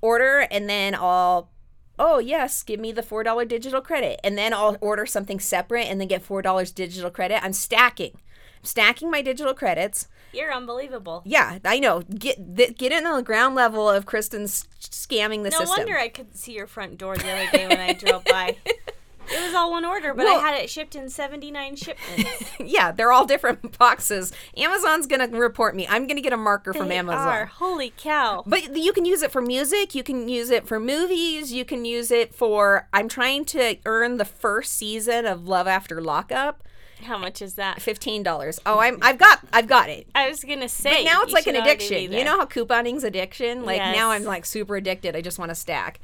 order, 0.00 0.40
and 0.50 0.68
then 0.68 0.94
I'll 0.94 1.50
oh 1.98 2.18
yes, 2.18 2.62
give 2.62 2.80
me 2.80 2.90
the 2.92 3.02
four 3.02 3.22
dollar 3.22 3.44
digital 3.44 3.80
credit, 3.80 4.18
and 4.24 4.36
then 4.38 4.52
I'll 4.54 4.76
order 4.80 5.04
something 5.06 5.38
separate, 5.40 5.86
and 5.88 6.00
then 6.00 6.08
get 6.08 6.22
four 6.22 6.42
dollars 6.42 6.70
digital 6.72 7.10
credit. 7.10 7.42
I'm 7.44 7.52
stacking, 7.52 8.18
stacking 8.62 9.10
my 9.10 9.22
digital 9.22 9.54
credits. 9.54 10.08
You're 10.32 10.52
unbelievable. 10.52 11.22
Yeah, 11.26 11.58
I 11.64 11.78
know. 11.78 12.00
Get 12.02 12.56
th- 12.56 12.78
get 12.78 12.90
in 12.92 13.06
on 13.06 13.16
the 13.16 13.22
ground 13.22 13.54
level 13.54 13.88
of 13.88 14.06
Kristen's 14.06 14.66
scamming 14.80 15.42
the 15.42 15.50
No 15.50 15.58
system. 15.58 15.66
No 15.66 15.72
wonder 15.84 15.98
I 15.98 16.08
could 16.08 16.34
see 16.36 16.52
your 16.52 16.66
front 16.66 16.96
door 16.98 17.16
the 17.16 17.30
other 17.30 17.50
day 17.50 17.66
when 17.68 17.78
I 17.80 17.92
drove 17.92 18.24
by. 18.24 18.56
It 18.64 19.40
was 19.40 19.54
all 19.54 19.70
one 19.70 19.84
order, 19.84 20.14
but 20.14 20.24
Well- 20.24 20.40
I 20.40 20.48
had 20.50 20.60
it 20.62 20.68
shipped 20.68 20.96
in 20.96 21.08
79 21.08 21.76
shipments. 21.76 22.50
yeah, 22.60 22.90
they're 22.92 23.12
all 23.12 23.24
different 23.24 23.78
boxes. 23.78 24.32
Amazon's 24.56 25.06
gonna 25.06 25.28
report 25.28 25.76
me. 25.76 25.86
I'm 25.88 26.06
gonna 26.08 26.20
get 26.22 26.32
a 26.32 26.36
marker 26.36 26.72
from 26.74 26.88
They 26.88 26.96
Amazon. 26.96 27.28
are. 27.28 27.46
Holy 27.46 27.92
cow. 27.96 28.42
But 28.46 28.74
you 28.76 28.92
can 28.92 29.04
use 29.04 29.22
it 29.22 29.30
for 29.30 29.40
music, 29.40 29.94
you 29.94 30.02
can 30.02 30.28
use 30.28 30.50
it 30.50 30.66
for 30.66 30.80
movies, 30.80 31.52
you 31.52 31.64
can 31.64 31.84
use 31.84 32.10
it 32.10 32.34
for 32.34 32.88
I'm 32.92 33.08
trying 33.08 33.44
to 33.46 33.76
earn 33.86 34.16
the 34.16 34.24
first 34.24 34.72
season 34.74 35.24
of 35.24 35.46
Love 35.46 35.68
After 35.68 36.00
Lockup. 36.00 36.64
How 37.04 37.18
much 37.18 37.42
is 37.42 37.54
that? 37.54 37.82
Fifteen 37.82 38.22
dollars. 38.22 38.60
Oh, 38.64 38.78
I'm 38.78 38.98
I've 39.02 39.18
got 39.18 39.40
I've 39.52 39.66
got 39.66 39.88
it. 39.90 40.08
I 40.14 40.28
was 40.28 40.42
going 40.44 40.60
to 40.60 40.68
say. 40.68 41.04
But 41.04 41.10
now 41.10 41.22
it's 41.22 41.32
like 41.32 41.46
an 41.46 41.54
should 41.54 41.62
already 41.62 41.78
be 41.78 41.84
addiction. 41.86 42.18
You 42.18 42.24
know 42.24 42.38
how 42.38 42.46
couponing's 42.46 43.04
addiction? 43.04 43.64
Like 43.64 43.78
now 43.78 44.10
I'm 44.10 44.24
like 44.24 44.44
super 44.44 44.76
addicted. 44.76 45.16
I 45.16 45.20
just 45.20 45.38
want 45.38 45.50
to 45.50 45.54
stack. 45.54 46.00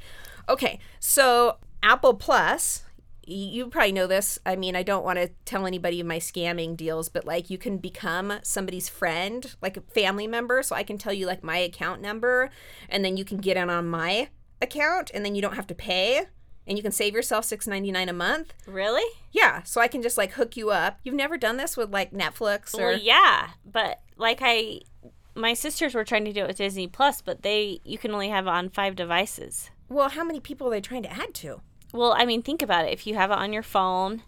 Okay, 0.47 0.79
so 0.99 1.57
Apple 1.83 2.15
Plus, 2.15 2.83
you 3.25 3.67
probably 3.67 3.91
know 3.91 4.07
this. 4.07 4.39
I 4.45 4.55
mean, 4.55 4.75
I 4.75 4.81
don't 4.83 5.03
want 5.03 5.19
to 5.19 5.29
tell 5.45 5.67
anybody 5.67 6.01
my 6.01 6.17
scamming 6.17 6.75
deals, 6.75 7.07
but 7.09 7.25
like 7.25 7.49
you 7.49 7.57
can 7.57 7.77
become 7.77 8.39
somebody's 8.41 8.89
friend, 8.89 9.55
like 9.61 9.77
a 9.77 9.81
family 9.81 10.25
member. 10.25 10.63
So 10.63 10.75
I 10.75 10.83
can 10.83 10.97
tell 10.97 11.13
you 11.13 11.27
like 11.27 11.43
my 11.43 11.57
account 11.57 12.01
number, 12.01 12.49
and 12.89 13.05
then 13.05 13.15
you 13.15 13.23
can 13.23 13.37
get 13.37 13.57
in 13.57 13.69
on 13.69 13.87
my 13.87 14.29
account, 14.61 15.11
and 15.13 15.23
then 15.23 15.35
you 15.35 15.41
don't 15.41 15.55
have 15.55 15.67
to 15.67 15.75
pay, 15.75 16.23
and 16.69 16.77
you 16.77 16.81
can 16.83 16.91
save 16.93 17.13
yourself 17.13 17.43
six 17.43 17.67
ninety 17.67 17.91
nine 17.91 18.07
a 18.07 18.13
month. 18.13 18.53
Really? 18.65 19.03
Yeah, 19.31 19.63
so 19.63 19.81
I 19.81 19.87
can 19.89 20.01
just 20.01 20.17
like 20.17 20.31
hook 20.33 20.55
you 20.55 20.69
up. 20.69 20.99
You've 21.03 21.15
never 21.15 21.37
done 21.37 21.57
this 21.57 21.75
with 21.75 21.91
like 21.91 22.11
Netflix 22.11 22.73
or 22.73 22.89
Well, 22.91 22.97
yeah, 22.97 23.49
but 23.65 23.99
like 24.15 24.39
I, 24.41 24.81
my 25.35 25.53
sisters 25.53 25.93
were 25.95 26.05
trying 26.05 26.25
to 26.25 26.33
do 26.33 26.43
it 26.43 26.47
with 26.47 26.57
Disney 26.57 26.87
Plus, 26.87 27.21
but 27.21 27.41
they 27.41 27.81
you 27.83 27.97
can 27.97 28.11
only 28.11 28.29
have 28.29 28.45
it 28.45 28.49
on 28.49 28.69
five 28.69 28.95
devices. 28.95 29.71
well, 29.89 30.09
how 30.09 30.23
many 30.23 30.39
people 30.39 30.67
are 30.67 30.71
they 30.71 30.81
trying 30.81 31.03
to 31.03 31.11
add 31.11 31.33
to? 31.35 31.61
Well, 31.91 32.13
I 32.15 32.25
mean, 32.25 32.43
think 32.43 32.61
about 32.61 32.85
it. 32.85 32.93
If 32.93 33.07
you 33.07 33.15
have 33.15 33.31
it 33.31 33.37
on 33.39 33.51
your 33.51 33.63
phone, 33.63 34.21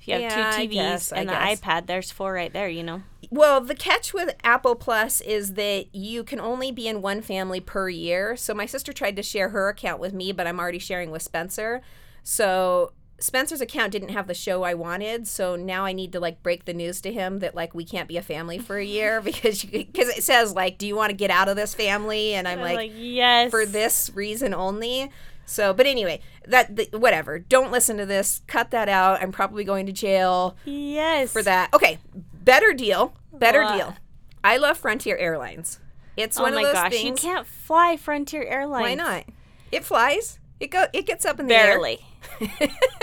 if 0.00 0.06
you 0.06 0.14
have 0.14 0.22
Yeah, 0.22 0.52
two 0.52 0.68
TVs 0.68 0.72
guess, 0.72 1.12
and 1.12 1.28
the 1.28 1.32
iPad, 1.32 1.86
there's 1.86 2.12
four 2.12 2.32
right 2.32 2.52
there. 2.52 2.68
You 2.68 2.84
know. 2.84 3.02
Well, 3.30 3.60
the 3.60 3.74
catch 3.74 4.14
with 4.14 4.34
Apple 4.42 4.74
Plus 4.74 5.20
is 5.20 5.54
that 5.54 5.94
you 5.94 6.24
can 6.24 6.40
only 6.40 6.72
be 6.72 6.88
in 6.88 7.02
one 7.02 7.20
family 7.20 7.60
per 7.60 7.88
year. 7.88 8.36
So 8.36 8.54
my 8.54 8.66
sister 8.66 8.92
tried 8.92 9.16
to 9.16 9.22
share 9.22 9.50
her 9.50 9.68
account 9.68 10.00
with 10.00 10.12
me, 10.14 10.32
but 10.32 10.46
I'm 10.46 10.58
already 10.58 10.78
sharing 10.78 11.10
with 11.10 11.22
Spencer. 11.22 11.82
So 12.22 12.92
Spencer's 13.20 13.60
account 13.60 13.92
didn't 13.92 14.10
have 14.10 14.28
the 14.28 14.34
show 14.34 14.62
I 14.62 14.74
wanted, 14.74 15.26
so 15.26 15.56
now 15.56 15.84
I 15.84 15.92
need 15.92 16.12
to 16.12 16.20
like 16.20 16.42
break 16.42 16.64
the 16.64 16.72
news 16.72 17.00
to 17.02 17.12
him 17.12 17.40
that 17.40 17.54
like 17.54 17.74
we 17.74 17.84
can't 17.84 18.08
be 18.08 18.16
a 18.16 18.22
family 18.22 18.58
for 18.58 18.78
a 18.78 18.84
year 18.84 19.20
because 19.24 19.64
because 19.64 20.08
it 20.08 20.22
says 20.22 20.54
like, 20.54 20.78
do 20.78 20.86
you 20.86 20.96
want 20.96 21.10
to 21.10 21.16
get 21.16 21.30
out 21.30 21.48
of 21.48 21.56
this 21.56 21.74
family? 21.74 22.34
And 22.34 22.46
I'm 22.46 22.60
I'm 22.60 22.64
like, 22.64 22.92
yes. 22.94 23.50
for 23.50 23.66
this 23.66 24.10
reason 24.14 24.54
only. 24.54 25.10
So, 25.44 25.72
but 25.72 25.86
anyway, 25.86 26.20
that 26.46 26.76
the, 26.76 26.98
whatever. 26.98 27.38
Don't 27.38 27.72
listen 27.72 27.96
to 27.96 28.06
this. 28.06 28.42
Cut 28.46 28.70
that 28.70 28.88
out. 28.88 29.22
I'm 29.22 29.32
probably 29.32 29.64
going 29.64 29.86
to 29.86 29.92
jail 29.92 30.56
Yes. 30.66 31.32
for 31.32 31.42
that. 31.42 31.72
Okay, 31.72 31.98
better 32.48 32.72
deal. 32.72 33.14
Better 33.32 33.62
deal. 33.76 33.94
I 34.42 34.56
love 34.56 34.78
Frontier 34.78 35.16
Airlines. 35.16 35.80
It's 36.16 36.38
Oh 36.38 36.42
one 36.42 36.54
of 36.54 36.62
those 36.62 36.72
gosh, 36.72 37.02
you 37.02 37.12
can't 37.14 37.46
fly 37.46 37.96
Frontier 37.96 38.42
Airlines. 38.44 38.82
Why 38.82 38.94
not? 38.94 39.24
It 39.70 39.84
flies. 39.84 40.38
It 40.58 40.68
go. 40.68 40.86
It 40.92 41.06
gets 41.06 41.24
up 41.24 41.38
in 41.38 41.46
the 41.46 41.54
air. 41.54 41.66
Barely. 41.66 42.04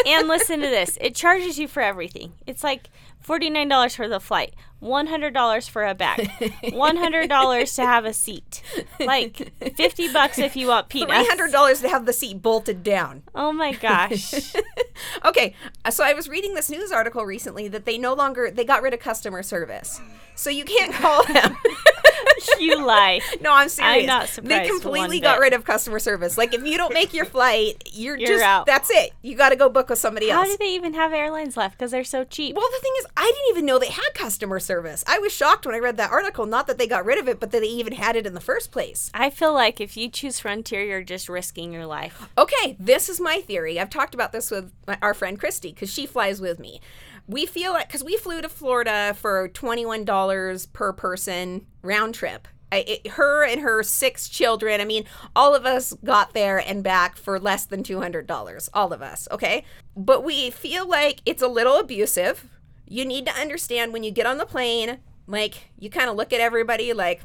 and 0.07 0.27
listen 0.27 0.59
to 0.61 0.67
this. 0.67 0.97
It 0.99 1.15
charges 1.15 1.57
you 1.57 1.67
for 1.67 1.81
everything. 1.81 2.33
It's 2.45 2.63
like 2.63 2.89
$49 3.25 3.95
for 3.95 4.07
the 4.09 4.19
flight, 4.19 4.53
$100 4.81 5.69
for 5.69 5.85
a 5.85 5.95
bag, 5.95 6.19
$100 6.63 7.75
to 7.75 7.81
have 7.81 8.05
a 8.05 8.13
seat. 8.13 8.61
Like 8.99 9.51
50 9.75 10.11
bucks 10.13 10.37
if 10.39 10.55
you 10.55 10.67
want 10.67 10.89
peanuts. 10.89 11.13
Three 11.13 11.27
hundred 11.27 11.51
dollars 11.51 11.81
to 11.81 11.89
have 11.89 12.05
the 12.05 12.13
seat 12.13 12.41
bolted 12.41 12.83
down. 12.83 13.23
Oh 13.33 13.51
my 13.51 13.73
gosh. 13.73 14.53
okay, 15.25 15.53
uh, 15.83 15.91
so 15.91 16.03
I 16.03 16.13
was 16.13 16.29
reading 16.29 16.53
this 16.53 16.69
news 16.69 16.91
article 16.91 17.25
recently 17.25 17.67
that 17.69 17.85
they 17.85 17.97
no 17.97 18.13
longer 18.13 18.51
they 18.51 18.63
got 18.63 18.81
rid 18.81 18.93
of 18.93 18.99
customer 18.99 19.43
service, 19.43 20.01
so 20.35 20.49
you 20.49 20.65
can't 20.65 20.93
call 20.93 21.23
them. 21.25 21.57
you 22.59 22.85
lie. 22.85 23.21
No, 23.41 23.53
I'm 23.53 23.69
serious. 23.69 24.01
I'm 24.01 24.05
not 24.05 24.27
surprised. 24.29 24.63
They 24.63 24.67
completely 24.67 25.19
got 25.19 25.39
rid 25.39 25.53
of 25.53 25.63
customer 25.65 25.99
service. 25.99 26.37
Like 26.37 26.53
if 26.53 26.65
you 26.65 26.77
don't 26.77 26.93
make 26.93 27.13
your 27.13 27.25
flight, 27.25 27.83
you're, 27.93 28.17
You're 28.17 28.27
just 28.27 28.43
out. 28.43 28.65
that's 28.65 28.89
it. 28.91 29.13
You 29.21 29.35
got 29.35 29.49
to 29.49 29.55
go 29.55 29.69
book 29.69 29.89
with 29.89 29.99
somebody 29.99 30.29
How 30.29 30.39
else. 30.39 30.47
How 30.47 30.51
do 30.53 30.57
they 30.63 30.73
even 30.73 30.93
have 30.93 31.13
airlines 31.13 31.57
left? 31.57 31.77
Because 31.77 31.91
they're 31.91 32.03
so 32.03 32.23
cheap. 32.23 32.55
well, 32.55 32.67
the 32.71 32.79
thing 32.81 32.91
is, 32.99 33.05
I 33.17 33.23
didn't 33.25 33.57
even 33.57 33.65
know 33.65 33.79
they 33.79 33.87
had 33.87 34.09
customer 34.13 34.59
service. 34.59 34.64
I 34.69 35.19
was 35.19 35.33
shocked 35.33 35.65
when 35.65 35.75
I 35.75 35.79
read 35.79 35.97
that 35.97 36.11
article. 36.11 36.45
Not 36.45 36.67
that 36.67 36.77
they 36.77 36.87
got 36.87 37.05
rid 37.05 37.17
of 37.17 37.27
it, 37.27 37.39
but 37.39 37.51
that 37.51 37.61
they 37.61 37.67
even 37.67 37.93
had 37.93 38.15
it 38.15 38.25
in 38.25 38.33
the 38.33 38.39
first 38.41 38.71
place. 38.71 39.11
I 39.13 39.29
feel 39.29 39.53
like 39.53 39.79
if 39.79 39.95
you 39.95 40.09
choose 40.09 40.39
Frontier, 40.39 40.83
you're 40.83 41.03
just 41.03 41.29
risking 41.29 41.71
your 41.71 41.85
life. 41.85 42.29
Okay, 42.37 42.75
this 42.79 43.09
is 43.09 43.19
my 43.19 43.41
theory. 43.41 43.79
I've 43.79 43.89
talked 43.89 44.13
about 44.13 44.31
this 44.31 44.51
with 44.51 44.71
my, 44.87 44.97
our 45.01 45.13
friend 45.13 45.39
Christy 45.39 45.69
because 45.69 45.91
she 45.91 46.05
flies 46.05 46.41
with 46.41 46.59
me. 46.59 46.81
We 47.27 47.45
feel 47.45 47.73
like 47.73 47.87
because 47.87 48.03
we 48.03 48.17
flew 48.17 48.41
to 48.41 48.49
Florida 48.49 49.15
for 49.19 49.47
twenty 49.47 49.85
one 49.85 50.05
dollars 50.05 50.65
per 50.65 50.93
person 50.93 51.65
round 51.81 52.15
trip. 52.15 52.47
I, 52.71 52.77
it, 52.77 53.07
her 53.11 53.45
and 53.45 53.61
her 53.61 53.83
six 53.83 54.27
children. 54.27 54.81
I 54.81 54.85
mean, 54.85 55.05
all 55.35 55.55
of 55.55 55.65
us 55.65 55.93
got 56.03 56.33
there 56.33 56.57
and 56.57 56.83
back 56.83 57.15
for 57.15 57.39
less 57.39 57.65
than 57.65 57.83
two 57.83 57.99
hundred 57.99 58.27
dollars. 58.27 58.69
All 58.73 58.93
of 58.93 59.01
us, 59.01 59.27
okay. 59.31 59.63
But 59.95 60.23
we 60.23 60.49
feel 60.49 60.87
like 60.87 61.21
it's 61.25 61.41
a 61.41 61.47
little 61.47 61.77
abusive. 61.77 62.49
You 62.87 63.05
need 63.05 63.25
to 63.25 63.33
understand 63.33 63.93
when 63.93 64.03
you 64.03 64.11
get 64.11 64.25
on 64.25 64.37
the 64.37 64.45
plane, 64.45 64.99
like 65.27 65.69
you 65.79 65.89
kind 65.89 66.09
of 66.09 66.15
look 66.15 66.31
at 66.33 66.39
everybody 66.39 66.93
like, 66.93 67.21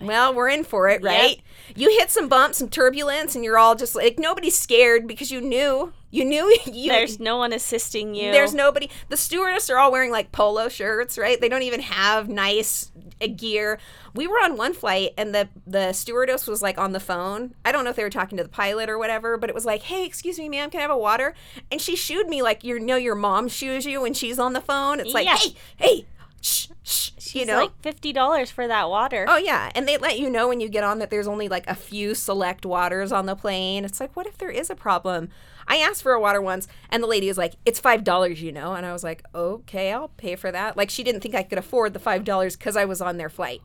well, 0.00 0.34
we're 0.34 0.48
in 0.48 0.64
for 0.64 0.88
it, 0.88 1.02
right? 1.02 1.40
You 1.76 1.90
hit 1.98 2.10
some 2.10 2.28
bumps, 2.28 2.58
some 2.58 2.68
turbulence, 2.68 3.34
and 3.34 3.44
you're 3.44 3.58
all 3.58 3.74
just 3.74 3.94
like 3.94 4.18
nobody's 4.18 4.56
scared 4.56 5.06
because 5.06 5.30
you 5.30 5.40
knew, 5.40 5.92
you 6.10 6.24
knew 6.24 6.56
you. 6.66 6.90
There's 6.90 7.18
no 7.18 7.36
one 7.38 7.52
assisting 7.52 8.14
you. 8.14 8.30
there's 8.32 8.54
nobody. 8.54 8.90
The 9.08 9.16
stewardess 9.16 9.70
are 9.70 9.78
all 9.78 9.90
wearing 9.92 10.10
like 10.10 10.32
polo 10.32 10.68
shirts, 10.68 11.16
right? 11.18 11.40
They 11.40 11.48
don't 11.48 11.62
even 11.62 11.80
have 11.80 12.28
nice 12.28 12.90
uh, 13.20 13.28
gear. 13.28 13.78
We 14.14 14.26
were 14.28 14.36
on 14.36 14.56
one 14.56 14.74
flight, 14.74 15.10
and 15.16 15.34
the 15.34 15.48
the 15.66 15.92
stewardess 15.92 16.46
was 16.46 16.62
like 16.62 16.78
on 16.78 16.92
the 16.92 17.00
phone. 17.00 17.54
I 17.64 17.72
don't 17.72 17.82
know 17.84 17.90
if 17.90 17.96
they 17.96 18.04
were 18.04 18.10
talking 18.10 18.36
to 18.38 18.44
the 18.44 18.48
pilot 18.50 18.88
or 18.88 18.98
whatever, 18.98 19.36
but 19.36 19.48
it 19.48 19.54
was 19.54 19.64
like, 19.64 19.82
"Hey, 19.82 20.04
excuse 20.04 20.38
me, 20.38 20.48
ma'am, 20.48 20.70
can 20.70 20.78
I 20.80 20.82
have 20.82 20.90
a 20.90 20.98
water?" 20.98 21.34
And 21.72 21.80
she 21.80 21.96
shooed 21.96 22.28
me 22.28 22.42
like 22.42 22.62
you 22.62 22.78
know 22.78 22.96
your 22.96 23.14
mom 23.16 23.48
shoos 23.48 23.86
you 23.86 24.00
when 24.02 24.14
she's 24.14 24.38
on 24.38 24.52
the 24.52 24.60
phone. 24.60 25.00
It's 25.00 25.14
like, 25.14 25.24
Yeah. 25.26 25.36
"Hey, 25.36 25.54
hey, 25.76 26.06
shh, 26.44 26.68
shh," 26.82 27.10
She's 27.18 27.34
you 27.34 27.46
know. 27.46 27.56
like 27.56 27.80
fifty 27.80 28.12
dollars 28.12 28.50
for 28.50 28.68
that 28.68 28.88
water. 28.88 29.24
Oh 29.28 29.36
yeah, 29.36 29.70
and 29.74 29.88
they 29.88 29.96
let 29.96 30.18
you 30.18 30.28
know 30.30 30.48
when 30.48 30.60
you 30.60 30.68
get 30.68 30.84
on 30.84 30.98
that 30.98 31.10
there's 31.10 31.26
only 31.26 31.48
like 31.48 31.66
a 31.66 31.74
few 31.74 32.14
select 32.14 32.66
waters 32.66 33.12
on 33.12 33.26
the 33.26 33.34
plane. 33.34 33.84
It's 33.84 34.00
like, 34.00 34.14
what 34.14 34.26
if 34.26 34.38
there 34.38 34.50
is 34.50 34.70
a 34.70 34.74
problem? 34.74 35.30
I 35.66 35.76
asked 35.78 36.02
for 36.02 36.12
a 36.12 36.20
water 36.20 36.42
once, 36.42 36.68
and 36.90 37.02
the 37.02 37.06
lady 37.06 37.26
was 37.28 37.38
like, 37.38 37.54
"It's 37.64 37.80
five 37.80 38.04
dollars, 38.04 38.42
you 38.42 38.52
know," 38.52 38.74
and 38.74 38.84
I 38.84 38.92
was 38.92 39.02
like, 39.02 39.24
"Okay, 39.34 39.92
I'll 39.92 40.08
pay 40.08 40.36
for 40.36 40.52
that." 40.52 40.76
Like 40.76 40.90
she 40.90 41.02
didn't 41.02 41.22
think 41.22 41.34
I 41.34 41.42
could 41.42 41.58
afford 41.58 41.94
the 41.94 41.98
five 41.98 42.24
dollars 42.24 42.56
because 42.56 42.76
I 42.76 42.84
was 42.84 43.00
on 43.00 43.16
their 43.16 43.30
flight. 43.30 43.62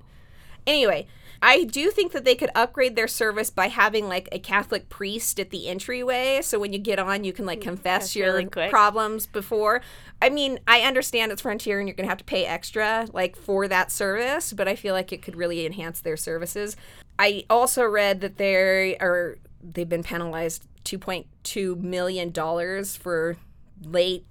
Anyway, 0.66 1.08
I 1.42 1.64
do 1.64 1.90
think 1.92 2.12
that 2.12 2.26
they 2.26 2.36
could 2.36 2.50
upgrade 2.54 2.96
their 2.96 3.08
service 3.08 3.50
by 3.50 3.68
having 3.68 4.08
like 4.08 4.28
a 4.32 4.40
Catholic 4.40 4.90
priest 4.90 5.40
at 5.40 5.52
the 5.52 5.68
entryway, 5.68 6.42
so 6.42 6.60
when 6.60 6.74
you 6.74 6.80
get 6.80 7.00
on, 7.00 7.24
you 7.24 7.32
can 7.32 7.46
like 7.46 7.60
mm, 7.60 7.64
confess 7.64 8.02
that's 8.02 8.16
your 8.16 8.34
really 8.34 8.70
problems 8.70 9.26
before. 9.26 9.82
I 10.22 10.30
mean, 10.30 10.60
I 10.68 10.82
understand 10.82 11.32
it's 11.32 11.42
Frontier 11.42 11.80
and 11.80 11.88
you're 11.88 11.96
gonna 11.96 12.10
have 12.10 12.18
to 12.18 12.24
pay 12.26 12.46
extra 12.46 13.08
like 13.14 13.36
for 13.36 13.68
that 13.68 13.92
service, 13.92 14.52
but 14.54 14.68
I 14.68 14.76
feel 14.76 14.94
like 14.94 15.14
it 15.14 15.22
could 15.22 15.36
really 15.36 15.66
enhance 15.66 16.02
their 16.02 16.18
services. 16.18 16.76
I 17.18 17.46
also 17.50 17.84
read 17.84 18.22
that 18.22 18.38
they 18.38 18.98
are 18.98 19.38
they've 19.62 19.88
been 19.88 20.04
penalized 20.04 20.66
2.2 20.84 21.80
million 21.80 22.32
dollars 22.32 22.96
for 22.96 23.38
late 23.84 24.26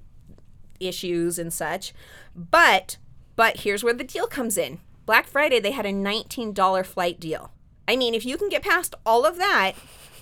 issues 0.81 1.39
and 1.39 1.53
such. 1.53 1.95
But 2.35 2.99
but 3.37 3.59
here's 3.59 3.85
where 3.85 3.95
the 3.95 4.05
deal 4.05 4.27
comes 4.27 4.59
in. 4.59 4.81
Black 5.09 5.27
Friday 5.27 5.59
they 5.59 5.71
had 5.71 5.87
a 5.87 5.91
$19 5.91 6.85
flight 6.85 7.19
deal. 7.19 7.51
I 7.89 7.97
mean, 7.97 8.13
if 8.13 8.27
you 8.27 8.37
can 8.37 8.51
get 8.51 8.63
past 8.63 8.95
all 9.07 9.25
of 9.25 9.39
that, 9.39 9.73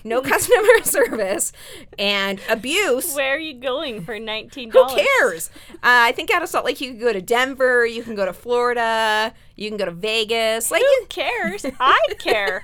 no 0.05 0.21
customer 0.33 0.63
service 0.83 1.51
and 1.99 2.39
abuse, 2.49 3.13
Where 3.13 3.35
are 3.35 3.37
you 3.37 3.55
going 3.55 4.01
for 4.05 4.17
$19? 4.17 4.71
who 4.71 4.87
cares? 4.95 5.49
Uh, 5.73 5.75
I 5.83 6.13
think 6.13 6.31
out 6.31 6.41
of 6.41 6.47
Salt 6.47 6.63
Lake 6.63 6.79
you 6.79 6.91
can 6.91 7.01
go 7.01 7.11
to 7.11 7.21
Denver, 7.21 7.85
you 7.85 8.01
can 8.01 8.15
go 8.15 8.25
to 8.25 8.31
Florida, 8.31 9.33
you 9.57 9.69
can 9.69 9.77
go 9.77 9.83
to 9.83 9.91
Vegas. 9.91 10.71
Like 10.71 10.81
Who 10.81 11.05
cares? 11.07 11.65
I 11.81 11.99
care. 12.17 12.63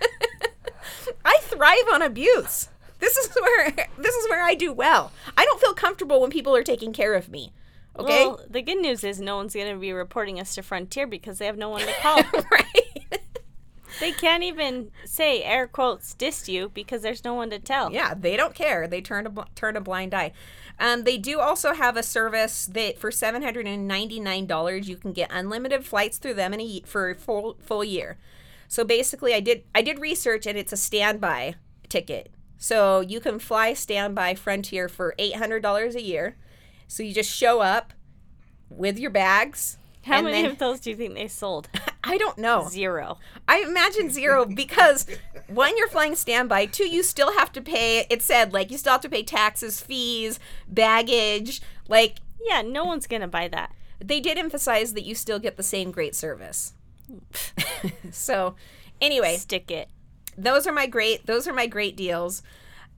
I 1.26 1.40
thrive 1.42 1.92
on 1.92 2.02
abuse. 2.02 2.70
This 3.02 3.18
is 3.18 3.36
where 3.36 3.72
this 3.98 4.16
is 4.16 4.30
where 4.30 4.42
I 4.42 4.56
do 4.56 4.72
well. 4.72 5.12
I 5.36 5.44
don't 5.44 5.60
feel 5.60 5.74
comfortable 5.74 6.22
when 6.22 6.30
people 6.30 6.56
are 6.56 6.64
taking 6.64 6.94
care 6.94 7.16
of 7.16 7.28
me. 7.28 7.52
Okay? 7.98 8.26
Well, 8.26 8.40
the 8.50 8.62
good 8.62 8.80
news 8.80 9.04
is 9.04 9.20
no 9.20 9.38
one's 9.38 9.54
going 9.54 9.72
to 9.72 9.80
be 9.80 9.94
reporting 9.94 10.40
us 10.40 10.56
to 10.56 10.64
Frontier 10.64 11.06
because 11.06 11.38
they 11.38 11.46
have 11.46 11.58
no 11.58 11.70
one 11.70 11.82
to 11.82 11.94
call. 12.02 12.22
right. 12.52 13.20
they 14.00 14.12
can't 14.12 14.44
even 14.44 14.92
say 15.06 15.44
air 15.44 15.68
quotes 15.68 16.16
dissed 16.16 16.48
you 16.48 16.70
because 16.70 17.04
there's 17.04 17.24
no 17.24 17.34
one 17.34 17.50
to 17.52 17.60
tell. 17.60 17.92
Yeah, 17.92 18.16
they 18.16 18.36
don't 18.36 18.56
care. 18.56 18.88
They 18.88 19.02
turn 19.02 19.28
a 19.28 19.30
bl- 19.30 19.42
turn 19.56 19.78
a 19.78 19.82
blind 19.82 20.14
eye. 20.14 20.32
Um, 20.80 21.04
they 21.04 21.20
do 21.20 21.40
also 21.40 21.74
have 21.74 21.96
a 21.96 22.04
service 22.04 22.66
that 22.66 22.98
for 22.98 23.12
seven 23.12 23.44
hundred 23.44 23.68
and 23.68 23.88
ninety 23.88 24.20
nine 24.20 24.48
dollars 24.48 24.90
you 24.90 24.98
can 24.98 25.14
get 25.14 25.30
unlimited 25.32 25.86
flights 25.86 26.18
through 26.18 26.34
them 26.34 26.54
in 26.54 26.62
a 26.62 26.82
for 26.86 27.12
a 27.12 27.16
full 27.16 27.58
full 27.62 27.84
year. 27.84 28.18
So 28.68 28.84
basically, 28.84 29.36
I 29.36 29.40
did 29.40 29.66
I 29.76 29.84
did 29.84 30.00
research 30.00 30.48
and 30.48 30.58
it's 30.58 30.74
a 30.74 30.78
standby 30.78 31.56
ticket. 31.90 32.32
So 32.58 33.02
you 33.02 33.20
can 33.20 33.38
fly 33.38 33.74
standby 33.74 34.36
Frontier 34.36 34.90
for 34.90 35.14
eight 35.20 35.36
hundred 35.36 35.62
dollars 35.62 35.96
a 35.96 36.02
year. 36.02 36.38
So 36.94 37.02
you 37.02 37.12
just 37.12 37.36
show 37.36 37.60
up 37.60 37.92
with 38.70 39.00
your 39.00 39.10
bags. 39.10 39.80
How 40.04 40.22
many 40.22 40.44
then- 40.44 40.52
of 40.52 40.60
those 40.60 40.80
do 40.80 40.92
you 40.92 40.96
think 40.96 41.16
they 41.16 41.28
sold? 41.28 41.68
I 42.04 42.20
don't 42.20 42.38
know. 42.38 42.68
Zero. 42.70 43.18
I 43.48 43.62
imagine 43.62 44.12
zero 44.12 44.46
because 44.64 45.08
one, 45.48 45.76
you're 45.76 45.88
flying 45.88 46.16
standby. 46.16 46.68
Two, 46.68 46.88
you 46.88 47.02
still 47.02 47.34
have 47.34 47.52
to 47.54 47.62
pay. 47.62 48.06
It 48.12 48.22
said 48.22 48.54
like 48.54 48.70
you 48.70 48.78
still 48.78 48.92
have 48.92 49.02
to 49.02 49.10
pay 49.10 49.24
taxes, 49.24 49.82
fees, 49.82 50.40
baggage. 50.68 51.64
Like 51.90 52.20
Yeah, 52.40 52.62
no 52.62 52.86
one's 52.86 53.08
going 53.08 53.24
to 53.24 53.28
buy 53.28 53.48
that. 53.48 53.74
they 54.00 54.20
did 54.20 54.38
emphasize 54.38 54.94
that 54.94 55.04
you 55.04 55.16
still 55.16 55.40
get 55.40 55.58
the 55.58 55.64
same 55.64 55.90
great 55.90 56.14
service. 56.14 56.74
so, 58.12 58.54
anyway, 59.02 59.38
Stick 59.38 59.72
it. 59.72 59.90
those 60.38 60.68
are 60.68 60.72
my 60.72 60.86
great. 60.86 61.26
Those 61.26 61.48
are 61.48 61.54
my 61.54 61.66
great 61.66 61.96
deals. 61.98 62.44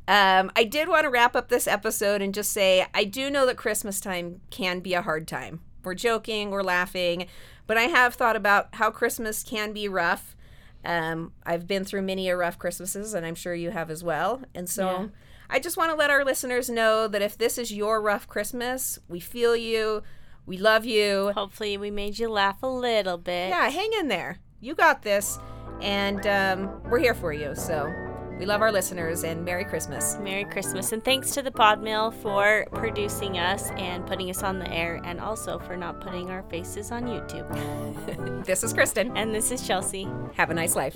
Um, 0.07 0.51
I 0.55 0.63
did 0.63 0.87
want 0.87 1.03
to 1.03 1.09
wrap 1.09 1.35
up 1.35 1.49
this 1.49 1.67
episode 1.67 2.21
and 2.21 2.33
just 2.33 2.51
say 2.51 2.85
I 2.93 3.05
do 3.05 3.29
know 3.31 3.45
that 3.47 3.57
Christmas 3.57 3.99
time 3.99 4.41
can 4.51 4.79
be 4.79 4.93
a 4.93 5.01
hard 5.01 5.27
time. 5.27 5.61
We're 5.83 5.95
joking, 5.95 6.51
we're 6.51 6.63
laughing, 6.63 7.27
but 7.67 7.77
I 7.77 7.83
have 7.83 8.13
thought 8.15 8.35
about 8.35 8.69
how 8.75 8.91
Christmas 8.91 9.43
can 9.43 9.73
be 9.73 9.87
rough. 9.87 10.35
Um, 10.83 11.31
I've 11.43 11.65
been 11.67 11.83
through 11.83 12.03
many 12.03 12.29
a 12.29 12.37
rough 12.37 12.59
Christmases, 12.59 13.13
and 13.15 13.25
I'm 13.25 13.33
sure 13.35 13.55
you 13.55 13.71
have 13.71 13.89
as 13.89 14.03
well. 14.03 14.41
And 14.53 14.69
so 14.69 14.85
Yeah. 14.87 15.07
I 15.49 15.59
just 15.59 15.77
want 15.77 15.91
to 15.91 15.95
let 15.95 16.09
our 16.11 16.23
listeners 16.23 16.69
know 16.69 17.07
that 17.07 17.21
if 17.23 17.37
this 17.37 17.57
is 17.57 17.71
your 17.73 18.01
rough 18.01 18.27
Christmas, 18.27 18.99
we 19.07 19.19
feel 19.19 19.55
you, 19.55 20.03
we 20.45 20.57
love 20.57 20.85
you. 20.85 21.31
Hopefully, 21.35 21.77
we 21.77 21.89
made 21.89 22.19
you 22.19 22.29
laugh 22.29 22.61
a 22.61 22.67
little 22.67 23.17
bit. 23.17 23.49
Yeah, 23.49 23.67
hang 23.69 23.91
in 23.99 24.07
there. 24.07 24.37
You 24.59 24.75
got 24.75 25.01
this, 25.01 25.39
and 25.81 26.25
um, 26.27 26.83
we're 26.83 26.99
here 26.99 27.15
for 27.15 27.33
you. 27.33 27.55
So 27.55 27.91
we 28.39 28.45
love 28.45 28.61
our 28.61 28.71
listeners, 28.71 29.23
and 29.23 29.45
Merry 29.45 29.65
Christmas. 29.65 30.17
Merry 30.21 30.45
Christmas. 30.45 30.91
And 30.91 31.03
thanks 31.03 31.31
to 31.31 31.41
the 31.41 31.51
Pod 31.51 31.81
Mill 31.81 32.11
for 32.11 32.65
producing 32.71 33.37
us 33.37 33.69
and 33.71 34.05
putting 34.05 34.29
us 34.29 34.43
on 34.43 34.59
the 34.59 34.69
air, 34.71 35.01
and 35.03 35.19
also 35.19 35.59
for 35.59 35.77
not 35.77 36.01
putting 36.01 36.29
our 36.29 36.43
faces 36.43 36.91
on 36.91 37.03
YouTube. 37.03 37.45
This 38.45 38.63
is 38.63 38.73
Kristen. 38.73 39.15
And 39.17 39.33
this 39.33 39.51
is 39.51 39.65
Chelsea. 39.65 40.07
Have 40.35 40.51
a 40.51 40.53
nice 40.53 40.75
life. 40.75 40.95